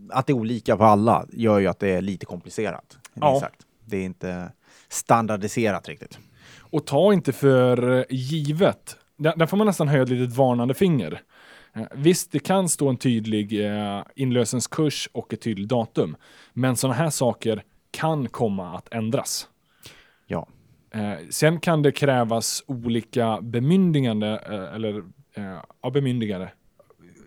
Att 0.10 0.28
det 0.28 0.32
är 0.32 0.36
olika 0.36 0.78
på 0.78 0.84
alla 0.84 1.26
gör 1.34 1.60
ju 1.60 1.67
att 1.67 1.80
det 1.80 1.88
är 1.89 2.02
lite 2.02 2.26
komplicerat. 2.26 2.97
Ja. 3.13 3.39
Sagt. 3.39 3.62
Det 3.86 3.97
är 3.97 4.04
inte 4.04 4.52
standardiserat 4.88 5.88
riktigt. 5.89 6.19
Och 6.69 6.86
ta 6.86 7.13
inte 7.13 7.34
för 7.34 8.06
givet. 8.10 8.97
Där, 9.17 9.34
där 9.36 9.45
får 9.45 9.58
man 9.58 9.67
nästan 9.67 9.88
höja 9.88 10.03
ett 10.03 10.10
litet 10.10 10.36
varnande 10.38 10.73
finger. 10.73 11.21
Eh, 11.75 11.84
Visst, 11.95 12.32
det 12.32 12.39
kan 12.39 12.69
stå 12.69 12.89
en 12.89 12.97
tydlig 12.97 13.65
eh, 13.65 14.01
inlösenskurs 14.15 15.10
och 15.12 15.34
ett 15.34 15.41
tydligt 15.41 15.69
datum. 15.69 16.15
Men 16.53 16.75
sådana 16.75 16.95
här 16.95 17.10
saker 17.10 17.63
kan 17.91 18.27
komma 18.27 18.77
att 18.77 18.93
ändras. 18.93 19.47
Ja. 20.27 20.47
Eh, 20.91 21.13
sen 21.30 21.60
kan 21.60 21.82
det 21.82 21.91
krävas 21.91 22.63
olika 22.67 23.41
bemyndigande, 23.41 24.27
eh, 24.49 24.75
eller 24.75 24.97
eh, 25.34 25.58
ja, 25.82 25.89
bemyndigande. 25.89 26.51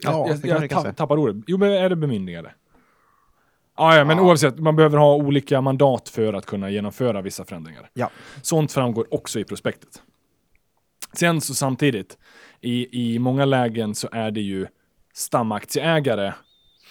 Ja, 0.03 0.29
jag 0.29 0.61
jag 0.61 0.71
kanske. 0.71 0.93
tappar 0.93 1.17
ordet. 1.17 1.45
Jo, 1.47 1.59
men 1.59 1.73
är 1.73 1.89
det 1.89 1.97
bemyndigande? 1.97 2.51
Ah, 3.83 3.97
ja, 3.97 4.05
men 4.05 4.17
Ja. 4.17 4.23
oavsett, 4.23 4.59
man 4.59 4.77
behöver 4.77 4.99
ha 4.99 5.15
olika 5.15 5.61
mandat 5.61 6.09
för 6.09 6.33
att 6.33 6.47
kunna 6.47 6.71
genomföra 6.71 7.23
vissa 7.23 7.45
förändringar. 7.45 7.91
Ja. 7.95 8.11
Sånt 8.43 8.73
framgår 8.73 9.15
också 9.15 9.41
i 9.41 9.45
prospektet. 9.45 10.03
Sen 11.13 11.41
så 11.41 11.55
samtidigt, 11.55 12.19
i, 12.61 13.15
i 13.15 13.19
många 13.19 13.45
lägen 13.45 13.95
så 13.95 14.09
är 14.13 14.31
det 14.31 14.41
ju 14.41 14.67
stamaktieägare 15.15 16.33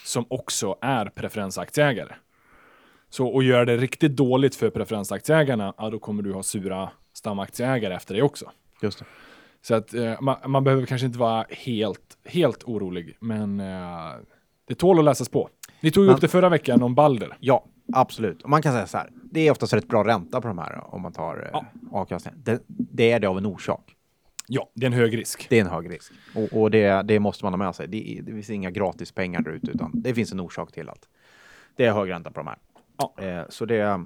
som 0.06 0.26
också 0.30 0.76
är 0.82 1.06
preferensaktieägare. 1.06 2.16
Så 3.10 3.38
att 3.40 3.46
göra 3.46 3.66
det 3.66 3.78
riktigt 3.78 4.16
dåligt 4.16 4.56
för 4.56 4.70
preferensaktieägarna, 4.70 5.74
ja, 5.78 5.90
då 5.90 6.00
kommer 6.00 6.24
du 6.24 6.34
ha 6.34 6.44
sura 6.44 6.90
stamaktieägare 7.14 7.96
efter 7.96 8.14
dig 8.14 8.24
också. 8.24 8.52
Just 8.82 9.00
det. 9.00 9.06
Så 9.62 9.76
att 9.76 9.94
eh, 9.94 10.22
man, 10.22 10.38
man 10.52 10.64
behöver 10.64 10.86
kanske 10.86 11.08
inte 11.08 11.20
vara 11.20 11.46
helt, 11.50 12.18
helt 12.26 12.64
orolig, 12.64 13.18
men 13.20 13.60
eh, 13.60 14.12
det 14.68 14.76
tål 14.76 15.00
att 15.00 15.06
läsas 15.06 15.30
på. 15.30 15.50
Ni 15.82 15.92
tog 15.92 16.06
ju 16.06 16.12
upp 16.12 16.22
det 16.22 16.28
förra 16.28 16.50
veckan 16.50 16.84
om 16.84 16.96
Balder. 16.96 17.38
Ja, 17.40 17.66
absolut. 17.94 18.42
Och 18.42 18.50
man 18.50 18.62
kan 18.62 18.74
säga 18.74 18.88
så 18.88 18.98
här. 18.98 19.10
Det 19.32 19.48
är 19.48 19.52
oftast 19.52 19.74
rätt 19.74 19.88
bra 19.88 20.04
ränta 20.04 20.42
på 20.42 20.48
de 20.48 20.58
här 20.58 20.96
om 20.96 21.02
man 21.02 21.12
tar 21.12 21.38
eh, 21.38 21.50
Ja. 21.54 21.66
avkastningen. 21.92 22.42
Det, 22.44 22.62
det 22.68 23.12
är 23.12 23.20
det 23.20 23.28
av 23.28 23.38
en 23.38 23.46
orsak. 23.46 23.96
Ja, 24.48 24.70
det 24.74 24.86
är 24.86 24.88
en 24.88 24.94
hög 24.94 25.18
risk. 25.18 25.48
Det 25.50 25.58
är 25.58 25.62
en 25.62 25.72
hög 25.72 25.90
risk. 25.92 26.12
Och, 26.36 26.62
och 26.62 26.72
det, 26.72 27.02
det 27.02 27.20
måste 27.20 27.46
man 27.46 27.54
ha 27.54 27.58
med 27.58 27.76
sig. 27.76 27.88
Det, 27.88 28.20
det 28.24 28.32
finns 28.32 28.50
inga 28.50 28.72
gratis 28.72 29.12
pengar 29.12 29.42
där 29.42 29.52
ute, 29.52 29.72
utan 29.72 29.92
det 29.94 30.14
finns 30.14 30.32
en 30.32 30.40
orsak 30.40 30.72
till 30.72 30.90
att 30.90 31.08
det 31.76 31.86
är 31.86 31.94
hög 31.94 32.10
ränta 32.12 32.32
på 32.32 32.40
de 32.40 32.48
här. 32.48 32.58
Ja. 32.98 33.24
Eh, 33.24 33.44
så 33.50 33.66
det, 33.66 34.06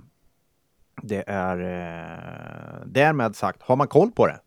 det 1.02 1.24
är 1.28 1.58
eh, 1.58 2.86
därmed 2.86 3.36
sagt, 3.36 3.62
har 3.62 3.76
man 3.76 3.88
koll 3.88 4.12
på 4.12 4.28
det 4.28 4.40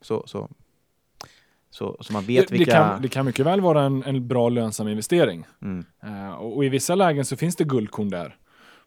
så, 0.00 0.22
så, 0.26 0.50
så, 1.72 1.96
så 2.00 2.12
man 2.12 2.24
vet 2.24 2.48
det, 2.48 2.54
vilka... 2.54 2.70
det, 2.72 2.76
kan, 2.78 3.02
det 3.02 3.08
kan 3.08 3.26
mycket 3.26 3.46
väl 3.46 3.60
vara 3.60 3.82
en, 3.82 4.02
en 4.04 4.28
bra 4.28 4.48
lönsam 4.48 4.88
investering. 4.88 5.46
Mm. 5.62 5.84
Eh, 6.04 6.32
och, 6.32 6.56
och 6.56 6.64
i 6.64 6.68
vissa 6.68 6.94
lägen 6.94 7.24
så 7.24 7.36
finns 7.36 7.56
det 7.56 7.64
guldkorn 7.64 8.08
där. 8.10 8.36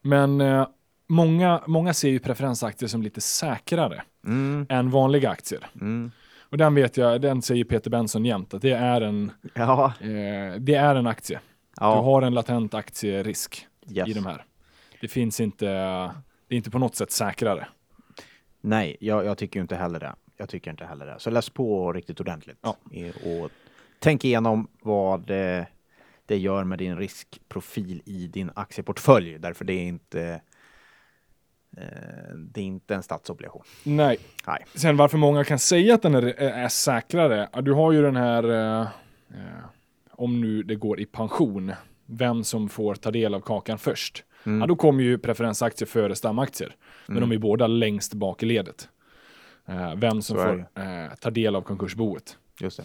Men 0.01 0.41
eh, 0.41 0.67
många, 1.09 1.61
många 1.67 1.93
ser 1.93 2.09
ju 2.09 2.19
preferensaktier 2.19 2.89
som 2.89 3.01
lite 3.01 3.21
säkrare 3.21 4.03
Mm, 4.27 4.65
än 4.69 4.89
vanliga 4.89 5.29
aktier. 5.29 5.67
mm. 5.81 6.11
Och 6.49 6.57
den 6.57 6.75
vet 6.75 6.97
jag, 6.97 7.21
den 7.21 7.41
säger 7.41 7.63
Peter 7.63 7.89
Benson 7.89 8.25
jämt, 8.25 8.53
att 8.53 8.61
det 8.61 8.71
är 8.71 9.01
en, 9.01 9.31
Ja, 9.53 9.93
eh, 10.01 10.59
det 10.59 10.75
är 10.75 10.95
en 10.95 11.07
aktie. 11.07 11.39
Du 11.79 11.85
ja. 11.85 12.01
har 12.01 12.21
en 12.21 12.33
latent 12.33 12.73
aktierisk 12.73 13.67
Yes. 13.91 14.07
i 14.07 14.13
de 14.13 14.25
här. 14.25 14.45
Det 15.01 15.07
finns 15.07 15.39
inte, 15.39 15.65
det 16.47 16.55
är 16.55 16.57
inte 16.57 16.71
på 16.71 16.79
något 16.79 16.95
sätt 16.95 17.11
säkrare. 17.11 17.67
Nej, 18.61 18.97
jag, 18.99 19.25
jag 19.25 19.37
tycker 19.37 19.59
inte 19.61 19.75
heller 19.75 19.99
det. 19.99 20.15
Jag 20.37 20.49
tycker 20.49 20.71
inte 20.71 20.85
heller 20.85 21.05
det. 21.05 21.19
Så 21.19 21.29
läs 21.29 21.49
på 21.49 21.93
riktigt 21.93 22.19
ordentligt. 22.19 22.57
Ja. 22.61 22.77
Och 23.23 23.51
tänk 23.99 24.25
igenom 24.25 24.67
vad 24.81 25.27
det, 25.27 25.67
det 26.25 26.37
gör 26.37 26.63
med 26.63 26.79
din 26.79 26.97
riskprofil 26.97 28.01
i 28.05 28.27
din 28.27 28.51
aktieportfölj. 28.55 29.39
Därför 29.39 29.65
det 29.65 29.73
är 29.73 29.83
inte 29.83 30.41
eh, 31.77 32.35
det 32.35 32.61
är 32.61 32.65
inte 32.65 32.95
en 32.95 33.03
statsobligation. 33.03 33.63
Nej. 33.83 34.17
Nej. 34.47 34.65
Sen 34.73 34.97
varför 34.97 35.17
många 35.17 35.43
kan 35.43 35.59
säga 35.59 35.95
att 35.95 36.01
den 36.01 36.15
är, 36.15 36.23
är 36.41 36.67
säkrare. 36.67 37.49
Du 37.61 37.73
har 37.73 37.91
ju 37.91 38.01
den 38.01 38.15
här, 38.15 38.43
eh, 38.43 38.81
eh, 39.29 39.65
om 40.11 40.41
nu 40.41 40.63
det 40.63 40.75
går 40.75 40.99
i 40.99 41.05
pension, 41.05 41.73
vem 42.05 42.43
som 42.43 42.69
får 42.69 42.95
ta 42.95 43.11
del 43.11 43.33
av 43.33 43.39
kakan 43.39 43.77
först. 43.77 44.23
Mm. 44.45 44.61
Ja, 44.61 44.67
då 44.67 44.75
kommer 44.75 45.03
ju 45.03 45.17
preferensaktier 45.17 45.87
före 45.87 46.15
stamaktier. 46.15 46.75
Men 47.07 47.21
de 47.21 47.31
är 47.31 47.37
båda 47.37 47.67
längst 47.67 48.13
bak 48.13 48.43
i 48.43 48.45
ledet. 48.45 48.89
Eh, 49.67 49.95
vem 49.95 50.21
som 50.21 50.37
får 50.37 50.59
eh, 50.75 51.15
ta 51.21 51.29
del 51.29 51.55
av 51.55 51.61
konkursboet. 51.61 52.37
Just 52.59 52.77
det. 52.77 52.83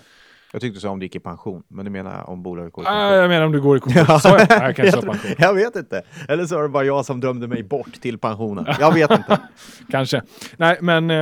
Jag 0.52 0.60
tyckte 0.62 0.76
du 0.76 0.80
sa 0.80 0.90
om 0.90 0.98
du 0.98 1.04
gick 1.06 1.16
i 1.16 1.20
pension, 1.20 1.62
men 1.68 1.84
du 1.84 1.90
menar 1.90 2.30
om 2.30 2.42
bolaget 2.42 2.72
går 2.72 2.84
i 2.84 2.86
Ah, 2.86 2.90
pension? 2.90 3.18
jag 3.18 3.28
menar 3.28 3.46
om 3.46 3.52
du 3.52 3.60
går 3.60 3.76
i 3.76 3.80
konkurs. 3.80 4.06
Sa 4.22 4.38
jag? 4.38 4.40
Jag 4.50 4.76
kanske 4.76 4.84
jag, 4.96 5.04
pension. 5.04 5.34
jag 5.38 5.54
vet 5.54 5.76
inte. 5.76 6.02
Eller 6.28 6.46
så 6.46 6.54
var 6.54 6.62
det 6.62 6.68
bara 6.68 6.84
jag 6.84 7.04
som 7.04 7.20
drömde 7.20 7.46
mig 7.48 7.62
bort 7.62 7.92
till 8.00 8.18
pensionen. 8.18 8.66
Jag 8.80 8.94
vet 8.94 9.10
inte. 9.10 9.40
Kanske. 9.90 10.22
Nej, 10.56 10.78
men 10.80 11.10
eh, 11.10 11.16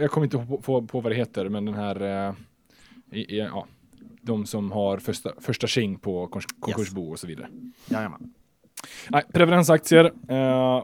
jag 0.00 0.10
kommer 0.10 0.24
inte 0.24 0.38
på, 0.38 0.58
på, 0.58 0.82
på 0.86 1.00
vad 1.00 1.12
det 1.12 1.16
heter, 1.16 1.48
men 1.48 1.64
den 1.64 1.74
här, 1.74 2.26
eh, 2.28 2.34
i, 3.12 3.20
i, 3.36 3.38
ja, 3.38 3.66
de 4.22 4.46
som 4.46 4.72
har 4.72 4.98
första, 4.98 5.30
första 5.40 5.66
tjing 5.66 5.98
på 5.98 6.26
konkurs, 6.26 6.46
konkursbo 6.60 7.10
och 7.10 7.18
så 7.18 7.26
vidare. 7.26 7.48
Jajamän. 7.86 8.32
Nej, 9.08 9.22
preferensaktier. 9.32 10.04
Eh, 10.28 10.82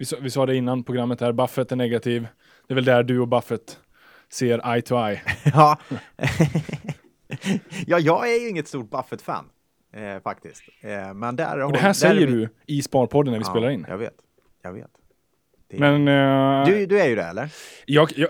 vi, 0.00 0.04
sa, 0.06 0.16
vi 0.20 0.30
sa 0.30 0.46
det 0.46 0.56
innan 0.56 0.84
programmet 0.84 1.20
här, 1.20 1.32
Buffett 1.32 1.72
är 1.72 1.76
negativ. 1.76 2.26
Det 2.68 2.72
är 2.72 2.74
väl 2.74 2.84
där 2.84 3.02
du 3.02 3.18
och 3.20 3.28
Buffett 3.28 3.78
ser 4.32 4.72
eye 4.74 4.82
to 4.82 4.94
eye. 5.08 5.20
Ja. 5.54 5.78
ja, 7.86 7.98
jag 7.98 8.32
är 8.32 8.40
ju 8.40 8.48
inget 8.48 8.68
stort 8.68 8.90
Buffett-fan. 8.90 9.44
Eh, 9.92 10.22
faktiskt. 10.22 10.62
Eh, 10.80 11.14
men 11.14 11.36
där 11.36 11.62
Och 11.62 11.72
det 11.72 11.78
här 11.78 11.92
säger 11.92 12.26
du 12.26 12.48
i 12.66 12.82
Sparpodden 12.82 13.32
när 13.32 13.38
vi 13.38 13.44
Ja, 13.44 13.50
spelar 13.50 13.70
in. 13.70 13.86
Jag 13.88 13.98
vet. 13.98 14.14
Jag 14.62 14.72
vet. 14.72 14.90
Det- 15.70 15.78
Men 15.78 16.08
eh, 16.08 16.66
du, 16.66 16.86
du 16.86 17.00
är 17.00 17.08
ju 17.08 17.14
det, 17.16 17.22
eller? 17.24 17.48
jag, 17.86 18.12
jag, 18.16 18.28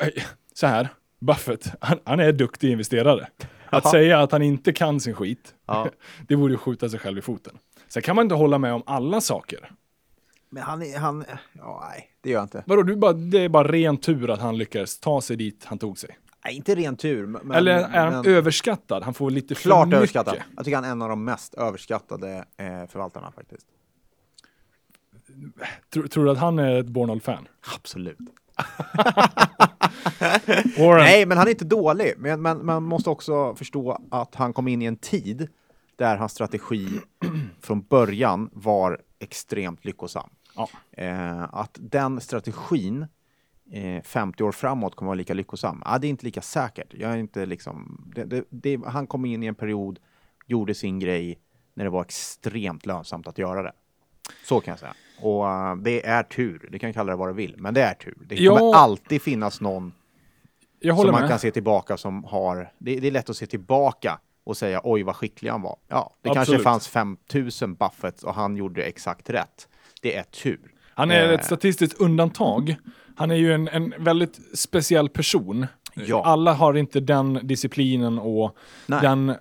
så 0.55 0.67
här, 0.67 0.89
Buffett, 1.21 1.67
han, 1.81 1.99
han 2.05 2.21
är 2.21 2.33
duktig 2.33 2.71
investerare. 2.73 3.29
Att 3.67 3.85
Ja. 3.85 3.91
säga 3.91 4.21
att 4.21 4.33
han 4.33 4.43
inte 4.43 4.73
kan 4.73 5.01
sin 5.01 5.15
skit, 5.15 5.55
Ja. 5.67 5.89
det 6.29 6.35
vore 6.35 6.55
att 6.55 6.61
skjuta 6.61 6.89
sig 6.89 6.99
själv 6.99 7.19
i 7.19 7.23
foten. 7.23 7.59
Sen 7.89 8.03
kan 8.03 8.17
man 8.17 8.23
inte 8.23 8.35
hålla 8.35 8.59
med 8.59 8.73
om 8.73 8.83
alla 8.87 9.21
saker. 9.21 9.71
Men 10.51 10.63
han 10.63 10.83
är... 10.83 10.99
Han, 10.99 11.25
ja, 11.53 11.89
nej, 11.91 12.11
det 12.21 12.31
gör 12.31 12.37
jag 12.39 12.45
inte. 12.45 12.63
Vadå, 12.67 12.83
du 12.83 12.97
bara, 12.97 13.13
det 13.13 13.39
är 13.39 13.49
bara 13.49 13.69
ren 13.69 13.97
tur 13.97 14.31
att 14.31 14.41
han 14.41 14.59
lyckades 14.59 15.01
ta 15.01 15.21
sig 15.21 15.37
dit 15.37 15.65
han 15.65 15.79
tog 15.79 15.99
sig. 15.99 16.19
Nej, 16.45 16.57
inte 16.57 16.75
ren 16.75 16.97
tur. 16.97 17.27
Men, 17.27 17.51
Eller 17.53 17.73
är 17.73 18.05
han 18.07 18.13
men 18.23 18.27
överskattad? 18.27 19.03
Han 19.03 19.15
får 19.15 19.31
lite 19.31 19.55
för 19.55 19.63
Klart 19.63 19.87
mycket. 19.89 19.97
överskattad. 19.97 20.37
Jag 20.57 20.65
tycker 20.65 20.77
han 20.77 20.85
är 20.85 20.91
en 20.91 21.03
av 21.03 21.09
de 21.09 21.25
mest 21.25 21.55
överskattade 21.55 22.45
eh, 22.57 22.87
förvaltarna 22.89 23.33
faktiskt. 23.33 23.67
Tror, 25.93 26.07
tror 26.07 26.25
du 26.25 26.31
att 26.31 26.39
han 26.39 26.59
är 26.59 26.81
ett 26.81 26.87
Bornold-fan? 26.87 27.49
Absolut. 27.77 28.19
Nej, 30.79 31.27
men 31.27 31.39
han 31.39 31.47
är 31.47 31.51
inte 31.51 31.65
dålig. 31.65 32.15
Men, 32.19 32.43
men 32.43 32.67
man 32.67 32.83
måste 32.83 33.11
också 33.11 33.55
förstå 33.55 34.01
att 34.11 34.35
han 34.35 34.53
kom 34.53 34.69
in 34.69 34.83
i 34.83 34.85
en 34.85 34.97
tid 34.97 35.49
där 35.97 36.17
hans 36.17 36.33
strategi 36.33 36.89
från 37.61 37.83
början 37.83 38.51
var 38.53 39.01
extremt 39.19 39.85
lyckosam. 39.85 40.31
Ja. 40.93 41.03
Eh, 41.05 41.55
att 41.55 41.79
den 41.81 42.21
strategin 42.21 43.07
eh, 43.73 44.03
50 44.03 44.43
år 44.45 44.53
framåt 44.53 44.95
kommer 44.95 45.07
vara 45.09 45.15
lika 45.17 45.35
lyckosam, 45.35 45.83
ah, 45.87 45.99
det 45.99 46.07
är 46.07 46.09
inte 46.09 46.25
lika 46.25 46.43
säkert. 46.43 46.95
Jag 46.95 47.13
är 47.13 47.17
inte 47.17 47.47
liksom, 47.47 48.05
det, 48.15 48.25
det, 48.25 48.45
det, 48.51 48.81
han 48.87 49.07
kom 49.07 49.25
in 49.25 49.43
i 49.43 49.47
en 49.47 49.55
period, 49.55 49.99
gjorde 50.47 50.75
sin 50.75 50.99
grej 50.99 51.39
när 51.75 51.85
det 51.85 51.91
var 51.91 52.03
extremt 52.03 52.87
lönsamt 52.87 53.27
att 53.27 53.39
göra 53.39 53.63
det. 53.63 53.73
Så 54.45 54.61
kan 54.61 54.73
jag 54.73 54.79
säga. 54.79 54.95
Och 55.23 55.49
eh, 55.51 55.77
det 55.77 56.07
är 56.07 56.23
tur. 56.23 56.69
Du 56.73 56.79
kan 56.79 56.93
kalla 56.93 57.11
det 57.13 57.17
vad 57.17 57.29
du 57.29 57.33
vill, 57.33 57.55
men 57.59 57.75
det 57.75 57.83
är 57.83 57.95
tur. 57.95 58.17
Det 58.27 58.35
Ja. 58.35 58.57
kommer 58.57 58.75
alltid 58.75 59.23
finnas 59.23 59.61
någon 59.61 59.93
som 60.83 60.97
man 60.97 61.21
med. 61.21 61.29
kan 61.29 61.39
se 61.39 61.51
tillbaka 61.51 61.97
som 61.97 62.25
har... 62.25 62.73
Det, 62.79 63.01
det 63.01 63.07
är 63.07 63.11
lätt 63.11 63.31
att 63.31 63.37
se 63.37 63.47
tillbaka 63.47 64.19
och 64.45 64.57
säga 64.57 64.81
oj 64.85 65.03
vad 65.03 65.17
skicklig 65.17 65.51
han 65.51 65.63
var. 65.63 65.77
Ja, 65.89 66.15
det 66.23 66.31
Absolut. 66.31 66.49
kanske 66.49 66.65
fanns 66.65 66.89
5000 66.89 67.75
Buffett 67.75 68.23
och 68.23 68.35
han 68.35 68.57
gjorde 68.57 68.83
exakt 68.83 69.31
rätt. 69.31 69.69
Det 70.01 70.17
är 70.17 70.23
tur. 70.23 70.61
Han 70.95 71.11
är 71.11 71.29
Eh, 71.29 71.31
ett 71.35 71.45
statistiskt 71.45 72.01
undantag. 72.01 72.77
Han 73.17 73.31
är 73.31 73.35
ju 73.35 73.53
en, 73.53 73.69
en 73.69 73.95
väldigt 73.99 74.41
speciell 74.59 75.09
person. 75.09 75.67
Ja. 75.95 76.25
Alla 76.25 76.53
har 76.53 76.75
inte 76.75 77.01
den 77.01 77.41
disciplinen 77.43 78.19
och 78.19 78.57
Nej. 78.87 79.01
den, 79.03 79.35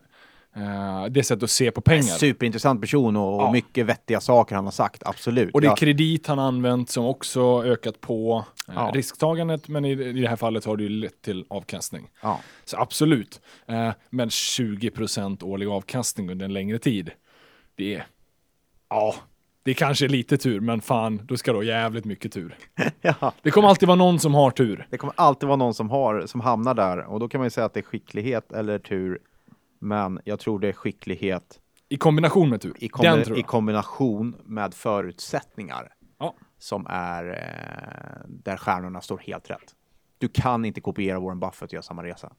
Eh, 0.55 1.05
det 1.05 1.23
sättet 1.23 1.43
att 1.43 1.49
se 1.49 1.71
på 1.71 1.81
pengar. 1.81 2.01
Superintressant 2.01 2.81
person 2.81 3.15
och, 3.15 3.41
Ja. 3.41 3.51
mycket 3.51 3.85
vettiga 3.85 4.21
saker 4.21 4.55
han 4.55 4.63
har 4.65 4.71
sagt, 4.71 5.03
absolut. 5.05 5.53
Och 5.53 5.61
det 5.61 5.67
är 5.67 5.75
kredit 5.75 6.27
han 6.27 6.39
använt 6.39 6.89
som 6.89 7.05
också 7.05 7.63
ökat 7.65 8.01
på 8.01 8.45
eh, 8.67 8.73
Ja. 8.77 8.91
risktagandet, 8.93 9.67
men 9.67 9.85
i, 9.85 9.91
i 9.91 10.21
det 10.21 10.27
här 10.27 10.35
fallet 10.35 10.65
har 10.65 10.77
det 10.77 10.83
ju 10.83 10.89
lett 10.89 11.21
till 11.21 11.45
avkastning. 11.49 12.09
ja. 12.21 12.39
Så 12.65 12.77
absolut. 12.77 13.41
Eh, 13.67 13.91
men 14.09 14.29
20% 14.29 15.43
årlig 15.43 15.67
avkastning 15.67 16.29
under 16.31 16.45
en 16.45 16.53
längre 16.53 16.79
tid, 16.79 17.11
det 17.75 17.95
är, 17.95 18.05
ja, 18.89 19.15
det 19.69 19.73
kanske 19.73 20.05
är 20.05 20.09
lite 20.09 20.37
tur, 20.37 20.59
men 20.59 20.81
fan, 20.81 21.21
då 21.23 21.37
ska 21.37 21.51
du 21.51 21.57
ha 21.57 21.63
jävligt 21.63 22.05
mycket 22.05 22.31
tur. 22.31 22.55
ja. 23.01 23.33
Det 23.41 23.51
kommer 23.51 23.67
alltid 23.67 23.87
vara 23.87 23.95
någon 23.95 24.19
som 24.19 24.33
har 24.33 24.51
tur. 24.51 24.87
Det 24.89 24.97
kommer 24.97 25.13
alltid 25.17 25.47
vara 25.47 25.55
någon 25.57 25.73
som, 25.73 25.89
har, 25.89 26.25
som 26.25 26.41
hamnar 26.41 26.73
där 26.73 26.97
och 27.05 27.19
då 27.19 27.27
kan 27.27 27.39
man 27.39 27.45
ju 27.45 27.49
säga 27.49 27.65
att 27.65 27.73
det 27.73 27.79
är 27.79 27.83
skicklighet 27.83 28.51
eller 28.51 28.79
tur. 28.79 29.19
Men 29.79 30.19
jag 30.23 30.39
tror 30.39 30.59
det 30.59 30.67
är 30.67 30.73
skicklighet 30.73 31.59
I 31.89 31.97
kombination 31.97 32.49
med 32.49 32.61
tur. 32.61 32.73
i, 32.77 32.87
Den 32.87 32.89
kombi- 33.19 33.23
tror 33.23 33.37
i 33.39 33.43
kombination 33.43 34.35
med 34.45 34.73
förutsättningar 34.73 35.89
Ja. 36.19 36.35
som 36.57 36.87
är 36.89 37.25
eh, 37.29 38.29
där 38.29 38.57
stjärnorna 38.57 39.01
står 39.01 39.17
helt 39.17 39.49
rätt. 39.49 39.75
Du 40.17 40.27
kan 40.27 40.65
inte 40.65 40.81
kopiera 40.81 41.19
Warren 41.19 41.39
Buffett 41.39 41.61
och 41.69 41.73
göra 41.73 41.83
samma 41.83 42.03
resa. 42.03 42.31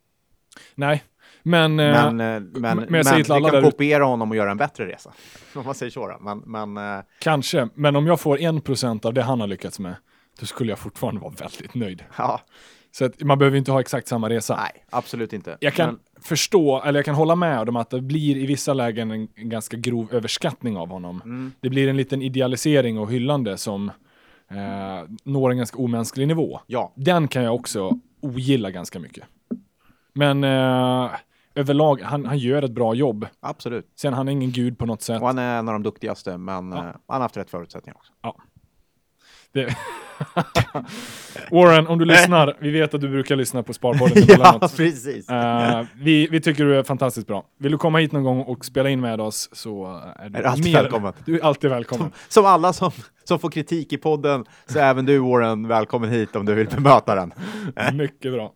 Nej, 0.75 1.05
men, 1.43 1.81
eh, 1.81 2.13
Men, 2.13 2.21
eh, 2.21 2.41
men, 2.41 2.77
men 2.77 2.87
men, 2.91 3.23
du 3.23 3.33
alla 3.33 3.51
kan 3.51 3.63
kopiera 3.63 4.05
honom 4.05 4.31
och 4.31 4.37
göra 4.37 4.51
en 4.51 4.57
bättre 4.57 4.87
resa. 4.87 5.13
Om 5.55 5.65
man 5.65 5.75
säger 5.75 5.93
så 5.93 6.09
då. 6.09 6.17
Men, 6.21 6.39
men 6.39 6.99
eh, 6.99 7.05
kanske. 7.19 7.69
Men 7.75 7.97
om 7.97 8.07
jag 8.07 8.21
får 8.21 8.37
1% 8.39 9.07
av 9.07 9.15
det 9.15 9.23
han 9.23 9.41
har 9.41 9.47
lyckats 9.47 9.79
med, 9.81 9.95
då 10.41 10.47
skulle 10.47 10.73
jag 10.73 10.79
fortfarande 10.79 11.21
vara 11.21 11.33
väldigt 11.39 11.75
nöjd. 11.75 12.05
ja, 12.19 12.41
Så 12.93 13.05
att 13.05 13.23
man 13.23 13.39
behöver 13.39 13.59
inte 13.59 13.73
ha 13.73 13.81
exakt 13.81 14.09
samma 14.09 14.29
resa. 14.29 14.57
nej, 14.57 14.85
absolut 14.91 15.33
inte. 15.33 15.57
Jag 15.61 15.75
kan 15.75 15.87
Men, 15.89 15.99
förstå, 16.23 16.83
eller 16.83 16.99
jag 16.99 17.05
kan 17.05 17.15
hålla 17.15 17.35
med 17.35 17.69
om 17.69 17.77
att 17.77 17.91
det 17.91 18.01
blir 18.01 18.37
i 18.37 18.47
vissa 18.47 18.75
lägen 18.75 19.11
en, 19.11 19.29
en 19.35 19.49
ganska 19.49 19.77
grov 19.77 20.09
överskattning 20.13 20.77
av 20.77 20.89
honom. 20.89 21.21
mm, 21.25 21.53
Det 21.61 21.71
blir 21.71 21.89
en 21.89 21.97
liten 21.97 22.23
idealisering 22.23 22.99
och 22.99 23.11
hyllande 23.13 23.57
som 23.59 23.89
eh, 24.51 25.09
når 25.25 25.51
en 25.51 25.57
ganska 25.57 25.79
omänsklig 25.79 26.29
nivå. 26.29 26.61
ja, 26.67 26.93
Den 26.97 27.29
kan 27.29 27.43
jag 27.43 27.55
också 27.55 27.99
ogilla 28.21 28.71
ganska 28.71 28.99
mycket. 28.99 29.25
Men 30.21 30.45
eh, 30.45 31.11
överlag, 31.55 32.01
han, 32.03 32.27
han 32.27 32.39
gör 32.39 32.63
ett 32.63 32.71
bra 32.71 32.95
jobb. 32.95 33.27
absolut. 33.41 33.87
Sen 33.97 34.15
han 34.15 34.29
är 34.29 34.33
ingen 34.33 34.51
gud 34.53 34.79
på 34.79 34.87
något 34.87 35.03
sätt. 35.03 35.21
Och 35.21 35.27
han 35.27 35.39
är 35.39 35.59
en 35.59 35.69
av 35.69 35.73
de 35.73 35.83
duktigaste, 35.83 36.39
men 36.39 36.73
Ja. 36.73 36.79
eh, 36.79 36.83
han 36.85 36.95
har 37.07 37.21
haft 37.21 37.37
rätt 37.37 37.51
förutsättningar 37.51 37.97
också. 37.97 38.13
Det... 39.53 39.77
Warren, 41.51 41.87
om 41.87 41.99
du 41.99 42.05
lyssnar, 42.05 42.57
vi 42.59 42.71
vet 42.71 42.95
att 42.95 43.01
du 43.01 43.09
brukar 43.09 43.37
lyssna 43.37 43.63
på 43.63 43.73
Sparpodden 43.73 44.25
ja, 44.39 44.59
precis. 44.77 45.29
Eh, 45.29 45.85
vi, 45.95 46.27
vi 46.31 46.41
tycker 46.41 46.65
du 46.65 46.77
är 46.79 46.83
fantastiskt 46.83 47.27
bra. 47.27 47.45
Vill 47.59 47.73
du 47.73 47.79
komma 47.79 47.99
hit 47.99 48.13
någon 48.13 48.25
gång 48.25 48.41
och 48.43 48.65
spela 48.65 48.89
in 48.89 49.01
med 49.01 49.21
oss 49.21 49.49
så 49.53 50.01
är 50.17 50.29
du, 50.29 50.39
Är 50.39 50.43
alltid 50.43 50.65
mer, 50.65 50.73
välkommen. 50.83 51.13
Du 51.25 51.39
är 51.39 51.45
alltid 51.45 51.71
välkommen. 51.71 52.13
Som 52.29 52.47
alla 52.47 52.73
som, 52.73 52.91
som 53.25 53.39
får 53.39 53.51
kritik 53.51 53.93
i 53.93 53.97
podden, 53.97 54.45
så 54.67 54.79
är 54.79 54.83
även 54.83 55.07
du 55.07 55.19
Warren 55.19 55.69
välkommen 55.69 56.11
hit 56.11 56.37
om 56.37 56.47
du 56.47 56.55
vill 56.55 56.67
bemöta 56.69 57.15
den. 57.15 57.33
Mycket 57.97 58.33
bra. 58.33 58.53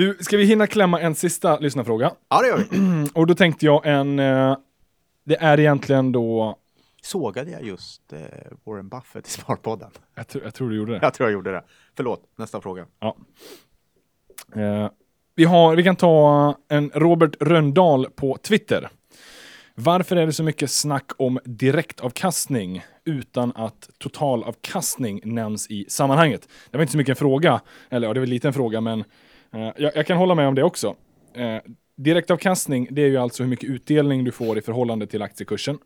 Du, 0.00 0.16
ska 0.20 0.36
vi 0.36 0.44
hinna 0.44 0.66
klämma 0.66 1.00
en 1.00 1.14
sista 1.14 1.58
lyssnarfråga? 1.58 2.12
Ja, 2.28 2.40
det 2.40 2.48
gör 2.48 2.58
vi. 2.70 3.08
Och 3.14 3.26
då 3.26 3.34
tänkte 3.34 3.66
jag 3.66 3.86
en, 3.86 4.18
eh, 4.18 4.56
det 5.24 5.36
är 5.36 5.60
egentligen 5.60 6.12
då, 6.12 6.58
Sågade 7.02 7.50
jag 7.50 7.64
just 7.64 8.12
eh, 8.12 8.18
Warren 8.64 8.88
Buffett 8.88 9.26
i 9.28 9.30
Sparpodden? 9.30 9.90
jag, 10.14 10.26
tr- 10.26 10.40
jag 10.44 10.54
tror 10.54 10.70
du 10.70 10.76
gjorde 10.76 10.92
det. 10.92 10.98
Jag 11.02 11.14
tror 11.14 11.28
jag 11.28 11.32
gjorde 11.32 11.52
det. 11.52 11.64
Förlåt, 11.96 12.22
nästa 12.36 12.60
fråga. 12.60 12.86
Eh, 14.56 14.90
vi, 15.34 15.44
har, 15.44 15.76
vi 15.76 15.82
kan 15.82 15.96
ta 15.96 16.56
en 16.68 16.90
Robert 16.94 17.36
Röndahl 17.40 18.06
på 18.10 18.36
Twitter. 18.36 18.88
Varför 19.74 20.16
är 20.16 20.26
det 20.26 20.32
så 20.32 20.42
mycket 20.42 20.70
snack 20.70 21.10
om 21.16 21.38
direktavkastning 21.44 22.84
utan 23.04 23.52
att 23.56 23.90
totalavkastning 23.98 25.20
nämns 25.24 25.70
i 25.70 25.84
sammanhanget? 25.88 26.48
Det 26.70 26.76
var 26.76 26.82
inte 26.82 26.92
så 26.92 26.98
mycket 26.98 27.10
en 27.10 27.16
fråga, 27.16 27.60
eller 27.90 28.06
ja, 28.06 28.14
det 28.14 28.20
var 28.20 28.26
en 28.26 28.30
liten 28.30 28.52
fråga, 28.52 28.80
men 28.80 29.04
jag, 29.50 29.74
jag 29.96 30.06
kan 30.06 30.16
hålla 30.16 30.34
med 30.34 30.48
om 30.48 30.54
det 30.54 30.62
också. 30.62 30.96
Eh, 31.34 31.56
direktavkastning, 31.96 32.88
det 32.90 33.02
är 33.02 33.06
ju 33.08 33.16
alltså 33.16 33.42
hur 33.42 33.50
mycket 33.50 33.70
utdelning 33.70 34.24
du 34.24 34.32
får 34.32 34.58
i 34.58 34.62
förhållande 34.62 35.06
till 35.06 35.22
aktiekursen. 35.22 35.78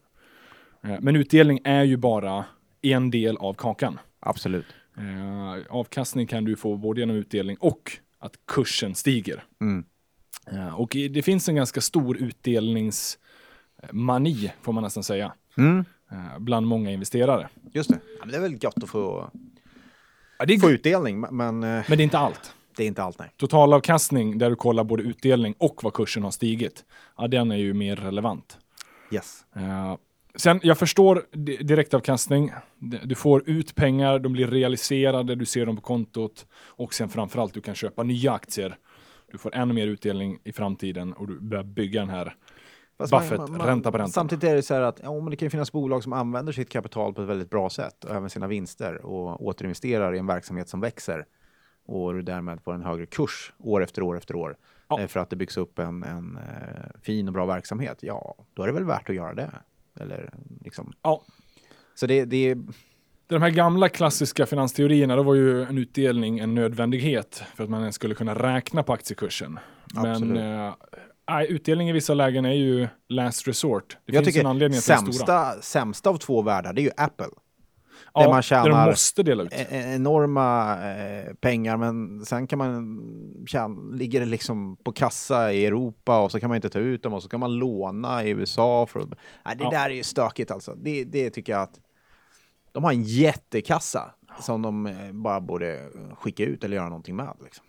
Eh, 0.84 0.96
men 1.00 1.16
utdelning 1.16 1.60
är 1.64 1.82
ju 1.82 1.96
bara 1.96 2.44
en 2.82 3.10
del 3.10 3.36
av 3.36 3.54
kakan. 3.54 3.98
Absolut. 4.20 4.66
Eh, 4.96 5.56
avkastning 5.70 6.26
kan 6.26 6.44
du 6.44 6.56
få 6.56 6.76
både 6.76 7.00
genom 7.00 7.16
utdelning 7.16 7.56
och 7.60 7.92
att 8.18 8.32
kursen 8.46 8.94
stiger. 8.94 9.44
Mm. 9.60 9.84
Eh, 10.52 10.80
och 10.80 10.90
det 11.10 11.22
finns 11.24 11.48
en 11.48 11.54
ganska 11.54 11.80
stor 11.80 12.16
utdelningsmani, 12.16 14.52
får 14.62 14.72
man 14.72 14.82
nästan 14.84 15.02
säga, 15.02 15.32
Mm. 15.58 15.84
eh, 16.10 16.38
bland 16.38 16.66
många 16.66 16.90
investerare. 16.90 17.48
Just 17.72 17.90
det. 17.90 17.98
Ja, 18.18 18.24
men 18.24 18.28
det 18.28 18.36
är 18.36 18.40
väl 18.40 18.58
gott 18.58 18.82
att 18.82 18.88
få, 18.88 19.30
Ja, 20.38 20.44
det 20.44 20.54
är 20.54 20.58
få 20.58 20.70
utdelning, 20.70 21.20
men- 21.20 21.62
eh, 21.62 21.84
men 21.88 21.98
det 21.98 22.00
är 22.00 22.00
inte 22.04 22.18
allt. 22.18 22.54
Det 22.76 22.82
är 22.84 22.86
inte 22.86 23.02
allt 23.02 23.18
nej. 23.18 23.32
Totalavkastning 23.36 24.38
där 24.38 24.50
du 24.50 24.56
kollar 24.56 24.84
både 24.84 25.02
utdelning 25.02 25.54
och 25.58 25.80
vad 25.84 25.94
kursen 25.94 26.22
har 26.22 26.30
stigit, 26.30 26.84
ja, 27.16 27.28
den 27.28 27.50
är 27.50 27.56
ju 27.56 27.74
mer 27.74 27.96
relevant. 27.96 28.58
Yes. 29.10 29.44
Eh, 29.56 29.96
sen, 30.36 30.60
jag 30.62 30.78
förstår 30.78 31.22
di- 31.32 31.56
direktavkastning. 31.56 32.52
Du 33.04 33.14
får 33.14 33.48
ut 33.50 33.74
pengar, 33.74 34.18
de 34.18 34.32
blir 34.32 34.46
realiserade, 34.46 35.34
du 35.34 35.46
ser 35.46 35.66
dem 35.66 35.76
på 35.76 35.82
kontot 35.82 36.46
och 36.66 36.94
sen 36.94 37.08
framförallt 37.08 37.54
du 37.54 37.60
kan 37.60 37.74
köpa 37.74 38.02
nya 38.02 38.32
aktier. 38.32 38.76
Du 39.32 39.38
får 39.38 39.54
ännu 39.54 39.74
mer 39.74 39.86
utdelning 39.86 40.38
i 40.44 40.52
framtiden 40.52 41.12
och 41.12 41.28
du 41.28 41.40
börjar 41.40 41.64
bygga 41.64 42.00
den 42.00 42.10
här. 42.10 42.36
Fast 42.98 43.12
Buffett, 43.12 43.40
ränta 43.40 43.92
på 43.92 43.98
ränta. 43.98 44.12
Samtidigt 44.12 44.44
är 44.44 44.54
det 44.54 44.62
så 44.62 44.74
här 44.74 44.80
att 44.80 45.00
ja, 45.02 45.20
men 45.20 45.30
det 45.30 45.36
kan 45.36 45.50
finnas 45.50 45.72
bolag 45.72 46.02
som 46.02 46.12
använder 46.12 46.52
sitt 46.52 46.70
kapital 46.70 47.14
på 47.14 47.22
ett 47.22 47.28
väldigt 47.28 47.50
bra 47.50 47.70
sätt 47.70 48.04
och 48.04 48.14
även 48.14 48.30
sina 48.30 48.46
vinster 48.46 49.06
och 49.06 49.46
återinvesterar 49.46 50.14
i 50.14 50.18
en 50.18 50.26
verksamhet 50.26 50.68
som 50.68 50.80
växer 50.80 51.24
och 51.86 52.24
därmed 52.24 52.60
får 52.62 52.74
en 52.74 52.82
högre 52.82 53.06
kurs 53.06 53.52
år 53.58 53.82
efter 53.82 54.02
år 54.02 54.16
efter 54.16 54.36
år 54.36 54.56
Ja. 54.88 55.00
eh, 55.00 55.06
för 55.06 55.20
att 55.20 55.30
det 55.30 55.36
byggs 55.36 55.56
upp 55.56 55.78
en, 55.78 56.02
en 56.02 56.36
eh, 56.36 57.00
fin 57.02 57.26
och 57.28 57.34
bra 57.34 57.46
verksamhet. 57.46 57.98
Ja, 58.00 58.34
då 58.54 58.62
är 58.62 58.66
det 58.66 58.72
väl 58.72 58.84
värt 58.84 59.08
att 59.08 59.14
göra 59.16 59.34
det. 59.34 59.50
Eller 60.00 60.32
liksom. 60.64 60.92
Ja, 61.02 61.22
Så 61.94 62.06
det, 62.06 62.24
det 62.24 62.36
är 62.50 62.58
de 63.26 63.42
här 63.42 63.50
gamla 63.50 63.88
klassiska 63.88 64.46
finansteorierna, 64.46 65.16
då 65.16 65.22
var 65.22 65.34
ju 65.34 65.62
en 65.62 65.78
utdelning 65.78 66.38
en 66.38 66.54
nödvändighet 66.54 67.42
för 67.54 67.64
att 67.64 67.70
man 67.70 67.80
ens 67.80 67.94
skulle 67.94 68.14
kunna 68.14 68.34
räkna 68.34 68.82
på 68.82 68.92
aktiekursen. 68.92 69.58
Men 69.94 70.06
Absolut. 70.06 70.38
eh, 70.42 70.74
nej, 71.30 71.46
utdelning 71.52 71.88
i 71.88 71.92
vissa 71.92 72.14
lägen 72.14 72.44
är 72.44 72.52
ju 72.52 72.88
last 73.08 73.48
resort. 73.48 73.96
Det 74.06 74.12
jag 74.14 74.24
finns 74.24 74.36
en 74.36 74.46
anledning 74.46 74.80
till 74.80 74.88
den 74.90 74.98
stora. 74.98 75.12
sämsta, 75.12 75.62
sämsta 75.62 76.10
av 76.10 76.16
två 76.16 76.42
världar, 76.42 76.72
det 76.72 76.80
är 76.80 76.84
ju 76.84 76.90
Apple. 76.96 77.26
Ja, 78.14 78.20
där 78.20 78.28
man 78.28 78.36
där 78.36 78.42
tjänar- 78.42 78.68
de 78.84 78.90
måste 78.90 79.22
dela 79.22 79.42
ut. 79.42 79.52
E- 79.52 79.66
e- 79.70 79.94
enorma 79.94 80.76
eh, 80.90 81.34
pengar, 81.34 81.76
men 81.76 82.24
sen 82.24 82.46
kan 82.46 82.58
man 82.58 83.00
tjäna, 83.46 83.76
ligger 83.92 84.20
det 84.20 84.26
liksom 84.26 84.76
på 84.76 84.92
kassa 84.92 85.52
i 85.52 85.66
Europa 85.66 86.20
och 86.20 86.30
så 86.32 86.40
kan 86.40 86.48
man 86.48 86.56
inte 86.56 86.68
ta 86.68 86.78
ut 86.78 87.02
dem 87.02 87.12
och 87.14 87.22
så 87.22 87.28
kan 87.28 87.40
man 87.40 87.52
låna 87.54 88.24
i 88.24 88.30
USA. 88.30 88.86
För 88.86 89.00
att, 89.00 89.08
nej, 89.44 89.56
det 89.56 89.64
Ja. 89.64 89.70
där 89.70 89.90
är 89.90 89.94
ju 89.94 90.02
stökigt 90.02 90.50
alltså. 90.50 90.74
Det, 90.74 91.04
det 91.04 91.30
tycker 91.30 91.52
jag 91.52 91.62
att 91.62 91.80
de 92.72 92.84
har 92.84 92.92
en 92.92 93.02
jättekassa 93.02 94.10
som 94.40 94.62
de 94.62 94.86
eh, 94.86 95.12
bara 95.12 95.40
borde 95.40 95.88
skicka 96.14 96.44
ut 96.44 96.64
eller 96.64 96.76
göra 96.76 96.88
någonting 96.88 97.16
med. 97.16 97.28
Liksom. 97.44 97.64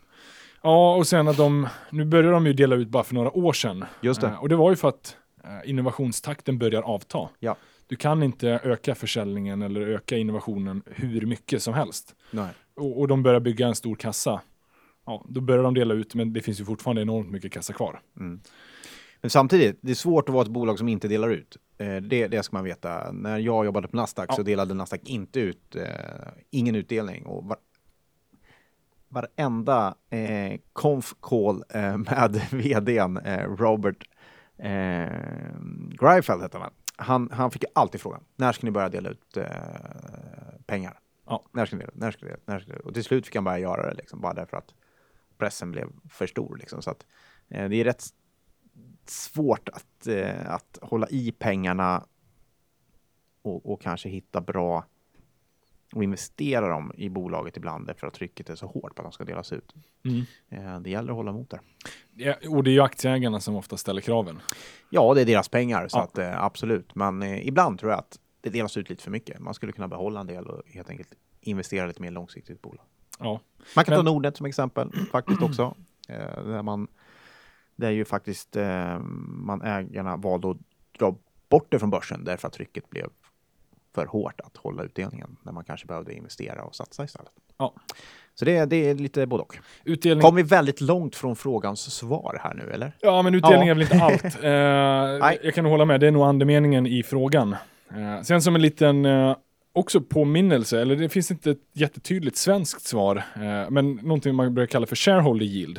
Ja, 0.62 0.94
och 0.96 1.06
sen 1.06 1.28
att 1.28 1.36
de, 1.36 1.68
nu 1.90 2.04
börjar 2.04 2.32
de 2.32 2.46
ju 2.46 2.52
dela 2.52 2.74
ut 2.76 2.88
bara 2.88 3.04
för 3.04 3.14
några 3.14 3.36
år 3.36 3.52
sedan. 3.52 3.84
Just 4.00 4.20
det. 4.20 4.26
Eh, 4.26 4.40
och 4.42 4.48
det 4.48 4.56
var 4.56 4.70
ju 4.70 4.76
för 4.76 4.88
att 4.88 5.16
innovationstakten 5.64 6.58
börjar 6.58 6.82
avta. 6.82 7.28
Ja. 7.38 7.56
Du 7.86 7.96
kan 7.96 8.22
inte 8.22 8.48
öka 8.48 8.94
försäljningen 8.94 9.62
eller 9.62 9.80
öka 9.80 10.16
innovationen 10.16 10.82
hur 10.86 11.26
mycket 11.26 11.62
som 11.62 11.74
helst. 11.74 12.14
Nej. 12.30 12.50
Och, 12.76 13.00
och 13.00 13.08
de 13.08 13.22
börjar 13.22 13.40
bygga 13.40 13.66
en 13.66 13.74
stor 13.74 13.94
kassa. 13.96 14.40
Ja, 15.06 15.24
då 15.28 15.40
börjar 15.40 15.62
de 15.62 15.74
dela 15.74 15.94
ut, 15.94 16.14
men 16.14 16.32
det 16.32 16.40
finns 16.40 16.60
ju 16.60 16.64
fortfarande 16.64 17.02
enormt 17.02 17.30
mycket 17.30 17.52
kassa 17.52 17.72
kvar. 17.72 18.00
Men 19.20 19.30
samtidigt, 19.30 19.78
det 19.80 19.90
är 19.90 19.94
svårt 19.94 20.28
att 20.28 20.32
vara 20.32 20.42
ett 20.44 20.50
bolag 20.50 20.78
som 20.78 20.88
inte 20.88 21.08
delar 21.08 21.28
ut. 21.28 21.56
Eh, 21.78 21.96
det, 21.96 22.26
det 22.28 22.42
ska 22.42 22.56
man 22.56 22.64
veta. 22.64 23.12
När 23.12 23.38
jag 23.38 23.64
jobbade 23.64 23.88
på 23.88 23.96
Nasdaq 23.96 24.26
Ja. 24.30 24.34
så 24.36 24.42
delade 24.42 24.74
Nasdaq 24.74 25.00
inte 25.04 25.40
ut, 25.40 25.76
eh, 25.76 25.84
ingen 26.50 26.74
utdelning. 26.74 27.26
Och 27.26 27.44
var, 27.44 27.56
varenda 29.08 29.94
eh, 30.10 30.60
conf 30.72 31.14
call 31.20 31.64
eh, 31.68 31.96
med 31.96 32.40
vdn 32.50 33.16
eh, 33.16 33.44
Robert 33.56 34.08
eh, 34.58 35.12
Greifeld 36.00 36.42
heter 36.42 36.58
han. 36.58 36.72
Han. 36.96 37.30
Han 37.32 37.50
fick 37.50 37.64
alltid 37.74 38.00
frågan, 38.00 38.24
när 38.36 38.52
ska 38.52 38.66
ni 38.66 38.70
börja 38.70 38.88
dela 38.88 39.08
ut 39.08 39.36
eh, 39.36 39.46
pengar? 40.66 40.98
Ja. 41.26 41.44
När 41.52 41.66
ska 41.66 41.76
ni 41.76 41.80
dela 41.80 41.92
ut? 41.92 41.98
När 41.98 42.10
ska 42.10 42.24
ni 42.24 42.28
dela 42.28 42.36
ut? 42.38 42.46
När 42.46 42.58
ska 42.58 42.66
ni 42.66 42.72
dela 42.72 42.80
ut? 42.80 42.86
Och 42.86 42.94
till 42.94 43.04
slut 43.04 43.26
fick 43.26 43.34
han 43.34 43.44
börja 43.44 43.58
göra 43.58 43.88
det, 43.88 43.94
liksom, 43.94 44.20
bara 44.20 44.34
därför 44.34 44.56
att 44.56 44.74
pressen 45.38 45.72
blev 45.72 45.88
för 46.10 46.26
stor. 46.26 46.56
Liksom. 46.56 46.82
Så 46.82 46.90
att, 46.90 47.06
eh, 47.48 47.68
det 47.68 47.76
är 47.76 47.84
rätt 47.84 48.04
svårt 49.04 49.68
att, 49.68 50.06
eh, 50.06 50.50
att 50.50 50.78
hålla 50.82 51.08
i 51.08 51.32
pengarna 51.32 52.06
och, 53.42 53.72
och 53.72 53.80
kanske 53.80 54.08
hitta 54.08 54.40
bra 54.40 54.84
och 55.96 56.04
investera 56.04 56.68
dem 56.68 56.92
i 56.96 57.08
bolaget 57.08 57.56
ibland 57.56 57.86
därför 57.86 58.06
att 58.06 58.14
trycket 58.14 58.50
är 58.50 58.54
så 58.54 58.66
hårt 58.66 58.94
på 58.94 59.02
att 59.02 59.04
de 59.06 59.12
ska 59.12 59.24
delas 59.24 59.52
ut. 59.52 59.74
Mm. 60.04 60.22
Eh, 60.48 60.80
det 60.80 60.90
gäller 60.90 61.10
att 61.10 61.16
hålla 61.16 61.30
emot 61.30 61.50
där. 61.50 61.60
Ja, 62.14 62.34
och 62.48 62.64
det 62.64 62.70
är 62.70 62.72
ju 62.72 62.80
aktieägarna 62.80 63.40
som 63.40 63.56
ofta 63.56 63.76
ställer 63.76 64.00
kraven. 64.00 64.38
Ja, 64.90 65.14
det 65.14 65.20
är 65.20 65.24
deras 65.24 65.48
pengar, 65.48 65.88
så 65.88 65.98
Ja. 65.98 66.02
att, 66.02 66.18
eh, 66.18 66.42
absolut. 66.44 66.94
Men 66.94 67.22
eh, 67.22 67.48
ibland 67.48 67.78
tror 67.78 67.90
jag 67.92 67.98
att 67.98 68.18
det 68.40 68.50
delas 68.50 68.76
ut 68.76 68.90
lite 68.90 69.02
för 69.02 69.10
mycket. 69.10 69.40
Man 69.40 69.54
skulle 69.54 69.72
kunna 69.72 69.88
behålla 69.88 70.20
en 70.20 70.26
del 70.26 70.46
och 70.46 70.62
helt 70.68 70.90
enkelt 70.90 71.08
investera 71.40 71.86
lite 71.86 72.02
mer 72.02 72.10
långsiktigt 72.10 72.50
i 72.50 72.52
ett 72.52 72.62
bolag. 72.62 72.84
Ja. 73.18 73.40
Man 73.76 73.84
kan 73.84 73.92
Men- 73.94 74.04
ta 74.04 74.12
Nordnet 74.12 74.36
som 74.36 74.46
exempel 74.46 74.90
faktiskt 75.12 75.42
också. 75.42 75.74
Eh, 76.08 76.44
där 76.44 76.62
man, 76.62 76.88
där 77.76 77.90
ju 77.90 78.04
faktiskt 78.04 78.56
eh, 78.56 78.98
man 79.28 79.62
ägarna 79.62 80.16
valde 80.16 80.50
att 80.50 80.56
dra 80.98 81.16
bort 81.48 81.66
det 81.70 81.78
från 81.78 81.90
börsen 81.90 82.24
därför 82.24 82.48
att 82.48 82.54
trycket 82.54 82.90
blev 82.90 83.08
för 83.96 84.06
hårt 84.06 84.40
att 84.40 84.56
hålla 84.56 84.82
utdelningen 84.82 85.36
när 85.42 85.52
man 85.52 85.64
kanske 85.64 85.86
behövde 85.86 86.14
investera 86.14 86.62
och 86.62 86.74
satsa 86.74 87.04
istället. 87.04 87.30
Ja. 87.58 87.74
Så 88.34 88.44
det, 88.44 88.56
är- 88.56 88.66
det 88.66 88.76
är 88.90 88.94
lite 88.94 89.26
både 89.26 89.42
och. 89.42 89.56
Utdelning. 89.84 90.22
Kom 90.22 90.34
vi 90.34 90.42
väldigt 90.42 90.80
långt 90.80 91.16
från 91.16 91.36
frågans 91.36 91.94
svar 91.94 92.40
här 92.42 92.54
nu 92.54 92.70
eller? 92.72 92.92
Ja, 93.00 93.22
men 93.22 93.34
utdelning 93.34 93.68
Ja. 93.68 93.74
är 93.74 93.74
väl 93.74 93.82
inte 93.82 94.02
allt. 94.02 94.24
Eh, 94.44 95.38
jag 95.46 95.54
kan 95.54 95.64
hålla 95.64 95.84
med, 95.84 96.00
det 96.00 96.06
är 96.06 96.10
nog 96.10 96.22
andemeningen 96.22 96.86
i 96.86 97.02
frågan. 97.02 97.52
Eh, 97.90 98.22
sen 98.22 98.42
som 98.42 98.54
en 98.54 98.62
liten 98.62 99.04
eh, 99.04 99.36
också 99.72 100.00
påminnelse, 100.00 100.80
eller 100.80 100.96
det 100.96 101.08
finns 101.08 101.30
inte 101.30 101.50
ett 101.50 101.58
jättetydligt 101.72 102.36
svenskt 102.36 102.86
svar, 102.86 103.16
eh, 103.34 103.70
men 103.70 103.92
någonting 103.94 104.34
man 104.34 104.54
brukar 104.54 104.70
kalla 104.72 104.86
för 104.86 104.96
shareholder 104.96 105.46
yield. 105.46 105.78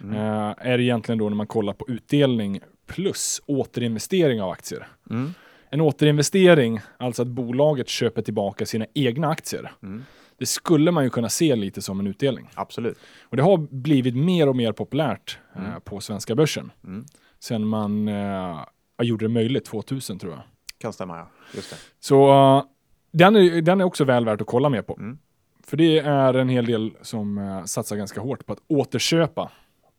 Eh, 0.00 0.54
är 0.58 0.80
egentligen 0.80 1.18
då 1.18 1.28
när 1.28 1.36
man 1.36 1.46
kollar 1.46 1.72
på 1.72 1.84
utdelning 1.88 2.60
plus 2.86 3.40
återinvestering 3.46 4.42
av 4.42 4.50
aktier. 4.50 4.86
Mm. 5.10 5.34
En 5.70 5.80
återinvestering, 5.80 6.80
alltså 6.96 7.22
att 7.22 7.28
bolaget 7.28 7.88
köper 7.88 8.22
tillbaka 8.22 8.66
sina 8.66 8.86
egna 8.94 9.28
aktier. 9.28 9.72
Mm. 9.82 10.04
Det 10.38 10.46
skulle 10.46 10.90
man 10.90 11.04
ju 11.04 11.10
kunna 11.10 11.28
se 11.28 11.56
lite 11.56 11.82
som 11.82 12.00
en 12.00 12.06
utdelning. 12.06 12.50
Absolut. 12.54 12.98
Och 13.22 13.36
det 13.36 13.42
har 13.42 13.56
blivit 13.70 14.16
mer 14.16 14.48
och 14.48 14.56
mer 14.56 14.72
populärt 14.72 15.38
eh, 15.56 15.78
på 15.78 16.00
svenska 16.00 16.34
börsen. 16.34 16.72
Mm. 16.84 17.04
Sen 17.40 17.66
man 17.66 18.08
eh, 18.08 18.60
gjorde 19.02 19.24
det 19.24 19.28
möjligt 19.28 19.64
2000 19.64 20.18
tror 20.18 20.32
jag. 20.32 20.42
Kan 20.78 20.92
stämma 20.92 21.16
ja. 21.16 21.30
Just 21.54 21.70
det. 21.70 21.76
Så 22.00 22.30
eh, 22.30 22.64
den, 23.12 23.36
är, 23.36 23.62
den 23.62 23.80
är 23.80 23.84
också 23.84 24.04
väl 24.04 24.24
värt 24.24 24.40
att 24.40 24.46
kolla 24.46 24.68
mer 24.68 24.82
på. 24.82 24.96
Mm. 24.98 25.18
För 25.66 25.76
det 25.76 25.98
är 25.98 26.34
en 26.34 26.48
hel 26.48 26.66
del 26.66 26.92
som 27.02 27.38
eh, 27.38 27.64
satsar 27.64 27.96
ganska 27.96 28.20
hårt 28.20 28.46
på 28.46 28.52
att 28.52 28.62
återköpa. 28.68 29.50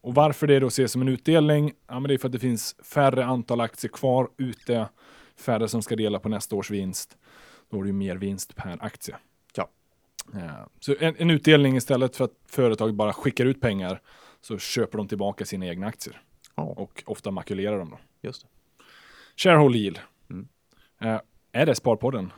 Och 0.01 0.15
varför 0.15 0.47
det 0.47 0.59
då 0.59 0.67
ses 0.67 0.91
som 0.91 1.01
en 1.01 1.07
utdelning? 1.07 1.72
Ja, 1.88 1.99
men 1.99 2.07
det 2.07 2.13
är 2.13 2.17
för 2.17 2.28
att 2.28 2.32
det 2.32 2.39
finns 2.39 2.76
färre 2.84 3.26
antal 3.26 3.61
aktier 3.61 3.91
kvar 3.91 4.30
ute, 4.38 4.88
färre 5.40 5.68
som 5.68 5.82
ska 5.82 5.96
dela 5.96 6.20
på 6.20 6.30
nästa 6.30 6.56
års 6.56 6.72
vinst. 6.72 7.18
Då 7.70 7.78
har 7.78 7.84
du 7.84 7.92
mer 7.94 8.16
vinst 8.16 8.56
per 8.56 8.78
aktie. 8.84 9.16
Ja. 9.56 9.70
Eh, 10.36 10.66
Så 10.80 10.96
en, 11.00 11.16
en 11.18 11.30
utdelning 11.30 11.76
istället 11.78 12.16
för 12.16 12.26
att 12.26 12.34
företaget 12.48 12.96
bara 12.96 13.14
skickar 13.14 13.46
ut 13.46 13.62
pengar 13.62 14.02
så 14.42 14.58
köper 14.58 14.98
de 14.98 15.08
tillbaka 15.08 15.46
sina 15.46 15.66
egna 15.66 15.88
aktier 15.88 16.22
Ja, 16.56 16.64
och 16.64 17.04
ofta 17.06 17.32
makulerar 17.32 17.80
de 17.80 17.90
då. 17.90 18.00
just 18.22 18.42
det. 18.42 18.48
Shareholder 19.36 19.80
yield. 19.80 20.00
Mm. 20.30 20.48
Eh, 21.02 21.22
är 21.52 21.66
det 21.66 21.76
Sparpodden? 21.76 22.34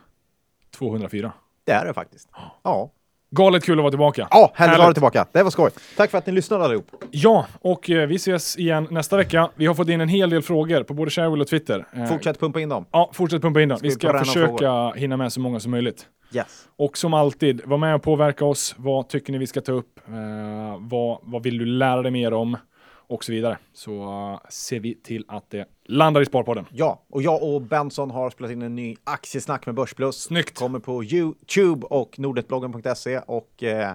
204. 0.71 1.33
Det 1.63 1.71
är 1.71 1.85
det 1.85 1.93
faktiskt. 1.93 2.29
Ja. 2.63 2.91
Galet 3.35 3.63
kul 3.65 3.79
att 3.79 3.83
vara 3.83 3.91
tillbaka. 3.91 4.27
Ja, 4.31 4.51
härligt 4.55 4.73
att 4.73 4.79
ha 4.79 4.87
dig 4.87 4.93
tillbaka. 4.93 5.25
Det 5.31 5.43
var 5.43 5.51
skoj. 5.51 5.71
Tack 5.97 6.11
för 6.11 6.17
att 6.17 6.25
ni 6.25 6.33
lyssnade 6.33 6.63
allihop. 6.65 6.85
Ja, 7.11 7.45
och 7.61 7.89
eh, 7.89 8.07
vi 8.07 8.15
ses 8.15 8.57
igen 8.57 8.87
nästa 8.89 9.17
vecka. 9.17 9.49
Vi 9.55 9.65
har 9.65 9.73
fått 9.73 9.89
in 9.89 10.01
en 10.01 10.09
hel 10.09 10.29
del 10.29 10.41
frågor 10.41 10.83
på 10.83 10.93
både 10.93 11.11
Sharewell 11.11 11.41
och 11.41 11.47
Twitter. 11.47 11.85
Eh, 11.93 12.05
Fortsätt 12.05 12.39
pumpa 12.39 12.59
in 12.59 12.69
dem. 12.69 12.85
Ja, 12.91 13.09
fortsätt 13.13 13.41
pumpa 13.41 13.61
in 13.61 13.69
dem. 13.69 13.77
Ska 13.77 13.83
Vi 13.83 13.89
vi 13.89 13.95
ska 13.95 14.19
försöka 14.19 14.89
hinna 14.91 15.17
med 15.17 15.33
så 15.33 15.39
många 15.39 15.59
som 15.59 15.71
möjligt. 15.71 16.05
Yes. 16.33 16.67
Och 16.77 16.97
som 16.97 17.13
alltid, 17.13 17.61
var 17.65 17.77
med 17.77 17.95
och 17.95 18.03
påverka 18.03 18.45
oss. 18.45 18.75
Vad 18.77 19.09
tycker 19.09 19.31
ni 19.33 19.39
vi 19.39 19.47
ska 19.47 19.61
ta 19.61 19.71
upp? 19.71 19.99
Eh, 20.07 20.13
vad, 20.79 21.19
vad 21.23 21.43
vill 21.43 21.57
du 21.57 21.65
lära 21.65 22.01
dig 22.01 22.11
mer 22.11 22.33
om? 22.33 22.57
Och 23.11 23.23
så 23.23 23.31
vidare. 23.31 23.57
Så 23.73 24.03
eh, 24.03 24.49
ser 24.49 24.79
vi 24.79 24.95
till 24.95 25.25
att 25.27 25.49
det 25.49 25.65
landar 25.85 26.21
i 26.21 26.25
Sparpodden. 26.25 26.65
Ja, 26.71 27.01
och 27.09 27.21
jag 27.21 27.43
och 27.43 27.61
Benson 27.61 28.11
har 28.11 28.29
spelat 28.29 28.51
in 28.51 28.61
en 28.61 28.75
ny 28.75 28.95
aktiesnack 29.03 29.65
med 29.65 29.75
Börsplus. 29.75 30.15
Snyggt. 30.21 30.57
Kommer 30.57 30.79
på 30.79 31.03
YouTube 31.03 31.87
och 31.87 32.19
nordetbloggen.se 32.19 33.19
och 33.19 33.63
eh, 33.63 33.93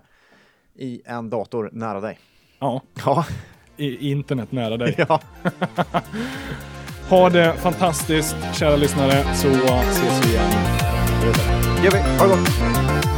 i 0.74 1.02
en 1.04 1.30
dator 1.30 1.70
nära 1.72 2.00
dig. 2.00 2.18
Ja, 2.58 2.82
Ja, 3.06 3.26
i 3.76 4.10
internet 4.10 4.52
nära 4.52 4.76
dig. 4.76 4.94
ja. 5.08 5.20
Ha 7.10 7.30
det 7.30 7.52
fantastiskt, 7.52 8.36
kära 8.54 8.76
lyssnare, 8.76 9.34
så 9.34 9.48
ses 9.48 10.26
vi 10.26 10.30
igen. 10.30 10.50
gör 11.84 11.90
vi. 11.92 11.98
Ha 11.98 12.26
det 12.26 12.28
gott. 12.28 13.15